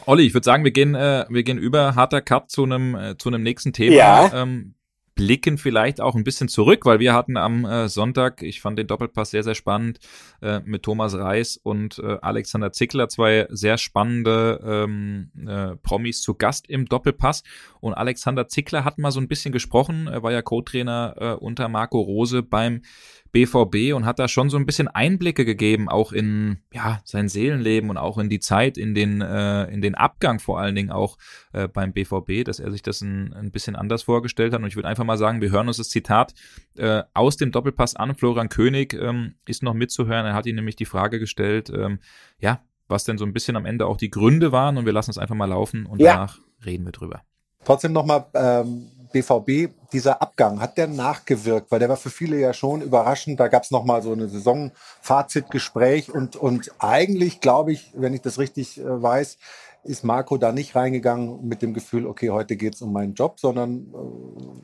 Olli, 0.06 0.24
ich 0.24 0.34
würde 0.34 0.46
sagen, 0.46 0.64
wir 0.64 0.72
gehen, 0.72 0.96
äh, 0.96 1.26
wir 1.30 1.44
gehen 1.44 1.58
über 1.58 1.96
harter 1.96 2.22
Cut 2.22 2.50
zu 2.50 2.64
einem 2.64 2.96
äh, 2.96 3.18
zu 3.18 3.30
einem 3.30 3.44
nächsten 3.44 3.74
Thema. 3.74 3.96
Ja. 3.96 4.32
Ähm, 4.34 4.74
blicken 5.20 5.58
vielleicht 5.58 6.00
auch 6.00 6.16
ein 6.16 6.24
bisschen 6.24 6.48
zurück, 6.48 6.86
weil 6.86 7.00
wir 7.00 7.14
hatten 7.14 7.36
am 7.36 7.66
äh, 7.66 7.90
Sonntag, 7.90 8.42
ich 8.42 8.62
fand 8.62 8.80
den 8.80 8.88
Doppelpass 8.88 9.32
sehr, 9.32 9.44
sehr 9.44 9.54
spannend, 9.54 10.00
äh, 10.42 10.62
mit 10.64 10.84
Thomas 10.84 11.14
Reis 11.14 11.60
und 11.62 12.00
äh, 12.00 12.18
Alexander 12.22 12.72
Zickler, 12.72 13.10
zwei 13.10 13.46
sehr 13.50 13.78
spannende 13.78 14.62
ähm, 14.64 15.30
äh, 15.46 15.76
Promis 15.84 16.22
zu 16.22 16.36
Gast 16.36 16.70
im 16.70 16.86
Doppelpass. 16.86 17.44
Und 17.82 17.96
Alexander 17.96 18.48
Zickler 18.48 18.86
hat 18.86 18.98
mal 18.98 19.12
so 19.12 19.20
ein 19.20 19.28
bisschen 19.28 19.52
gesprochen, 19.52 20.08
er 20.08 20.24
war 20.24 20.32
ja 20.32 20.42
Co-Trainer 20.42 21.16
äh, 21.20 21.32
unter 21.34 21.68
Marco 21.68 22.00
Rose 22.00 22.42
beim 22.42 22.84
BVB 23.32 23.94
und 23.94 24.06
hat 24.06 24.20
da 24.20 24.28
schon 24.28 24.50
so 24.50 24.58
ein 24.58 24.66
bisschen 24.66 24.88
Einblicke 24.88 25.46
gegeben, 25.46 25.88
auch 25.88 26.12
in 26.12 26.60
ja, 26.74 27.00
sein 27.04 27.30
Seelenleben 27.30 27.90
und 27.90 27.98
auch 27.98 28.18
in 28.18 28.30
die 28.30 28.40
Zeit, 28.40 28.78
in 28.78 28.96
den, 28.96 29.22
äh, 29.22 29.66
in 29.66 29.82
den 29.82 29.96
Abgang 29.96 30.40
vor 30.40 30.60
allen 30.60 30.76
Dingen 30.76 30.92
auch 30.92 31.18
äh, 31.54 31.68
beim 31.68 31.94
BVB, 31.94 32.44
dass 32.44 32.60
er 32.60 32.72
sich 32.72 32.82
das 32.82 33.02
ein, 33.02 33.34
ein 33.34 33.52
bisschen 33.52 33.76
anders 33.76 34.04
vorgestellt 34.04 34.54
hat. 34.54 34.62
Und 34.62 34.68
ich 34.68 34.76
würde 34.76 34.88
einfach 34.88 35.04
mal 35.04 35.18
sagen, 35.18 35.42
wir 35.42 35.52
hören 35.52 35.68
uns 35.68 35.78
das 35.78 35.90
Zitat 35.90 36.34
äh, 36.78 37.04
aus 37.14 37.38
dem 37.38 37.52
Doppelpass 37.52 37.96
an. 37.96 38.16
Florian 38.16 38.50
König 38.50 38.94
ähm, 38.94 39.36
ist 39.46 39.64
noch 39.64 39.74
mitzuhören. 39.74 40.26
Er 40.26 40.34
hat 40.34 40.46
ihn 40.46 40.56
nämlich 40.56 40.76
die 40.76 40.86
Frage 40.86 41.20
gestellt, 41.20 41.70
ähm, 41.70 42.00
ja, 42.40 42.62
was 42.88 43.04
denn 43.04 43.18
so 43.18 43.26
ein 43.26 43.34
bisschen 43.34 43.56
am 43.56 43.66
Ende 43.66 43.86
auch 43.86 43.98
die 43.98 44.10
Gründe 44.10 44.52
waren. 44.52 44.78
Und 44.78 44.86
wir 44.86 44.94
lassen 44.94 45.12
es 45.12 45.18
einfach 45.18 45.36
mal 45.36 45.46
laufen 45.46 45.86
und 45.86 46.02
ja. 46.02 46.14
danach 46.14 46.40
reden 46.66 46.86
wir 46.86 46.92
drüber. 46.92 47.22
Trotzdem 47.64 47.94
nochmal 47.94 48.26
ähm, 48.34 48.88
BVB, 49.12 49.74
dieser 49.91 50.22
Abgang, 50.22 50.60
hat 50.60 50.78
der 50.78 50.88
nachgewirkt? 50.88 51.72
Weil 51.72 51.80
der 51.80 51.89
war 51.89 51.97
für 51.97 52.10
viele 52.10 52.38
ja 52.38 52.53
schon 52.53 52.82
überraschend. 52.82 53.39
Da 53.39 53.47
gab 53.47 53.64
es 53.64 53.72
nochmal 53.72 54.01
so 54.01 54.12
eine 54.12 54.28
Saisonfazitgespräch 54.28 56.14
und, 56.14 56.36
und 56.36 56.72
eigentlich 56.80 57.41
glaube 57.41 57.72
ich, 57.72 57.91
wenn 57.95 58.14
ich 58.14 58.22
das 58.22 58.39
richtig 58.39 58.80
äh, 58.80 59.01
weiß, 59.01 59.38
ist 59.84 60.03
Marco 60.03 60.38
da 60.38 60.51
nicht 60.51 60.76
reingegangen 60.76 61.47
mit 61.47 61.62
dem 61.62 61.74
Gefühl, 61.74 62.05
okay, 62.05 62.30
heute 62.30 62.57
geht 62.57 62.76
es 62.76 62.82
um 62.82 62.91
meinen 62.91 63.14
Job, 63.14 63.39
sondern 63.39 63.88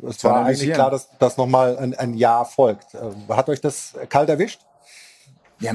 äh, 0.04 0.08
es 0.08 0.24
war 0.24 0.46
eigentlich 0.46 0.74
klar, 0.74 0.92
dass, 0.92 1.10
dass 1.18 1.38
nochmal 1.38 1.78
ein, 1.78 1.94
ein 1.94 2.14
Jahr 2.14 2.46
folgt. 2.46 2.94
Äh, 2.94 3.12
hat 3.30 3.50
euch 3.50 3.62
das 3.62 3.94
kalt 4.10 4.30
erwischt? 4.30 4.62
Ja, 5.60 5.74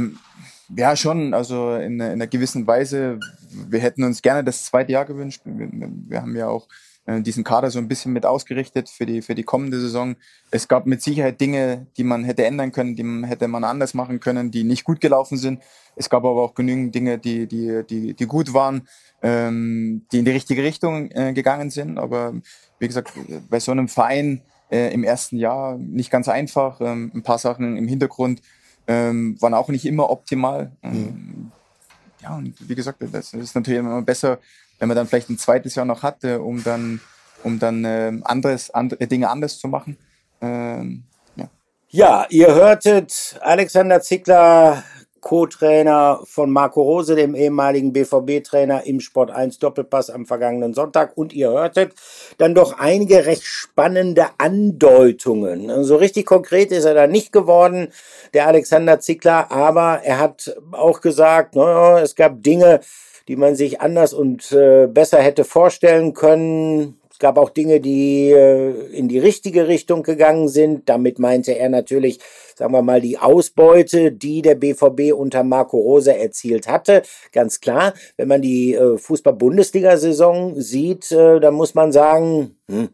ja, 0.76 0.94
schon. 0.94 1.34
Also 1.34 1.74
in, 1.74 1.94
in 1.94 2.02
einer 2.02 2.26
gewissen 2.26 2.66
Weise. 2.66 3.18
Wir 3.50 3.80
hätten 3.80 4.04
uns 4.04 4.22
gerne 4.22 4.44
das 4.44 4.66
zweite 4.66 4.92
Jahr 4.92 5.04
gewünscht. 5.04 5.42
Wir, 5.44 5.68
wir 5.72 6.22
haben 6.22 6.36
ja 6.36 6.48
auch 6.48 6.66
äh, 6.66 6.89
diesen 7.07 7.44
Kader 7.44 7.70
so 7.70 7.78
ein 7.78 7.88
bisschen 7.88 8.12
mit 8.12 8.24
ausgerichtet 8.26 8.88
für 8.88 9.07
die, 9.07 9.22
für 9.22 9.34
die 9.34 9.42
kommende 9.42 9.80
Saison. 9.80 10.16
Es 10.51 10.68
gab 10.68 10.86
mit 10.86 11.03
Sicherheit 11.03 11.40
Dinge, 11.40 11.86
die 11.96 12.05
man 12.05 12.24
hätte 12.24 12.44
ändern 12.44 12.72
können, 12.72 12.94
die 12.94 13.03
man 13.03 13.24
hätte 13.24 13.48
man 13.48 13.64
anders 13.64 13.94
machen 13.94 14.20
können, 14.20 14.51
die 14.51 14.64
nicht 14.64 14.84
gut 14.84 15.01
gelaufen 15.01 15.36
sind. 15.36 15.62
Es 15.96 16.09
gab 16.09 16.24
aber 16.24 16.42
auch 16.42 16.55
genügend 16.55 16.94
Dinge, 16.94 17.18
die, 17.18 17.46
die, 17.46 17.82
die, 17.88 18.14
die 18.14 18.26
gut 18.26 18.55
waren, 18.55 18.86
ähm, 19.22 20.07
die 20.12 20.18
in 20.20 20.24
die 20.24 20.30
richtige 20.30 20.62
Richtung 20.62 21.11
äh, 21.11 21.32
gegangen 21.32 21.70
sind. 21.70 21.98
Aber 21.98 22.34
wie 22.78 22.86
gesagt, 22.86 23.12
bei 23.48 23.61
so 23.61 23.72
einem 23.72 23.88
Verein 23.88 24.42
äh, 24.70 24.92
im 24.92 25.05
ersten 25.05 25.36
Jahr 25.36 25.76
nicht 25.78 26.11
ganz 26.11 26.28
einfach. 26.28 26.80
Ähm, 26.80 27.11
ein 27.14 27.22
paar 27.22 27.38
Sachen 27.38 27.76
im 27.76 27.88
Hintergrund 27.88 28.40
ähm, 28.86 29.36
waren 29.40 29.55
auch 29.55 29.68
nicht 29.68 29.84
immer 29.84 30.11
optimal. 30.11 30.72
Mhm. 30.82 31.51
Ja, 32.22 32.36
und 32.36 32.55
wie 32.68 32.74
gesagt, 32.74 33.03
das 33.12 33.32
ist 33.32 33.55
natürlich 33.55 33.80
immer 33.80 34.03
besser, 34.03 34.38
wenn 34.81 34.89
man 34.89 34.97
dann 34.97 35.07
vielleicht 35.07 35.31
ein 35.31 35.39
zweites 35.39 35.76
Jahr 35.76 35.85
noch 35.85 36.03
hatte, 36.03 36.41
um 36.41 36.64
dann, 36.64 37.01
um 37.45 37.59
dann 37.61 37.85
äh, 37.85 38.12
anderes, 38.24 38.70
andere 38.70 39.07
Dinge 39.07 39.28
anders 39.28 39.59
zu 39.59 39.68
machen. 39.68 39.97
Ähm, 40.41 41.05
ja. 41.37 41.49
ja, 41.91 42.26
ihr 42.31 42.53
hörtet 42.53 43.39
Alexander 43.43 44.01
Zickler, 44.01 44.83
Co-Trainer 45.20 46.20
von 46.24 46.50
Marco 46.50 46.82
Rose, 46.82 47.14
dem 47.14 47.34
ehemaligen 47.34 47.92
BVB-Trainer 47.92 48.86
im 48.86 49.00
Sport 49.00 49.30
1 49.30 49.58
Doppelpass 49.58 50.10
am 50.10 50.26
vergangenen 50.26 50.74
Sonntag. 50.74 51.16
Und 51.16 51.32
ihr 51.32 51.50
hörtet 51.50 51.94
dann 52.38 52.54
doch 52.54 52.78
einige 52.78 53.26
recht 53.26 53.44
spannende 53.44 54.26
Andeutungen. 54.38 55.84
So 55.84 55.96
richtig 55.96 56.26
konkret 56.26 56.72
ist 56.72 56.84
er 56.84 56.94
da 56.94 57.06
nicht 57.06 57.32
geworden, 57.32 57.88
der 58.34 58.46
Alexander 58.46 59.00
Zickler, 59.00 59.50
aber 59.50 60.00
er 60.04 60.18
hat 60.18 60.54
auch 60.72 61.00
gesagt, 61.00 61.56
naja, 61.56 62.00
es 62.00 62.14
gab 62.14 62.42
Dinge, 62.42 62.80
die 63.28 63.36
man 63.36 63.54
sich 63.54 63.80
anders 63.80 64.12
und 64.12 64.50
äh, 64.52 64.86
besser 64.86 65.18
hätte 65.18 65.44
vorstellen 65.44 66.14
können. 66.14 66.99
Gab 67.20 67.36
auch 67.36 67.50
Dinge, 67.50 67.80
die 67.80 68.30
äh, 68.30 68.70
in 68.92 69.06
die 69.06 69.18
richtige 69.18 69.68
Richtung 69.68 70.02
gegangen 70.02 70.48
sind. 70.48 70.88
Damit 70.88 71.18
meinte 71.18 71.56
er 71.56 71.68
natürlich, 71.68 72.18
sagen 72.56 72.72
wir 72.72 72.80
mal, 72.80 73.02
die 73.02 73.18
Ausbeute, 73.18 74.10
die 74.10 74.40
der 74.40 74.54
BVB 74.54 75.12
unter 75.14 75.44
Marco 75.44 75.78
Rose 75.78 76.16
erzielt 76.16 76.66
hatte. 76.66 77.02
Ganz 77.32 77.60
klar, 77.60 77.92
wenn 78.16 78.26
man 78.26 78.40
die 78.40 78.74
äh, 78.74 78.96
Fußball-Bundesliga-Saison 78.96 80.58
sieht, 80.60 81.12
äh, 81.12 81.40
dann 81.40 81.54
muss 81.54 81.74
man 81.74 81.92
sagen, 81.92 82.56
hm, 82.68 82.88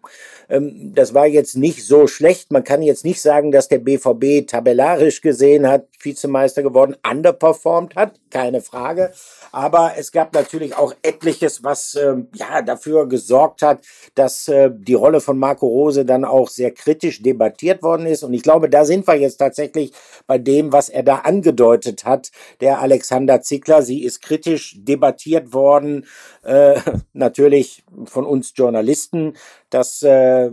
ähm, 0.49 0.93
das 0.95 1.15
war 1.15 1.27
jetzt 1.27 1.57
nicht 1.57 1.85
so 1.85 2.07
schlecht. 2.07 2.53
Man 2.53 2.65
kann 2.65 2.83
jetzt 2.83 3.05
nicht 3.05 3.21
sagen, 3.21 3.53
dass 3.53 3.69
der 3.69 3.79
BVB 3.79 4.47
tabellarisch 4.47 5.21
gesehen 5.21 5.69
hat, 5.69 5.87
Vizemeister 6.01 6.63
geworden, 6.63 6.97
underperformed 7.09 7.97
hat, 7.97 8.15
keine 8.31 8.61
Frage. 8.61 9.13
Aber 9.53 9.95
es 9.97 10.13
gab 10.13 10.35
natürlich 10.35 10.77
auch 10.77 10.95
etliches, 11.03 11.65
was 11.65 11.95
ähm, 11.95 12.29
ja 12.35 12.63
dafür 12.63 13.09
gesorgt 13.09 13.63
hat, 13.63 13.81
dass 14.15 14.49
äh, 14.49 14.71
die 14.73 14.95
Rolle 14.95 15.21
von 15.21 15.39
Marco 15.39 15.67
Rose 15.67 16.05
dann 16.05 16.25
auch 16.25 16.49
sehr 16.49 16.71
kritisch 16.71 17.23
debattiert 17.23 17.83
worden 17.83 18.07
ist. 18.07 18.23
Und 18.23 18.35
ich 18.35 18.43
glaube, 18.43 18.69
da 18.69 18.85
sind 18.85 19.07
wir 19.07 19.15
jetzt 19.15 19.39
tatsächlich 19.39 19.93
bei 20.27 20.39
dem, 20.39 20.73
was 20.73 20.89
er 20.89 21.03
da 21.03 21.17
angedeutet 21.17 22.05
hat, 22.05 22.31
der 22.61 22.81
Alexander 22.81 23.41
Zickler. 23.41 23.83
Sie 23.83 24.05
ist 24.05 24.23
kritisch 24.23 24.77
debattiert 24.79 25.53
worden, 25.53 26.07
äh, 26.45 26.81
natürlich 27.13 27.85
von 28.05 28.25
uns 28.25 28.53
Journalisten. 28.55 29.35
Das 29.71 30.03
äh, 30.03 30.51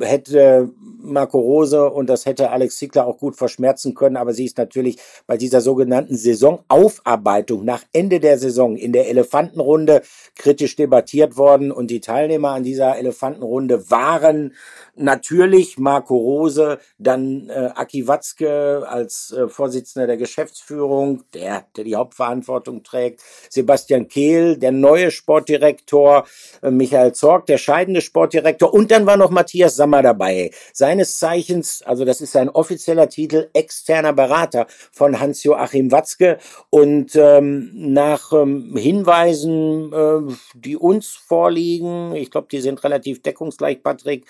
hätte 0.00 0.70
Marco 1.02 1.38
Rose 1.38 1.90
und 1.90 2.08
das 2.08 2.26
hätte 2.26 2.50
Alex 2.50 2.76
Zickler 2.76 3.06
auch 3.06 3.18
gut 3.18 3.36
verschmerzen 3.36 3.94
können, 3.94 4.16
aber 4.16 4.34
sie 4.34 4.44
ist 4.44 4.58
natürlich 4.58 4.98
bei 5.26 5.36
dieser 5.36 5.60
sogenannten 5.60 6.16
Saisonaufarbeitung 6.16 7.64
nach 7.64 7.82
Ende 7.92 8.20
der 8.20 8.38
Saison 8.38 8.76
in 8.76 8.92
der 8.92 9.08
Elefantenrunde 9.08 10.02
kritisch 10.36 10.76
debattiert 10.76 11.36
worden 11.36 11.72
und 11.72 11.90
die 11.90 12.00
Teilnehmer 12.00 12.50
an 12.50 12.62
dieser 12.62 12.98
Elefantenrunde 12.98 13.90
waren 13.90 14.54
natürlich 15.00 15.78
Marco 15.78 16.16
Rose, 16.16 16.78
dann 16.98 17.48
äh, 17.48 17.70
Aki 17.74 18.06
Watzke 18.06 18.84
als 18.86 19.32
äh, 19.32 19.48
Vorsitzender 19.48 20.06
der 20.06 20.16
Geschäftsführung, 20.16 21.24
der, 21.34 21.64
der 21.76 21.84
die 21.84 21.96
Hauptverantwortung 21.96 22.82
trägt, 22.82 23.22
Sebastian 23.48 24.08
Kehl, 24.08 24.56
der 24.56 24.72
neue 24.72 25.10
Sportdirektor, 25.10 26.26
äh, 26.62 26.70
Michael 26.70 27.12
Zorg, 27.12 27.46
der 27.46 27.58
scheidende 27.58 28.00
Sportdirektor. 28.00 28.72
Und 28.72 28.90
dann 28.90 29.06
war 29.06 29.16
noch 29.16 29.30
Matthias 29.30 29.76
Sammer 29.76 30.02
dabei. 30.02 30.50
Seines 30.72 31.18
Zeichens, 31.18 31.82
also 31.82 32.04
das 32.04 32.20
ist 32.20 32.32
sein 32.32 32.48
offizieller 32.48 33.08
Titel, 33.08 33.48
externer 33.54 34.12
Berater 34.12 34.66
von 34.92 35.18
Hans-Joachim 35.18 35.90
Watzke. 35.90 36.38
Und 36.68 37.16
ähm, 37.16 37.70
nach 37.74 38.32
ähm, 38.32 38.76
Hinweisen, 38.76 39.92
äh, 39.92 40.34
die 40.54 40.76
uns 40.76 41.08
vorliegen, 41.08 42.14
ich 42.14 42.30
glaube, 42.30 42.48
die 42.50 42.60
sind 42.60 42.82
relativ 42.84 43.22
deckungsgleich, 43.22 43.82
Patrick, 43.82 44.26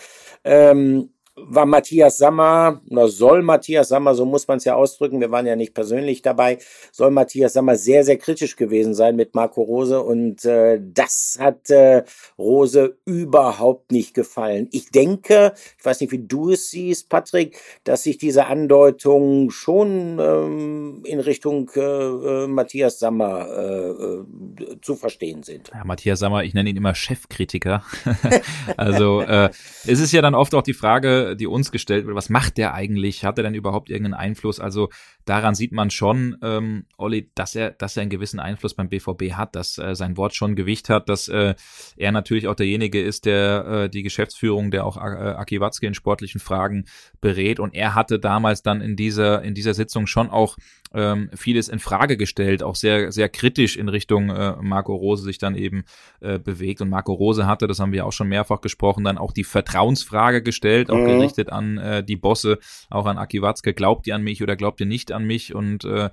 ähm, 0.60 1.10
war 1.46 1.66
Matthias 1.66 2.18
Sammer, 2.18 2.80
oder 2.90 3.08
soll 3.08 3.42
Matthias 3.42 3.88
Sammer, 3.88 4.14
so 4.14 4.24
muss 4.24 4.48
man 4.48 4.58
es 4.58 4.64
ja 4.64 4.74
ausdrücken, 4.74 5.20
wir 5.20 5.30
waren 5.30 5.46
ja 5.46 5.56
nicht 5.56 5.74
persönlich 5.74 6.22
dabei, 6.22 6.58
soll 6.92 7.10
Matthias 7.10 7.52
Sammer 7.52 7.76
sehr, 7.76 8.04
sehr 8.04 8.18
kritisch 8.18 8.56
gewesen 8.56 8.94
sein 8.94 9.16
mit 9.16 9.34
Marco 9.34 9.62
Rose 9.62 10.00
und 10.00 10.44
äh, 10.44 10.80
das 10.82 11.38
hat 11.40 11.70
äh, 11.70 12.04
Rose 12.38 12.96
überhaupt 13.04 13.92
nicht 13.92 14.14
gefallen. 14.14 14.68
Ich 14.72 14.90
denke, 14.90 15.52
ich 15.78 15.84
weiß 15.84 16.00
nicht, 16.00 16.12
wie 16.12 16.26
du 16.26 16.50
es 16.50 16.70
siehst, 16.70 17.08
Patrick, 17.08 17.58
dass 17.84 18.02
sich 18.02 18.18
diese 18.18 18.46
Andeutungen 18.46 19.50
schon 19.50 20.18
ähm, 20.20 21.02
in 21.04 21.20
Richtung 21.20 21.70
äh, 21.74 21.80
äh 21.80 22.46
Matthias 22.46 22.98
Sammer 22.98 23.46
äh, 23.48 23.90
äh, 23.90 24.80
zu 24.82 24.96
verstehen 24.96 25.42
sind. 25.42 25.70
Ja, 25.74 25.84
Matthias 25.84 26.18
Sammer, 26.18 26.44
ich 26.44 26.54
nenne 26.54 26.70
ihn 26.70 26.76
immer 26.76 26.94
Chefkritiker. 26.94 27.82
also 28.76 29.20
äh, 29.20 29.50
es 29.86 30.00
ist 30.00 30.12
ja 30.12 30.22
dann 30.22 30.34
oft 30.34 30.54
auch 30.54 30.62
die 30.62 30.74
Frage, 30.74 31.29
die 31.36 31.46
uns 31.46 31.70
gestellt 31.70 32.06
wird, 32.06 32.16
was 32.16 32.28
macht 32.28 32.58
der 32.58 32.74
eigentlich? 32.74 33.24
Hat 33.24 33.38
er 33.38 33.44
denn 33.44 33.54
überhaupt 33.54 33.90
irgendeinen 33.90 34.14
Einfluss? 34.14 34.60
Also 34.60 34.88
daran 35.24 35.54
sieht 35.54 35.72
man 35.72 35.90
schon, 35.90 36.36
ähm, 36.42 36.86
Olli, 36.96 37.30
dass 37.34 37.54
er, 37.54 37.70
dass 37.70 37.96
er 37.96 38.02
einen 38.02 38.10
gewissen 38.10 38.40
Einfluss 38.40 38.74
beim 38.74 38.88
BVB 38.88 39.32
hat, 39.32 39.54
dass 39.56 39.78
äh, 39.78 39.94
sein 39.94 40.16
Wort 40.16 40.34
schon 40.34 40.56
Gewicht 40.56 40.88
hat, 40.88 41.08
dass 41.08 41.28
äh, 41.28 41.54
er 41.96 42.12
natürlich 42.12 42.48
auch 42.48 42.54
derjenige 42.54 43.00
ist, 43.02 43.26
der 43.26 43.66
äh, 43.66 43.90
die 43.90 44.02
Geschäftsführung, 44.02 44.70
der 44.70 44.84
auch 44.84 44.96
äh, 44.96 45.00
Aki 45.00 45.60
Watzke 45.60 45.86
in 45.86 45.94
sportlichen 45.94 46.40
Fragen 46.40 46.84
berät. 47.20 47.60
Und 47.60 47.74
er 47.74 47.94
hatte 47.94 48.18
damals 48.18 48.62
dann 48.62 48.80
in 48.80 48.96
dieser, 48.96 49.42
in 49.42 49.54
dieser 49.54 49.74
Sitzung 49.74 50.06
schon 50.06 50.30
auch 50.30 50.56
ähm, 50.92 51.30
vieles 51.34 51.68
in 51.68 51.78
Frage 51.78 52.16
gestellt, 52.16 52.62
auch 52.62 52.74
sehr, 52.74 53.12
sehr 53.12 53.28
kritisch 53.28 53.76
in 53.76 53.88
Richtung 53.88 54.30
äh, 54.30 54.56
Marco 54.60 54.94
Rose 54.94 55.22
sich 55.22 55.38
dann 55.38 55.54
eben 55.54 55.84
äh, 56.20 56.38
bewegt. 56.38 56.80
Und 56.80 56.90
Marco 56.90 57.12
Rose 57.12 57.46
hatte, 57.46 57.66
das 57.66 57.78
haben 57.78 57.92
wir 57.92 58.06
auch 58.06 58.12
schon 58.12 58.28
mehrfach 58.28 58.60
gesprochen, 58.60 59.04
dann 59.04 59.18
auch 59.18 59.32
die 59.32 59.44
Vertrauensfrage 59.44 60.42
gestellt, 60.42 60.90
auch 60.90 60.98
mhm. 60.98 61.06
gerichtet 61.06 61.50
an 61.50 61.78
äh, 61.78 62.04
die 62.04 62.16
Bosse, 62.16 62.58
auch 62.90 63.06
an 63.06 63.18
Aki 63.18 63.42
Watzke. 63.42 63.74
Glaubt 63.74 64.06
ihr 64.06 64.14
an 64.14 64.22
mich 64.22 64.42
oder 64.42 64.56
glaubt 64.56 64.80
ihr 64.80 64.86
nicht 64.86 65.12
an 65.12 65.24
mich? 65.24 65.54
Und 65.54 65.84
äh, 65.84 66.10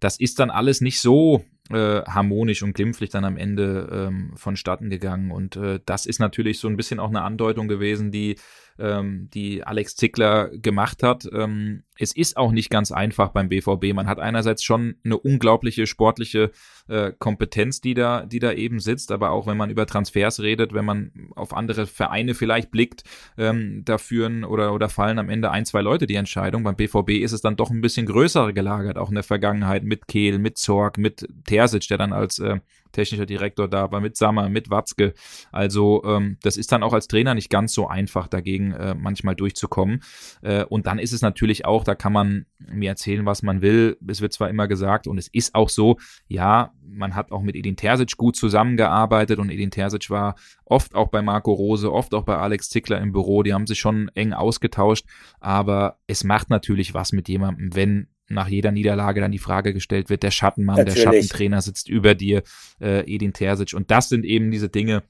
das 0.00 0.18
ist 0.18 0.38
dann 0.38 0.50
alles 0.50 0.80
nicht 0.80 1.00
so 1.00 1.44
äh, 1.70 2.02
harmonisch 2.02 2.62
und 2.62 2.74
glimpflich 2.74 3.10
dann 3.10 3.24
am 3.24 3.36
Ende 3.36 3.88
ähm, 3.90 4.32
vonstatten 4.36 4.90
gegangen. 4.90 5.30
Und 5.30 5.56
äh, 5.56 5.80
das 5.86 6.06
ist 6.06 6.18
natürlich 6.18 6.58
so 6.58 6.68
ein 6.68 6.76
bisschen 6.76 7.00
auch 7.00 7.08
eine 7.08 7.22
Andeutung 7.22 7.68
gewesen, 7.68 8.10
die 8.10 8.36
ähm, 8.78 9.28
die 9.32 9.64
Alex 9.64 9.96
Zickler 9.96 10.50
gemacht 10.50 11.02
hat. 11.02 11.28
Ähm, 11.32 11.84
es 11.98 12.14
ist 12.16 12.36
auch 12.36 12.52
nicht 12.52 12.70
ganz 12.70 12.92
einfach 12.92 13.30
beim 13.30 13.48
BVB. 13.48 13.94
Man 13.94 14.06
hat 14.06 14.18
einerseits 14.18 14.64
schon 14.64 14.96
eine 15.04 15.16
unglaubliche 15.16 15.86
sportliche 15.86 16.50
äh, 16.88 17.12
Kompetenz, 17.18 17.80
die 17.80 17.94
da, 17.94 18.26
die 18.26 18.38
da 18.38 18.52
eben 18.52 18.80
sitzt, 18.80 19.12
aber 19.12 19.30
auch 19.30 19.46
wenn 19.46 19.56
man 19.56 19.70
über 19.70 19.86
Transfers 19.86 20.40
redet, 20.40 20.74
wenn 20.74 20.84
man 20.84 21.12
auf 21.36 21.54
andere 21.54 21.86
Vereine 21.86 22.34
vielleicht 22.34 22.70
blickt, 22.70 23.04
ähm, 23.38 23.82
da 23.84 23.98
führen 23.98 24.44
oder, 24.44 24.74
oder 24.74 24.88
fallen 24.88 25.18
am 25.18 25.28
Ende 25.28 25.50
ein, 25.50 25.66
zwei 25.66 25.82
Leute 25.82 26.06
die 26.06 26.16
Entscheidung. 26.16 26.64
Beim 26.64 26.76
BVB 26.76 27.10
ist 27.22 27.32
es 27.32 27.40
dann 27.40 27.56
doch 27.56 27.70
ein 27.70 27.80
bisschen 27.80 28.06
größer 28.06 28.52
gelagert, 28.52 28.98
auch 28.98 29.08
in 29.08 29.14
der 29.14 29.24
Vergangenheit 29.24 29.84
mit 29.84 30.08
Kehl, 30.08 30.38
mit 30.38 30.58
Zorg, 30.58 30.98
mit 30.98 31.28
Terzic, 31.44 31.88
der 31.88 31.98
dann 31.98 32.12
als 32.12 32.38
äh, 32.38 32.58
technischer 32.94 33.26
Direktor 33.26 33.68
da 33.68 33.92
war, 33.92 34.00
mit 34.00 34.16
Sammer, 34.16 34.48
mit 34.48 34.70
Watzke. 34.70 35.12
Also 35.52 36.02
ähm, 36.04 36.38
das 36.42 36.56
ist 36.56 36.72
dann 36.72 36.82
auch 36.82 36.94
als 36.94 37.08
Trainer 37.08 37.34
nicht 37.34 37.50
ganz 37.50 37.74
so 37.74 37.86
einfach, 37.86 38.28
dagegen 38.28 38.72
äh, 38.72 38.94
manchmal 38.94 39.34
durchzukommen. 39.34 40.02
Äh, 40.42 40.64
und 40.64 40.86
dann 40.86 40.98
ist 40.98 41.12
es 41.12 41.20
natürlich 41.20 41.66
auch, 41.66 41.84
da 41.84 41.94
kann 41.94 42.12
man 42.12 42.46
mir 42.58 42.90
erzählen, 42.90 43.26
was 43.26 43.42
man 43.42 43.60
will. 43.60 43.98
Es 44.06 44.20
wird 44.20 44.32
zwar 44.32 44.48
immer 44.48 44.66
gesagt 44.68 45.06
und 45.06 45.18
es 45.18 45.28
ist 45.28 45.54
auch 45.54 45.68
so, 45.68 45.98
ja, 46.28 46.72
man 46.86 47.14
hat 47.14 47.32
auch 47.32 47.42
mit 47.42 47.56
Edin 47.56 47.76
Terzic 47.76 48.16
gut 48.16 48.36
zusammengearbeitet 48.36 49.38
und 49.38 49.50
Edin 49.50 49.70
Terzic 49.70 50.10
war 50.10 50.36
oft 50.64 50.94
auch 50.94 51.08
bei 51.08 51.22
Marco 51.22 51.52
Rose, 51.52 51.92
oft 51.92 52.14
auch 52.14 52.24
bei 52.24 52.36
Alex 52.36 52.70
Zickler 52.70 53.00
im 53.00 53.12
Büro. 53.12 53.42
Die 53.42 53.52
haben 53.52 53.66
sich 53.66 53.78
schon 53.78 54.10
eng 54.14 54.32
ausgetauscht, 54.32 55.06
aber 55.40 55.98
es 56.06 56.24
macht 56.24 56.50
natürlich 56.50 56.94
was 56.94 57.12
mit 57.12 57.28
jemandem, 57.28 57.74
wenn 57.74 58.08
nach 58.28 58.48
jeder 58.48 58.72
Niederlage 58.72 59.20
dann 59.20 59.32
die 59.32 59.38
Frage 59.38 59.74
gestellt 59.74 60.10
wird, 60.10 60.22
der 60.22 60.30
Schattenmann, 60.30 60.76
Natürlich. 60.76 60.94
der 60.94 61.02
Schattentrainer 61.02 61.62
sitzt 61.62 61.88
über 61.88 62.14
dir, 62.14 62.42
äh, 62.80 63.00
Edin 63.12 63.32
Terzic. 63.32 63.74
Und 63.74 63.90
das 63.90 64.08
sind 64.08 64.24
eben 64.24 64.50
diese 64.50 64.68
Dinge, 64.68 65.02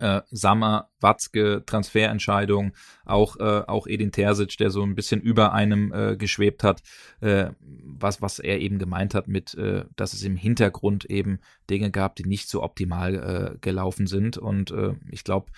äh, 0.00 0.22
Sammer, 0.30 0.90
Watzke, 1.00 1.62
Transferentscheidung, 1.64 2.72
auch, 3.04 3.36
äh, 3.38 3.62
auch 3.66 3.86
Edin 3.86 4.12
Terzic, 4.12 4.56
der 4.58 4.70
so 4.70 4.82
ein 4.82 4.94
bisschen 4.94 5.20
über 5.20 5.52
einem 5.52 5.92
äh, 5.92 6.16
geschwebt 6.16 6.64
hat, 6.64 6.82
äh, 7.20 7.50
was, 7.60 8.20
was 8.20 8.38
er 8.38 8.60
eben 8.60 8.78
gemeint 8.78 9.14
hat 9.14 9.28
mit, 9.28 9.54
äh, 9.54 9.84
dass 9.96 10.12
es 10.12 10.22
im 10.24 10.36
Hintergrund 10.36 11.04
eben 11.04 11.38
Dinge 11.70 11.90
gab, 11.90 12.16
die 12.16 12.24
nicht 12.24 12.48
so 12.48 12.62
optimal 12.62 13.14
äh, 13.54 13.58
gelaufen 13.60 14.06
sind. 14.06 14.36
Und 14.36 14.72
äh, 14.72 14.94
ich 15.10 15.22
glaube, 15.22 15.52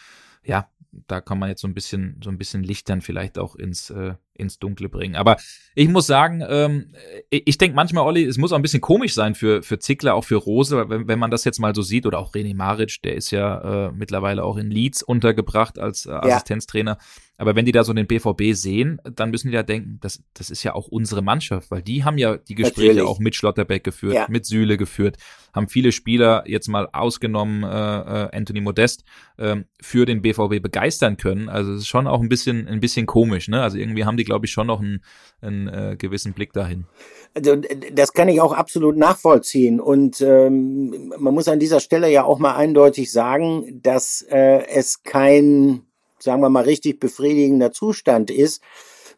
ja, 0.45 0.69
da 1.07 1.21
kann 1.21 1.39
man 1.39 1.49
jetzt 1.49 1.63
so 1.63 1.69
ein 1.69 1.75
bisschen, 1.75 2.21
so 2.23 2.31
ein 2.31 2.39
bisschen 2.39 2.63
Licht 2.63 2.89
dann 2.89 3.01
vielleicht 3.01 3.39
auch 3.39 3.57
ins, 3.57 3.91
ins 4.39 4.59
Dunkle 4.59 4.89
bringen. 4.89 5.17
Aber 5.17 5.37
ich 5.75 5.89
muss 5.89 6.07
sagen, 6.07 6.43
ähm, 6.49 6.93
ich 7.31 7.59
denke 7.59 7.75
manchmal, 7.75 8.05
Olli, 8.05 8.25
es 8.25 8.39
muss 8.39 8.53
auch 8.53 8.57
ein 8.57 8.63
bisschen 8.63 8.81
komisch 8.81 9.15
sein 9.15 9.35
für, 9.35 9.63
für 9.63 9.79
Zickler, 9.79 10.15
auch 10.15 10.25
für 10.25 10.37
Rose, 10.37 10.89
wenn, 10.89 11.09
wenn 11.09 11.19
man 11.19 11.31
das 11.31 11.45
jetzt 11.45 11.59
mal 11.59 11.75
so 11.75 11.83
sieht, 11.83 12.07
oder 12.07 12.19
auch 12.19 12.33
René 12.33 12.55
Maric, 12.55 13.03
der 13.03 13.15
ist 13.15 13.31
ja 13.31 13.89
äh, 13.89 13.93
mittlerweile 13.93 14.45
auch 14.45 14.57
in 14.57 14.71
Leeds 14.71 15.03
untergebracht 15.03 15.79
als 15.79 16.07
äh, 16.07 16.11
Assistenztrainer. 16.11 16.99
Ja. 17.01 17.23
Aber 17.39 17.55
wenn 17.55 17.67
die 17.67 17.73
da 17.73 17.85
so 17.85 17.93
den 17.93 18.07
BVB 18.07 18.53
sehen, 18.55 19.01
dann 19.05 19.31
müssen 19.31 19.49
die 19.49 19.55
da 19.55 19.63
denken, 19.63 19.99
das, 20.01 20.23
das 20.33 20.49
ist 20.49 20.63
ja 20.63 20.75
auch 20.75 20.89
unsere 20.89 21.21
Mannschaft, 21.21 21.71
weil 21.71 21.83
die 21.83 22.03
haben 22.03 22.17
ja 22.17 22.39
die 22.39 22.55
Gespräche 22.55 22.95
Natürlich. 22.95 23.09
auch 23.09 23.19
mit 23.19 23.35
Schlotterbeck 23.35 23.85
geführt, 23.85 24.15
ja. 24.15 24.27
mit 24.31 24.47
Süle 24.47 24.79
geführt, 24.79 25.19
haben 25.55 25.69
viele 25.69 25.93
Spieler 25.93 26.45
jetzt 26.47 26.69
mal 26.69 26.89
ausgenommen, 26.93 27.63
äh, 27.63 27.67
äh, 27.67 28.37
Anthony 28.37 28.63
Modest, 28.63 29.05
äh, 29.37 29.57
für 29.83 30.07
den 30.07 30.23
BVB 30.23 30.63
begeistern 30.63 31.19
können. 31.19 31.51
Also 31.51 31.73
es 31.73 31.81
ist 31.81 31.89
schon 31.89 32.07
auch 32.07 32.21
ein 32.21 32.31
bisschen, 32.31 32.69
ein 32.69 32.81
bisschen 32.81 33.05
komisch, 33.05 33.49
ne? 33.49 33.63
Also 33.63 33.77
irgendwie 33.77 34.07
haben 34.07 34.17
die, 34.17 34.26
glaube 34.27 34.45
ich, 34.45 34.53
schon 34.53 34.67
noch 34.67 34.81
einen, 34.81 35.03
einen 35.41 35.69
äh, 35.69 35.97
gewissen 35.97 36.35
Blick 36.35 36.53
dahin. 36.53 36.85
Also 37.35 37.57
das 37.93 38.13
kann 38.13 38.29
ich 38.29 38.43
auch 38.43 38.53
absolut 38.53 38.99
nachvollziehen. 38.99 39.81
Und 39.81 40.21
ähm, 40.21 41.13
man 41.19 41.33
muss 41.33 41.49
an 41.49 41.59
dieser 41.59 41.81
Stelle 41.81 42.11
ja 42.11 42.25
auch 42.25 42.39
mal 42.39 42.55
eindeutig 42.55 43.11
sagen, 43.11 43.81
dass 43.83 44.21
äh, 44.29 44.67
es 44.67 45.03
kein 45.03 45.87
sagen 46.19 46.43
wir 46.43 46.51
mal, 46.51 46.65
richtig 46.65 47.01
befriedigender 47.01 47.73
Zustand 47.73 48.31
ist, 48.31 48.63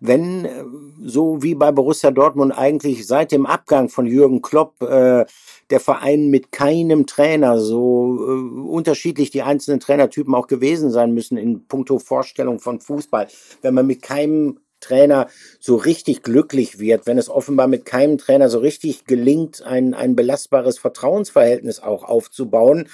wenn, 0.00 0.44
äh, 0.44 0.64
so 1.04 1.42
wie 1.42 1.56
bei 1.56 1.72
Borussia 1.72 2.12
Dortmund 2.12 2.56
eigentlich 2.56 3.06
seit 3.06 3.32
dem 3.32 3.46
Abgang 3.46 3.88
von 3.88 4.06
Jürgen 4.06 4.42
Klopp, 4.42 4.80
äh, 4.82 5.26
der 5.70 5.80
Verein 5.80 6.28
mit 6.28 6.52
keinem 6.52 7.06
Trainer, 7.06 7.58
so 7.58 8.16
äh, 8.20 8.68
unterschiedlich 8.68 9.30
die 9.30 9.42
einzelnen 9.42 9.80
Trainertypen 9.80 10.34
auch 10.34 10.46
gewesen 10.46 10.90
sein 10.90 11.12
müssen 11.12 11.36
in 11.36 11.66
puncto 11.66 11.98
Vorstellung 11.98 12.60
von 12.60 12.80
Fußball, 12.80 13.26
wenn 13.62 13.74
man 13.74 13.86
mit 13.86 14.02
keinem 14.02 14.60
Trainer 14.80 15.28
so 15.60 15.76
richtig 15.76 16.22
glücklich 16.22 16.78
wird, 16.78 17.06
wenn 17.06 17.18
es 17.18 17.28
offenbar 17.28 17.66
mit 17.66 17.84
keinem 17.84 18.18
Trainer 18.18 18.48
so 18.48 18.58
richtig 18.58 19.04
gelingt, 19.04 19.62
ein, 19.62 19.94
ein 19.94 20.16
belastbares 20.16 20.78
Vertrauensverhältnis 20.78 21.80
auch 21.80 22.04
aufzubauen, 22.04 22.88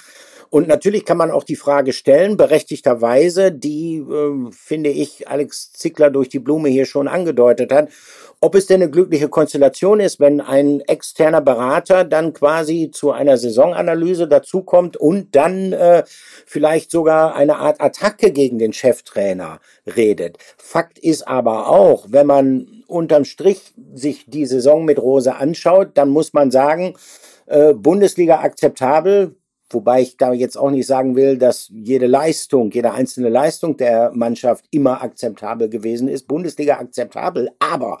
Und 0.49 0.67
natürlich 0.67 1.05
kann 1.05 1.17
man 1.17 1.31
auch 1.31 1.43
die 1.43 1.55
Frage 1.55 1.93
stellen, 1.93 2.37
berechtigterweise, 2.37 3.51
die, 3.51 3.97
äh, 3.97 4.51
finde 4.51 4.89
ich, 4.89 5.27
Alex 5.27 5.73
Zickler 5.73 6.09
durch 6.09 6.29
die 6.29 6.39
Blume 6.39 6.69
hier 6.69 6.85
schon 6.85 7.07
angedeutet 7.07 7.71
hat, 7.71 7.89
ob 8.41 8.55
es 8.55 8.67
denn 8.67 8.81
eine 8.81 8.91
glückliche 8.91 9.29
Konstellation 9.29 9.99
ist, 9.99 10.19
wenn 10.19 10.41
ein 10.41 10.81
externer 10.81 11.41
Berater 11.41 12.03
dann 12.03 12.33
quasi 12.33 12.91
zu 12.91 13.11
einer 13.11 13.37
Saisonanalyse 13.37 14.27
dazukommt 14.27 14.97
und 14.97 15.35
dann 15.35 15.73
äh, 15.73 16.03
vielleicht 16.45 16.91
sogar 16.91 17.35
eine 17.35 17.57
Art 17.57 17.81
Attacke 17.81 18.31
gegen 18.31 18.59
den 18.59 18.73
Cheftrainer 18.73 19.59
redet. 19.87 20.37
Fakt 20.57 20.99
ist 20.99 21.27
aber 21.27 21.69
auch, 21.69 22.05
wenn 22.09 22.27
man 22.27 22.83
unterm 22.87 23.25
Strich 23.25 23.73
sich 23.93 24.25
die 24.27 24.45
Saison 24.45 24.85
mit 24.85 24.99
Rose 24.99 25.35
anschaut, 25.35 25.91
dann 25.95 26.09
muss 26.09 26.33
man 26.33 26.51
sagen, 26.51 26.95
äh, 27.47 27.73
Bundesliga 27.73 28.41
akzeptabel, 28.41 29.35
Wobei 29.69 30.01
ich 30.01 30.17
da 30.17 30.31
jetzt 30.31 30.57
auch 30.57 30.69
nicht 30.69 30.85
sagen 30.85 31.15
will, 31.15 31.37
dass 31.37 31.69
jede 31.73 32.05
Leistung, 32.05 32.69
jede 32.71 32.91
einzelne 32.91 33.29
Leistung 33.29 33.77
der 33.77 34.11
Mannschaft 34.13 34.65
immer 34.69 35.01
akzeptabel 35.01 35.69
gewesen 35.69 36.07
ist. 36.07 36.27
Bundesliga 36.27 36.77
akzeptabel, 36.77 37.49
aber 37.59 37.99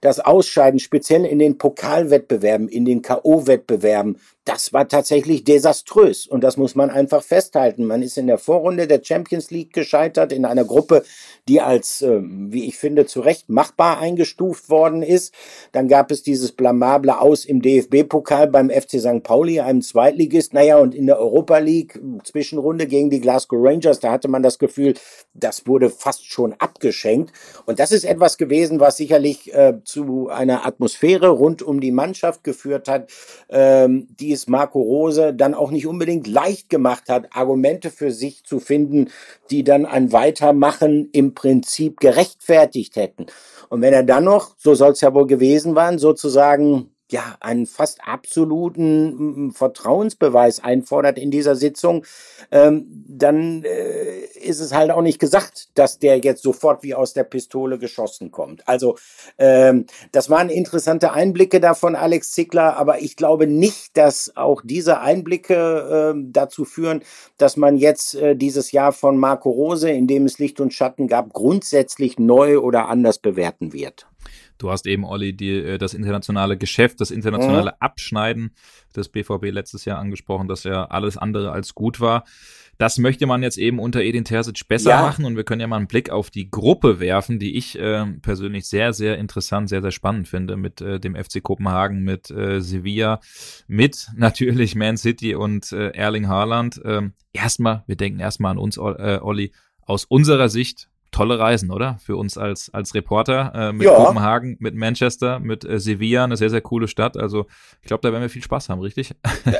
das 0.00 0.20
Ausscheiden, 0.20 0.78
speziell 0.78 1.24
in 1.24 1.38
den 1.38 1.56
Pokalwettbewerben, 1.58 2.68
in 2.68 2.84
den 2.84 3.00
K.O.-Wettbewerben, 3.00 4.18
das 4.44 4.74
war 4.74 4.88
tatsächlich 4.88 5.44
desaströs. 5.44 6.26
Und 6.26 6.44
das 6.44 6.56
muss 6.56 6.74
man 6.74 6.90
einfach 6.90 7.22
festhalten. 7.22 7.86
Man 7.86 8.02
ist 8.02 8.18
in 8.18 8.26
der 8.26 8.36
Vorrunde 8.36 8.86
der 8.86 9.00
Champions 9.02 9.50
League 9.50 9.72
gescheitert, 9.72 10.32
in 10.32 10.44
einer 10.44 10.64
Gruppe, 10.64 11.02
die 11.48 11.62
als, 11.62 12.02
äh, 12.02 12.20
wie 12.22 12.64
ich 12.64 12.76
finde, 12.76 13.06
zu 13.06 13.20
Recht 13.20 13.48
machbar 13.48 13.98
eingestuft 13.98 14.68
worden 14.68 15.02
ist. 15.02 15.32
Dann 15.72 15.88
gab 15.88 16.10
es 16.10 16.22
dieses 16.22 16.52
blamable 16.52 17.20
Aus 17.20 17.46
im 17.46 17.62
DFB-Pokal 17.62 18.48
beim 18.48 18.70
FC 18.70 19.00
St. 19.00 19.22
Pauli, 19.22 19.60
einem 19.60 19.80
Zweitligist. 19.80 20.52
Naja, 20.52 20.78
und 20.78 20.94
in 20.94 21.06
der 21.06 21.18
Europa 21.18 21.58
League, 21.58 21.98
Zwischenrunde 22.24 22.86
gegen 22.86 23.08
die 23.08 23.20
Glasgow 23.20 23.58
Rangers, 23.62 24.00
da 24.00 24.12
hatte 24.12 24.28
man 24.28 24.42
das 24.42 24.58
Gefühl, 24.58 24.94
das 25.32 25.66
wurde 25.66 25.88
fast 25.88 26.30
schon 26.30 26.52
abgeschenkt. 26.58 27.32
Und 27.64 27.78
das 27.78 27.92
ist 27.92 28.04
etwas 28.04 28.36
gewesen, 28.36 28.78
was 28.78 28.98
sicherlich 28.98 29.54
äh, 29.54 29.74
zu 29.84 30.28
einer 30.28 30.66
Atmosphäre 30.66 31.28
rund 31.28 31.62
um 31.62 31.80
die 31.80 31.92
Mannschaft 31.92 32.44
geführt 32.44 32.88
hat, 32.88 33.10
ähm, 33.48 34.06
die 34.20 34.33
es 34.34 34.48
Marco 34.48 34.80
Rose 34.80 35.32
dann 35.34 35.54
auch 35.54 35.70
nicht 35.70 35.86
unbedingt 35.86 36.26
leicht 36.26 36.68
gemacht 36.68 37.08
hat, 37.08 37.34
Argumente 37.34 37.90
für 37.90 38.10
sich 38.10 38.44
zu 38.44 38.60
finden, 38.60 39.10
die 39.50 39.64
dann 39.64 39.86
ein 39.86 40.12
Weitermachen 40.12 41.08
im 41.12 41.34
Prinzip 41.34 42.00
gerechtfertigt 42.00 42.96
hätten. 42.96 43.26
Und 43.68 43.80
wenn 43.80 43.94
er 43.94 44.04
dann 44.04 44.24
noch, 44.24 44.54
so 44.58 44.74
soll 44.74 44.92
es 44.92 45.00
ja 45.00 45.14
wohl 45.14 45.26
gewesen 45.26 45.74
sein, 45.74 45.98
sozusagen 45.98 46.93
ja, 47.14 47.36
einen 47.38 47.66
fast 47.66 48.00
absoluten 48.04 49.52
Vertrauensbeweis 49.52 50.58
einfordert 50.58 51.16
in 51.16 51.30
dieser 51.30 51.54
Sitzung, 51.54 52.04
ähm, 52.50 53.04
dann 53.06 53.62
äh, 53.62 54.24
ist 54.42 54.58
es 54.58 54.74
halt 54.74 54.90
auch 54.90 55.00
nicht 55.00 55.20
gesagt, 55.20 55.68
dass 55.78 56.00
der 56.00 56.18
jetzt 56.18 56.42
sofort 56.42 56.82
wie 56.82 56.92
aus 56.92 57.12
der 57.12 57.22
Pistole 57.22 57.78
geschossen 57.78 58.32
kommt. 58.32 58.66
Also 58.66 58.96
ähm, 59.38 59.86
das 60.10 60.28
waren 60.28 60.48
interessante 60.48 61.12
Einblicke 61.12 61.60
davon, 61.60 61.94
Alex 61.94 62.32
Zickler, 62.32 62.76
aber 62.76 63.00
ich 63.00 63.14
glaube 63.14 63.46
nicht, 63.46 63.96
dass 63.96 64.36
auch 64.36 64.60
diese 64.64 64.98
Einblicke 64.98 66.14
äh, 66.16 66.20
dazu 66.32 66.64
führen, 66.64 67.04
dass 67.38 67.56
man 67.56 67.76
jetzt 67.76 68.16
äh, 68.16 68.34
dieses 68.34 68.72
Jahr 68.72 68.90
von 68.90 69.18
Marco 69.18 69.50
Rose, 69.50 69.88
in 69.88 70.08
dem 70.08 70.26
es 70.26 70.40
Licht 70.40 70.60
und 70.60 70.74
Schatten 70.74 71.06
gab, 71.06 71.32
grundsätzlich 71.32 72.18
neu 72.18 72.58
oder 72.58 72.88
anders 72.88 73.20
bewerten 73.20 73.72
wird. 73.72 74.08
Du 74.58 74.70
hast 74.70 74.86
eben, 74.86 75.04
Olli, 75.04 75.36
die, 75.36 75.50
äh, 75.50 75.78
das 75.78 75.94
internationale 75.94 76.56
Geschäft, 76.56 77.00
das 77.00 77.10
internationale 77.10 77.72
mhm. 77.72 77.76
Abschneiden 77.80 78.54
des 78.94 79.08
BVB 79.08 79.50
letztes 79.50 79.84
Jahr 79.84 79.98
angesprochen, 79.98 80.48
das 80.48 80.64
ja 80.64 80.84
alles 80.84 81.16
andere 81.16 81.52
als 81.52 81.74
gut 81.74 82.00
war. 82.00 82.24
Das 82.78 82.98
möchte 82.98 83.26
man 83.26 83.42
jetzt 83.42 83.56
eben 83.56 83.78
unter 83.78 84.02
Edin 84.02 84.24
Terzic 84.24 84.66
besser 84.66 84.90
ja. 84.90 85.02
machen 85.02 85.24
und 85.24 85.36
wir 85.36 85.44
können 85.44 85.60
ja 85.60 85.66
mal 85.66 85.76
einen 85.76 85.86
Blick 85.86 86.10
auf 86.10 86.30
die 86.30 86.50
Gruppe 86.50 86.98
werfen, 86.98 87.38
die 87.38 87.56
ich 87.56 87.78
äh, 87.78 88.04
persönlich 88.20 88.66
sehr, 88.66 88.92
sehr 88.92 89.18
interessant, 89.18 89.68
sehr, 89.68 89.80
sehr 89.80 89.92
spannend 89.92 90.26
finde 90.26 90.56
mit 90.56 90.80
äh, 90.80 90.98
dem 90.98 91.14
FC 91.14 91.42
Kopenhagen, 91.42 92.02
mit 92.02 92.30
äh, 92.30 92.60
Sevilla, 92.60 93.20
mit 93.68 94.08
natürlich 94.16 94.74
Man 94.74 94.96
City 94.96 95.34
und 95.34 95.70
äh, 95.72 95.90
Erling 95.90 96.26
Haaland. 96.26 96.80
Ähm, 96.84 97.12
erstmal, 97.32 97.84
wir 97.86 97.96
denken 97.96 98.18
erstmal 98.18 98.52
an 98.52 98.58
uns, 98.58 98.76
äh, 98.76 99.20
Olli, 99.22 99.52
aus 99.82 100.04
unserer 100.04 100.48
Sicht 100.48 100.88
tolle 101.14 101.38
Reisen, 101.38 101.70
oder? 101.70 101.96
Für 102.04 102.16
uns 102.16 102.36
als, 102.36 102.70
als 102.74 102.92
Reporter 102.94 103.52
äh, 103.54 103.72
mit 103.72 103.86
ja. 103.86 103.94
Kopenhagen, 103.94 104.56
mit 104.58 104.74
Manchester, 104.74 105.38
mit 105.38 105.64
äh, 105.64 105.78
Sevilla, 105.78 106.24
eine 106.24 106.36
sehr, 106.36 106.50
sehr 106.50 106.60
coole 106.60 106.88
Stadt. 106.88 107.16
Also 107.16 107.46
ich 107.82 107.86
glaube, 107.86 108.00
da 108.02 108.10
werden 108.10 108.22
wir 108.22 108.28
viel 108.28 108.42
Spaß 108.42 108.68
haben, 108.68 108.80
richtig? 108.80 109.14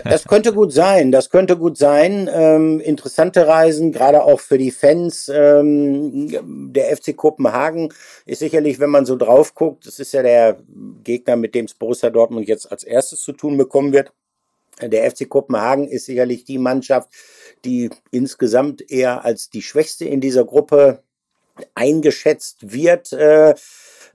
Das 0.05 0.25
könnte 0.25 0.53
gut 0.53 0.73
sein, 0.73 1.13
das 1.13 1.31
könnte 1.31 1.57
gut 1.57 1.79
sein. 1.79 2.29
Ähm, 2.33 2.81
interessante 2.81 3.47
Reisen, 3.47 3.93
gerade 3.93 4.25
auch 4.25 4.41
für 4.41 4.59
die 4.59 4.73
Fans. 4.73 5.31
Ähm, 5.33 6.73
der 6.73 6.97
FC 6.97 7.17
Kopenhagen 7.17 7.93
ist 8.27 8.41
sicherlich, 8.41 8.81
wenn 8.81 8.91
man 8.91 9.07
so 9.07 9.17
drauf 9.17 9.55
guckt, 9.55 9.87
das 9.87 10.01
ist 10.01 10.13
ja 10.13 10.23
der 10.23 10.59
Gegner, 11.05 11.37
mit 11.37 11.55
dem 11.55 11.67
es 11.67 11.75
Borussia 11.75 12.11
Dortmund 12.11 12.49
jetzt 12.49 12.71
als 12.71 12.83
erstes 12.83 13.21
zu 13.23 13.33
tun 13.33 13.57
bekommen 13.57 13.93
wird. 13.93 14.13
Der 14.83 15.09
FC 15.09 15.29
Kopenhagen 15.29 15.87
ist 15.87 16.07
sicherlich 16.07 16.45
die 16.45 16.59
Mannschaft, 16.59 17.11
die 17.65 17.91
insgesamt 18.11 18.91
eher 18.91 19.25
als 19.25 19.51
die 19.51 19.63
schwächste 19.63 20.05
in 20.05 20.21
dieser 20.21 20.45
Gruppe 20.45 21.05
eingeschätzt 21.75 22.73
wird. 22.73 23.13
Äh, 23.13 23.55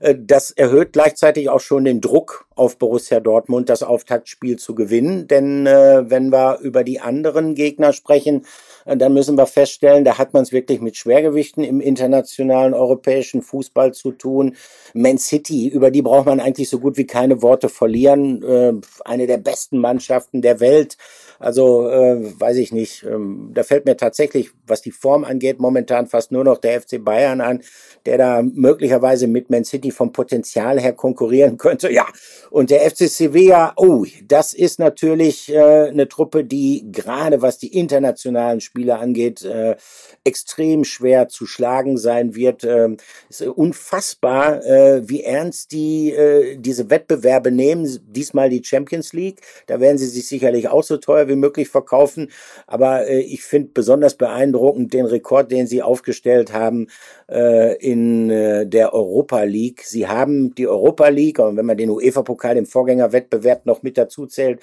äh, 0.00 0.16
das 0.18 0.50
erhöht 0.50 0.92
gleichzeitig 0.92 1.48
auch 1.48 1.60
schon 1.60 1.84
den 1.84 2.00
Druck 2.00 2.46
auf 2.56 2.78
Borussia 2.78 3.20
Dortmund, 3.20 3.68
das 3.68 3.82
Auftaktspiel 3.82 4.58
zu 4.58 4.74
gewinnen. 4.74 5.28
Denn 5.28 5.66
äh, 5.66 6.10
wenn 6.10 6.30
wir 6.30 6.58
über 6.60 6.82
die 6.84 7.00
anderen 7.00 7.54
Gegner 7.54 7.92
sprechen, 7.92 8.44
äh, 8.84 8.96
dann 8.96 9.14
müssen 9.14 9.36
wir 9.36 9.46
feststellen, 9.46 10.04
da 10.04 10.18
hat 10.18 10.32
man 10.32 10.42
es 10.42 10.52
wirklich 10.52 10.80
mit 10.80 10.96
Schwergewichten 10.96 11.62
im 11.62 11.80
internationalen 11.80 12.74
europäischen 12.74 13.42
Fußball 13.42 13.92
zu 13.94 14.12
tun. 14.12 14.56
Man 14.94 15.18
City, 15.18 15.68
über 15.68 15.90
die 15.90 16.02
braucht 16.02 16.26
man 16.26 16.40
eigentlich 16.40 16.68
so 16.68 16.80
gut 16.80 16.96
wie 16.96 17.06
keine 17.06 17.42
Worte 17.42 17.68
verlieren. 17.68 18.42
Äh, 18.42 18.72
eine 19.04 19.26
der 19.26 19.38
besten 19.38 19.78
Mannschaften 19.78 20.42
der 20.42 20.60
Welt. 20.60 20.96
Also 21.40 21.88
äh, 21.88 22.38
weiß 22.38 22.58
ich 22.58 22.70
nicht. 22.70 23.02
Ähm, 23.02 23.52
da 23.54 23.62
fällt 23.62 23.86
mir 23.86 23.96
tatsächlich, 23.96 24.50
was 24.66 24.82
die 24.82 24.90
Form 24.90 25.24
angeht, 25.24 25.58
momentan 25.58 26.06
fast 26.06 26.32
nur 26.32 26.44
noch 26.44 26.58
der 26.58 26.82
FC 26.82 27.02
Bayern 27.02 27.40
an, 27.40 27.62
der 28.04 28.18
da 28.18 28.42
möglicherweise 28.42 29.26
mit 29.26 29.48
Man 29.48 29.64
City 29.64 29.90
vom 29.90 30.12
Potenzial 30.12 30.78
her 30.78 30.92
konkurrieren 30.92 31.56
könnte. 31.58 31.90
Ja, 31.90 32.06
und 32.50 32.68
der 32.68 32.82
FC 32.90 33.08
Sevilla, 33.08 33.72
oh, 33.76 34.04
das 34.28 34.52
ist 34.52 34.78
natürlich 34.78 35.50
äh, 35.50 35.88
eine 35.88 36.08
Truppe, 36.08 36.44
die 36.44 36.84
gerade 36.92 37.40
was 37.40 37.56
die 37.56 37.74
internationalen 37.74 38.60
Spieler 38.60 39.00
angeht, 39.00 39.42
äh, 39.42 39.76
extrem 40.24 40.84
schwer 40.84 41.28
zu 41.28 41.46
schlagen 41.46 41.96
sein 41.96 42.34
wird. 42.34 42.64
Ähm, 42.64 42.98
ist 43.30 43.40
unfassbar, 43.40 44.62
äh, 44.66 45.08
wie 45.08 45.22
ernst 45.22 45.72
die 45.72 46.12
äh, 46.12 46.58
diese 46.58 46.90
Wettbewerbe 46.90 47.50
nehmen. 47.50 47.88
Diesmal 48.08 48.50
die 48.50 48.62
Champions 48.62 49.14
League. 49.14 49.40
Da 49.68 49.80
werden 49.80 49.96
sie 49.96 50.06
sich 50.06 50.28
sicherlich 50.28 50.68
auch 50.68 50.82
so 50.82 50.98
teuer 50.98 51.29
wie 51.30 51.36
möglich 51.36 51.68
verkaufen. 51.68 52.28
Aber 52.66 53.06
äh, 53.06 53.20
ich 53.20 53.42
finde 53.42 53.70
besonders 53.72 54.14
beeindruckend 54.16 54.92
den 54.92 55.06
Rekord, 55.06 55.50
den 55.50 55.66
sie 55.66 55.82
aufgestellt 55.82 56.52
haben 56.52 56.88
äh, 57.30 57.76
in 57.76 58.28
äh, 58.28 58.66
der 58.66 58.92
Europa 58.92 59.42
League. 59.44 59.82
Sie 59.84 60.06
haben 60.06 60.54
die 60.54 60.68
Europa 60.68 61.08
League, 61.08 61.38
und 61.38 61.56
wenn 61.56 61.66
man 61.66 61.76
den 61.76 61.90
UEFA-Pokal 61.90 62.56
im 62.56 62.66
Vorgängerwettbewerb 62.66 63.64
noch 63.66 63.82
mit 63.82 63.96
dazu 63.96 64.26
zählt, 64.26 64.60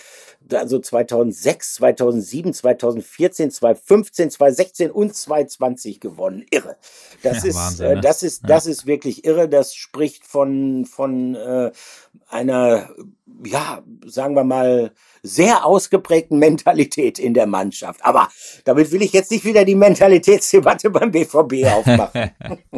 also 0.53 0.79
2006, 0.79 1.75
2007, 1.75 2.53
2014, 2.53 3.51
2015, 3.51 4.31
2016 4.31 4.91
und 4.91 5.15
2020 5.15 5.99
gewonnen. 5.99 6.45
Irre. 6.49 6.77
Das 7.23 7.43
ja, 7.43 7.49
ist, 7.49 7.55
Wahnsinn, 7.55 7.85
äh, 7.85 7.95
ne? 7.95 8.01
das 8.01 8.23
ist, 8.23 8.43
das 8.47 8.65
ist 8.65 8.85
wirklich 8.85 9.25
irre. 9.25 9.49
Das 9.49 9.75
spricht 9.75 10.25
von, 10.25 10.85
von 10.85 11.35
äh, 11.35 11.71
einer, 12.29 12.89
ja, 13.43 13.83
sagen 14.05 14.35
wir 14.35 14.43
mal, 14.43 14.91
sehr 15.23 15.65
ausgeprägten 15.65 16.39
Mentalität 16.39 17.19
in 17.19 17.33
der 17.33 17.47
Mannschaft. 17.47 18.03
Aber 18.03 18.29
damit 18.65 18.91
will 18.91 19.01
ich 19.01 19.13
jetzt 19.13 19.31
nicht 19.31 19.45
wieder 19.45 19.65
die 19.65 19.75
Mentalitätsdebatte 19.75 20.89
beim 20.91 21.11
BVB 21.11 21.65
aufmachen. 21.65 22.31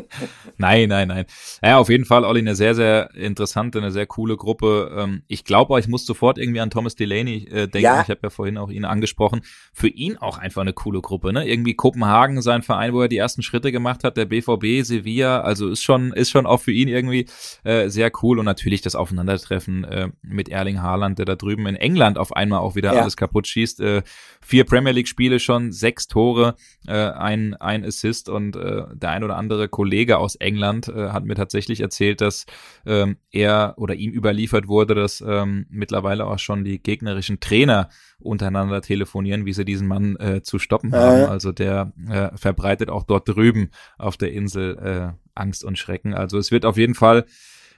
nein, 0.58 0.90
nein, 0.90 1.08
nein. 1.08 1.26
Ja, 1.64 1.78
auf 1.78 1.90
jeden 1.90 2.06
Fall, 2.06 2.26
Olli, 2.26 2.40
eine 2.40 2.56
sehr, 2.56 2.76
sehr 2.76 3.14
interessante, 3.16 3.80
eine 3.80 3.92
sehr 3.92 4.08
coole 4.08 4.38
Gruppe. 4.38 4.92
Ähm, 4.98 5.24
ich 5.28 5.44
glaube, 5.44 5.80
ich 5.80 5.88
muss 5.88 6.06
sofort 6.06 6.38
irgendwie 6.38 6.60
an 6.60 6.70
Thomas 6.70 6.96
Delaney 6.96 7.48
äh, 7.64 7.68
denken. 7.68 7.86
Ja. 7.86 8.02
Ich 8.02 8.10
habe 8.10 8.20
ja 8.24 8.30
vorhin 8.30 8.58
auch 8.58 8.70
ihn 8.70 8.86
angesprochen. 8.86 9.42
Für 9.74 9.88
ihn 9.88 10.18
auch 10.18 10.38
einfach 10.38 10.62
eine 10.62 10.74
coole 10.74 11.02
Gruppe. 11.02 11.34
Ne? 11.34 11.48
Irgendwie 11.48 11.74
Kopenhagen, 11.74 12.42
sein 12.42 12.62
Verein, 12.62 12.94
wo 12.94 13.02
er 13.02 13.08
die 13.08 13.18
ersten 13.18 13.42
Schritte 13.42 13.72
gemacht 13.72 14.04
hat, 14.04 14.18
der 14.18 14.26
BVB, 14.26 14.86
Sevilla. 14.86 15.42
Also 15.42 15.70
ist 15.70 15.84
schon, 15.84 16.14
ist 16.14 16.30
schon 16.30 16.46
auch 16.46 16.60
für 16.60 16.72
ihn 16.72 16.88
irgendwie 16.88 17.26
äh, 17.64 17.90
sehr 17.90 18.12
cool. 18.22 18.40
Und 18.40 18.46
natürlich 18.46 18.82
das 18.82 18.96
Aufeinandertreffen 18.96 19.84
äh, 19.84 20.10
mit 20.22 20.50
Erling 20.50 20.82
Haaland, 20.82 21.20
der 21.20 21.26
da 21.26 21.36
drüben 21.36 21.68
in 21.68 21.76
England 21.76 22.18
auf 22.18 22.36
einmal 22.36 22.60
auch 22.60 22.76
wieder 22.76 22.94
ja. 22.94 23.02
alles 23.02 23.18
kaputt 23.18 23.48
schießt. 23.48 23.80
Äh, 23.82 24.04
vier 24.42 24.66
Premier 24.66 24.94
League-Spiele 24.94 25.40
schon, 25.40 25.72
sechs 25.72 26.08
Tore, 26.08 26.56
äh, 26.88 26.94
ein, 26.94 27.56
ein 27.56 27.84
Assist 27.86 28.30
und 28.30 28.56
äh, 28.56 28.84
der 28.94 29.10
ein 29.10 29.24
oder 29.24 29.38
andere 29.38 29.70
Kollege 29.70 30.18
aus 30.18 30.36
England 30.36 30.60
England 30.60 30.88
äh, 30.90 31.10
hat 31.10 31.26
mir 31.26 31.36
tatsächlich 31.36 31.80
erzählt, 31.80 32.22
dass 32.22 32.46
ähm, 32.86 33.18
er 33.32 33.76
oder 33.78 33.96
ihm 33.96 34.12
überliefert 34.12 34.68
wurde, 34.68 34.96
dass 34.96 35.24
ähm, 35.26 35.66
mittlerweile 35.70 36.26
auch 36.26 36.40
schon 36.40 36.64
die 36.64 36.82
gegnerischen 36.82 37.40
Trainer 37.50 37.90
untereinander 38.20 38.82
telefonieren, 38.82 39.46
wie 39.46 39.54
sie 39.54 39.66
diesen 39.66 39.88
Mann 39.88 40.16
äh, 40.18 40.42
zu 40.42 40.60
stoppen 40.60 40.94
haben. 40.94 41.30
Also 41.30 41.52
der 41.52 41.94
äh, 42.10 42.30
verbreitet 42.38 42.90
auch 42.90 43.04
dort 43.04 43.28
drüben 43.28 43.70
auf 43.98 44.18
der 44.18 44.32
Insel 44.34 44.78
äh, 44.78 45.14
Angst 45.36 45.64
und 45.64 45.78
Schrecken. 45.78 46.14
Also 46.14 46.38
es 46.38 46.52
wird 46.52 46.66
auf 46.66 46.78
jeden 46.78 46.96
Fall 46.96 47.26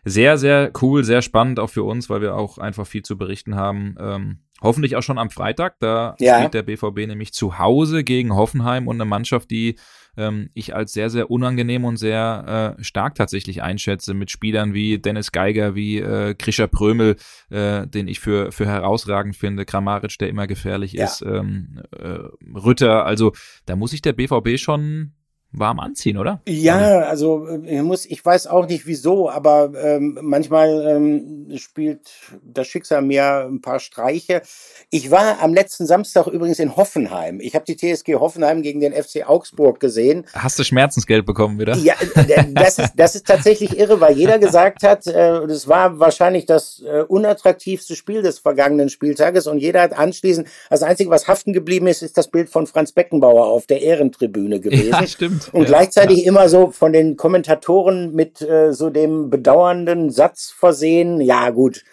sehr, 0.03 0.37
sehr 0.37 0.71
cool, 0.81 1.03
sehr 1.03 1.21
spannend 1.21 1.59
auch 1.59 1.69
für 1.69 1.83
uns, 1.83 2.09
weil 2.09 2.21
wir 2.21 2.35
auch 2.35 2.57
einfach 2.57 2.87
viel 2.87 3.03
zu 3.03 3.17
berichten 3.17 3.55
haben. 3.55 3.95
Ähm, 3.99 4.39
hoffentlich 4.61 4.95
auch 4.95 5.03
schon 5.03 5.17
am 5.17 5.29
Freitag. 5.29 5.79
Da 5.79 6.15
ja. 6.19 6.37
spielt 6.37 6.53
der 6.53 6.63
BVB 6.63 7.07
nämlich 7.07 7.33
zu 7.33 7.59
Hause 7.59 8.03
gegen 8.03 8.35
Hoffenheim 8.35 8.87
und 8.87 8.97
eine 8.97 9.05
Mannschaft, 9.05 9.51
die 9.51 9.75
ähm, 10.17 10.49
ich 10.53 10.75
als 10.75 10.93
sehr, 10.93 11.09
sehr 11.09 11.31
unangenehm 11.31 11.85
und 11.85 11.97
sehr 11.97 12.75
äh, 12.79 12.83
stark 12.83 13.15
tatsächlich 13.15 13.63
einschätze 13.63 14.13
mit 14.13 14.29
Spielern 14.29 14.73
wie 14.73 14.99
Dennis 14.99 15.31
Geiger, 15.31 15.75
wie 15.75 15.99
äh, 15.99 16.35
Krischer 16.35 16.67
Prömel, 16.67 17.15
äh, 17.49 17.87
den 17.87 18.07
ich 18.07 18.19
für, 18.19 18.51
für 18.51 18.65
herausragend 18.65 19.35
finde, 19.35 19.65
Kramaric, 19.65 20.17
der 20.19 20.29
immer 20.29 20.47
gefährlich 20.47 20.93
ja. 20.93 21.05
ist, 21.05 21.21
ähm, 21.21 21.81
äh, 21.97 22.19
Rütter. 22.55 23.05
Also 23.05 23.33
da 23.65 23.75
muss 23.75 23.91
sich 23.91 24.01
der 24.01 24.13
BVB 24.13 24.57
schon 24.57 25.13
warm 25.53 25.79
anziehen, 25.79 26.17
oder? 26.17 26.41
Ja, 26.47 26.99
also 27.01 27.47
äh, 27.47 27.77
ich 27.77 27.81
muss, 27.81 28.05
ich 28.05 28.23
weiß 28.23 28.47
auch 28.47 28.67
nicht 28.67 28.85
wieso, 28.85 29.29
aber 29.29 29.71
ähm, 29.75 30.17
manchmal 30.21 30.85
ähm, 30.87 31.57
spielt 31.57 32.09
das 32.43 32.67
Schicksal 32.67 33.01
mir 33.01 33.47
ein 33.49 33.61
paar 33.61 33.79
Streiche. 33.79 34.41
Ich 34.89 35.11
war 35.11 35.41
am 35.41 35.53
letzten 35.53 35.85
Samstag 35.85 36.27
übrigens 36.27 36.59
in 36.59 36.75
Hoffenheim. 36.75 37.39
Ich 37.41 37.55
habe 37.55 37.65
die 37.65 37.75
TSG 37.75 38.15
Hoffenheim 38.15 38.61
gegen 38.61 38.79
den 38.79 38.93
FC 38.93 39.27
Augsburg 39.27 39.79
gesehen. 39.79 40.25
Hast 40.33 40.57
du 40.57 40.63
Schmerzensgeld 40.63 41.25
bekommen 41.25 41.59
wieder? 41.59 41.75
Ja, 41.75 41.95
äh, 42.15 42.45
das 42.53 42.79
ist, 42.79 42.93
das 42.95 43.15
ist 43.15 43.27
tatsächlich 43.27 43.77
irre, 43.77 43.99
weil 43.99 44.17
jeder 44.17 44.39
gesagt 44.39 44.83
hat, 44.83 45.05
äh, 45.07 45.47
das 45.47 45.67
war 45.67 45.99
wahrscheinlich 45.99 46.45
das 46.45 46.81
äh, 46.81 47.01
unattraktivste 47.01 47.95
Spiel 47.95 48.21
des 48.21 48.39
vergangenen 48.39 48.89
Spieltages 48.89 49.47
und 49.47 49.57
jeder 49.59 49.81
hat 49.81 49.97
anschließend, 49.97 50.47
das 50.69 50.83
Einzige, 50.83 51.09
was 51.09 51.27
haften 51.27 51.53
geblieben 51.53 51.87
ist, 51.87 52.01
ist 52.01 52.17
das 52.17 52.29
Bild 52.29 52.49
von 52.49 52.67
Franz 52.67 52.91
Beckenbauer 52.91 53.47
auf 53.47 53.67
der 53.67 53.81
Ehrentribüne 53.81 54.59
gewesen. 54.61 54.91
Ja, 54.91 55.05
stimmt. 55.07 55.40
Und 55.49 55.63
ja, 55.63 55.67
gleichzeitig 55.67 56.19
ja. 56.19 56.27
immer 56.27 56.49
so 56.49 56.71
von 56.71 56.93
den 56.93 57.17
Kommentatoren 57.17 58.13
mit 58.13 58.41
äh, 58.41 58.73
so 58.73 58.89
dem 58.89 59.29
bedauernden 59.29 60.09
Satz 60.09 60.53
versehen, 60.57 61.21
ja 61.21 61.49
gut, 61.49 61.83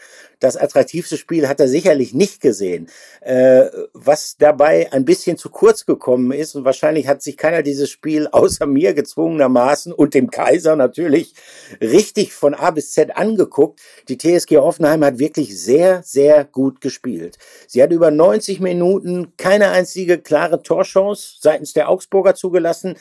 das 0.41 0.57
attraktivste 0.57 1.17
Spiel 1.17 1.49
hat 1.49 1.59
er 1.59 1.69
sicherlich 1.69 2.15
nicht 2.15 2.41
gesehen. 2.41 2.89
Äh, 3.21 3.65
was 3.93 4.37
dabei 4.39 4.93
ein 4.93 5.05
bisschen 5.05 5.37
zu 5.37 5.51
kurz 5.51 5.85
gekommen 5.85 6.31
ist, 6.31 6.55
und 6.55 6.65
wahrscheinlich 6.65 7.09
hat 7.09 7.23
sich 7.23 7.37
keiner 7.37 7.63
dieses 7.63 7.91
Spiel 7.91 8.29
außer 8.33 8.67
mir 8.67 8.95
gezwungenermaßen 8.95 9.93
und 9.93 10.15
dem 10.15 10.31
Kaiser 10.31 10.77
natürlich 10.77 11.35
richtig 11.81 12.33
von 12.33 12.55
A 12.55 12.71
bis 12.71 12.93
Z 12.93 13.17
angeguckt. 13.17 13.81
Die 14.09 14.19
TSG 14.19 14.59
Hoffenheim 14.59 15.05
hat 15.05 15.19
wirklich 15.19 15.61
sehr, 15.61 16.03
sehr 16.05 16.45
gut 16.45 16.81
gespielt. 16.81 17.39
Sie 17.67 17.83
hat 17.83 17.91
über 17.91 18.11
90 18.11 18.61
Minuten 18.61 19.33
keine 19.37 19.71
einzige 19.71 20.19
klare 20.19 20.63
Torchance 20.63 21.39
seitens 21.41 21.73
der 21.73 21.89
Augsburger 21.89 22.35
zugelassen 22.35 22.97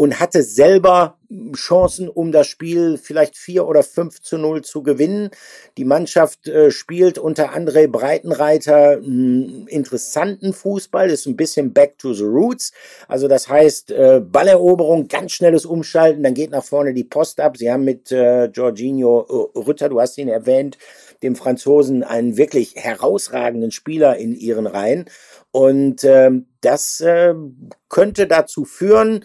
und 0.00 0.20
hatte 0.20 0.44
selber 0.44 1.18
Chancen, 1.56 2.08
um 2.08 2.30
das 2.30 2.46
Spiel 2.46 2.98
vielleicht 2.98 3.36
vier 3.36 3.66
oder 3.66 3.82
fünf 3.82 4.22
zu 4.22 4.38
null 4.38 4.62
zu 4.62 4.84
gewinnen. 4.84 5.30
Die 5.76 5.84
Mannschaft 5.84 6.46
äh, 6.46 6.70
spielt 6.70 7.18
unter 7.18 7.52
André 7.52 7.88
Breitenreiter 7.88 8.92
einen 8.92 9.66
interessanten 9.66 10.52
Fußball, 10.52 11.10
ist 11.10 11.26
ein 11.26 11.36
bisschen 11.36 11.72
back 11.72 11.98
to 11.98 12.14
the 12.14 12.22
roots. 12.22 12.72
Also 13.08 13.26
das 13.26 13.48
heißt, 13.48 13.90
äh, 13.90 14.20
Balleroberung, 14.24 15.08
ganz 15.08 15.32
schnelles 15.32 15.66
Umschalten, 15.66 16.22
dann 16.22 16.34
geht 16.34 16.52
nach 16.52 16.64
vorne 16.64 16.94
die 16.94 17.04
Post 17.04 17.40
ab. 17.40 17.56
Sie 17.56 17.70
haben 17.70 17.84
mit 17.84 18.12
äh, 18.12 18.44
Jorginho 18.44 19.50
äh, 19.54 19.58
Rütter, 19.58 19.88
du 19.88 20.00
hast 20.00 20.16
ihn 20.16 20.28
erwähnt, 20.28 20.78
dem 21.24 21.34
Franzosen 21.34 22.04
einen 22.04 22.36
wirklich 22.36 22.76
herausragenden 22.76 23.72
Spieler 23.72 24.16
in 24.16 24.36
ihren 24.36 24.68
Reihen. 24.68 25.06
Und 25.50 26.04
ähm, 26.04 26.46
das 26.60 27.00
äh, 27.00 27.34
könnte 27.88 28.28
dazu 28.28 28.64
führen, 28.64 29.24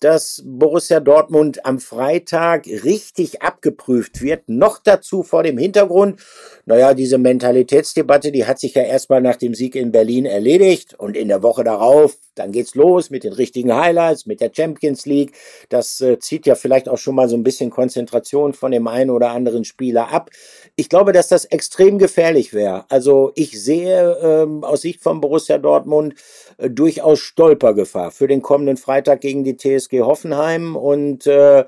dass 0.00 0.42
Borussia 0.44 1.00
Dortmund 1.00 1.64
am 1.64 1.78
Freitag 1.78 2.66
richtig 2.66 3.42
abgeprüft 3.42 4.20
wird. 4.20 4.48
Noch 4.48 4.78
dazu 4.78 5.22
vor 5.22 5.42
dem 5.42 5.56
Hintergrund, 5.56 6.20
naja, 6.66 6.94
diese 6.94 7.18
Mentalitätsdebatte, 7.18 8.32
die 8.32 8.46
hat 8.46 8.58
sich 8.58 8.74
ja 8.74 8.82
erstmal 8.82 9.20
nach 9.20 9.36
dem 9.36 9.54
Sieg 9.54 9.74
in 9.74 9.92
Berlin 9.92 10.26
erledigt 10.26 10.94
und 10.94 11.16
in 11.16 11.28
der 11.28 11.42
Woche 11.42 11.64
darauf, 11.64 12.16
dann 12.34 12.52
geht's 12.52 12.74
los 12.74 13.10
mit 13.10 13.24
den 13.24 13.32
richtigen 13.32 13.74
Highlights, 13.74 14.26
mit 14.26 14.40
der 14.40 14.50
Champions 14.54 15.06
League. 15.06 15.32
Das 15.68 16.00
äh, 16.00 16.18
zieht 16.18 16.46
ja 16.46 16.54
vielleicht 16.54 16.88
auch 16.88 16.98
schon 16.98 17.14
mal 17.14 17.28
so 17.28 17.36
ein 17.36 17.44
bisschen 17.44 17.70
Konzentration 17.70 18.54
von 18.54 18.72
dem 18.72 18.88
einen 18.88 19.10
oder 19.10 19.30
anderen 19.30 19.64
Spieler 19.64 20.12
ab. 20.12 20.30
Ich 20.76 20.88
glaube, 20.88 21.12
dass 21.12 21.28
das 21.28 21.44
extrem 21.44 21.98
gefährlich 21.98 22.52
wäre. 22.52 22.84
Also 22.88 23.32
ich 23.36 23.62
sehe 23.62 24.18
ähm, 24.22 24.64
aus 24.64 24.82
Sicht 24.82 25.02
von 25.02 25.20
Borussia 25.20 25.58
Dortmund 25.58 26.14
äh, 26.58 26.68
durchaus 26.68 27.20
Stolpergefahr 27.20 28.10
für 28.10 28.26
den 28.26 28.42
kommenden 28.42 28.76
Freitag 28.76 29.20
gegen 29.20 29.44
die 29.44 29.56
TSG 29.56 29.93
Hoffenheim. 30.02 30.76
Und 30.76 31.26
äh, 31.26 31.64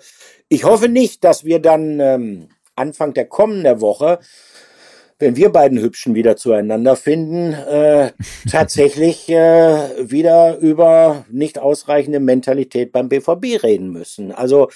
ich 0.49 0.64
hoffe 0.64 0.89
nicht, 0.89 1.24
dass 1.24 1.45
wir 1.45 1.61
dann 1.61 2.01
ähm, 2.01 2.49
Anfang 2.74 3.14
der 3.14 3.27
kommenden 3.27 3.81
Woche 3.81 4.18
wenn 5.18 5.37
wir 5.37 5.51
beiden 5.51 5.81
Hübschen 5.81 6.14
wieder 6.14 6.37
zueinander 6.37 6.97
finden, 6.97 7.53
äh, 7.53 8.12
tatsächlich 8.51 9.29
äh, 9.29 10.11
wieder 10.11 10.59
über 10.59 11.24
nicht 11.31 11.59
ausreichende 11.59 12.20
Mentalität 12.20 12.93
beim 12.93 13.09
BVB 13.09 13.62
reden 13.62 13.91
müssen. 13.91 14.33
Also 14.33 14.68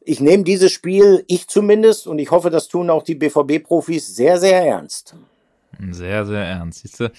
ich 0.00 0.20
nehme 0.20 0.44
dieses 0.44 0.72
Spiel, 0.72 1.24
ich 1.26 1.48
zumindest, 1.48 2.06
und 2.06 2.18
ich 2.18 2.30
hoffe, 2.30 2.50
das 2.50 2.68
tun 2.68 2.90
auch 2.90 3.02
die 3.02 3.16
BVB-Profis 3.16 4.14
sehr, 4.14 4.38
sehr 4.38 4.62
ernst. 4.62 5.16
Sehr, 5.90 6.26
sehr 6.26 6.44
ernst. 6.44 6.82
Siehst 6.82 7.00
du? 7.00 7.12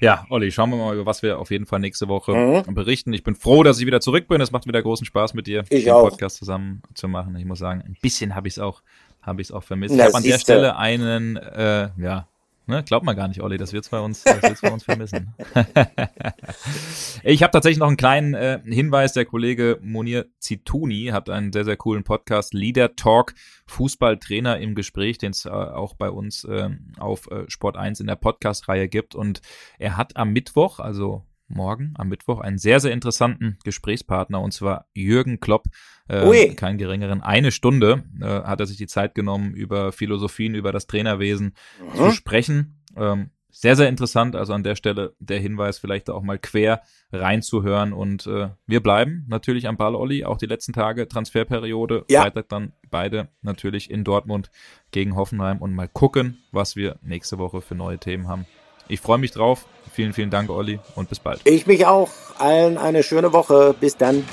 Ja, 0.00 0.26
Olli, 0.30 0.52
schauen 0.52 0.70
wir 0.70 0.76
mal, 0.76 0.94
über 0.94 1.06
was 1.06 1.22
wir 1.22 1.38
auf 1.38 1.50
jeden 1.50 1.66
Fall 1.66 1.80
nächste 1.80 2.06
Woche 2.06 2.32
mhm. 2.32 2.74
berichten. 2.74 3.12
Ich 3.12 3.24
bin 3.24 3.34
froh, 3.34 3.64
dass 3.64 3.80
ich 3.80 3.86
wieder 3.86 4.00
zurück 4.00 4.28
bin. 4.28 4.40
Es 4.40 4.52
macht 4.52 4.66
wieder 4.66 4.80
großen 4.80 5.04
Spaß 5.04 5.34
mit 5.34 5.46
dir, 5.46 5.64
ich 5.70 5.84
den 5.84 5.92
auch. 5.92 6.08
Podcast 6.08 6.36
zusammen 6.36 6.82
zu 6.94 7.08
machen. 7.08 7.34
Ich 7.36 7.44
muss 7.44 7.58
sagen, 7.58 7.82
ein 7.84 7.96
bisschen 8.00 8.34
habe 8.34 8.46
ich 8.46 8.54
es 8.54 8.58
auch, 8.60 8.82
habe 9.22 9.40
ich 9.40 9.48
es 9.48 9.52
auch 9.52 9.64
vermisst. 9.64 9.94
Na, 9.96 10.04
ich 10.04 10.08
habe 10.08 10.18
an 10.18 10.22
der 10.22 10.38
Stelle 10.38 10.76
einen, 10.76 11.36
äh, 11.36 11.90
ja, 11.98 12.28
Ne, 12.68 12.84
glaubt 12.84 13.06
man 13.06 13.16
gar 13.16 13.28
nicht, 13.28 13.40
Olli, 13.40 13.56
das 13.56 13.72
wird's 13.72 13.88
bei 13.88 13.98
uns, 13.98 14.24
das 14.24 14.42
wird's 14.42 14.60
bei 14.60 14.70
uns 14.70 14.84
vermissen. 14.84 15.32
ich 17.22 17.42
habe 17.42 17.50
tatsächlich 17.50 17.78
noch 17.78 17.86
einen 17.86 17.96
kleinen 17.96 18.34
äh, 18.34 18.60
Hinweis. 18.62 19.14
Der 19.14 19.24
Kollege 19.24 19.78
Monir 19.80 20.26
Zituni 20.38 21.06
hat 21.06 21.30
einen 21.30 21.50
sehr, 21.50 21.64
sehr 21.64 21.78
coolen 21.78 22.04
Podcast, 22.04 22.52
Leader 22.52 22.94
Talk, 22.94 23.32
Fußballtrainer 23.68 24.58
im 24.58 24.74
Gespräch, 24.74 25.16
den 25.16 25.30
es 25.30 25.46
äh, 25.46 25.48
auch 25.48 25.94
bei 25.94 26.10
uns 26.10 26.44
äh, 26.44 26.68
auf 26.98 27.26
Sport 27.46 27.78
1 27.78 28.00
in 28.00 28.06
der 28.06 28.16
Podcast-Reihe 28.16 28.86
gibt. 28.86 29.14
Und 29.14 29.40
er 29.78 29.96
hat 29.96 30.18
am 30.18 30.34
Mittwoch, 30.34 30.78
also 30.78 31.24
morgen 31.48 31.94
am 31.96 32.08
Mittwoch 32.08 32.40
einen 32.40 32.58
sehr, 32.58 32.80
sehr 32.80 32.92
interessanten 32.92 33.58
Gesprächspartner 33.64 34.40
und 34.40 34.52
zwar 34.52 34.86
Jürgen 34.94 35.40
Klopp, 35.40 35.66
äh, 36.08 36.54
keinen 36.54 36.78
geringeren. 36.78 37.22
Eine 37.22 37.52
Stunde 37.52 38.04
äh, 38.20 38.24
hat 38.24 38.60
er 38.60 38.66
sich 38.66 38.76
die 38.76 38.86
Zeit 38.86 39.14
genommen, 39.14 39.54
über 39.54 39.92
Philosophien, 39.92 40.54
über 40.54 40.72
das 40.72 40.86
Trainerwesen 40.86 41.54
mhm. 41.80 41.96
zu 41.96 42.10
sprechen. 42.12 42.80
Ähm, 42.96 43.30
sehr, 43.50 43.76
sehr 43.76 43.88
interessant. 43.88 44.36
Also 44.36 44.52
an 44.52 44.62
der 44.62 44.76
Stelle 44.76 45.14
der 45.18 45.40
Hinweis, 45.40 45.78
vielleicht 45.78 46.10
auch 46.10 46.22
mal 46.22 46.38
quer 46.38 46.82
reinzuhören. 47.12 47.92
Und 47.92 48.26
äh, 48.26 48.50
wir 48.66 48.82
bleiben 48.82 49.24
natürlich 49.28 49.66
am 49.66 49.76
Ball, 49.76 49.94
Olli, 49.96 50.24
auch 50.24 50.38
die 50.38 50.46
letzten 50.46 50.72
Tage, 50.72 51.08
Transferperiode. 51.08 52.04
Ja. 52.08 52.22
Freitag 52.22 52.48
dann 52.50 52.72
beide 52.90 53.28
natürlich 53.42 53.90
in 53.90 54.04
Dortmund 54.04 54.50
gegen 54.92 55.16
Hoffenheim 55.16 55.58
und 55.58 55.74
mal 55.74 55.88
gucken, 55.88 56.38
was 56.52 56.76
wir 56.76 56.98
nächste 57.02 57.38
Woche 57.38 57.60
für 57.60 57.74
neue 57.74 57.98
Themen 57.98 58.28
haben. 58.28 58.46
Ich 58.88 59.00
freue 59.00 59.18
mich 59.18 59.32
drauf. 59.32 59.64
Vielen, 59.92 60.12
vielen 60.12 60.30
Dank, 60.30 60.50
Olli, 60.50 60.78
und 60.94 61.08
bis 61.08 61.18
bald. 61.18 61.40
Ich 61.44 61.66
mich 61.66 61.86
auch. 61.86 62.08
Allen 62.38 62.78
eine 62.78 63.02
schöne 63.02 63.32
Woche. 63.32 63.74
Bis 63.78 63.96
dann. 63.96 64.24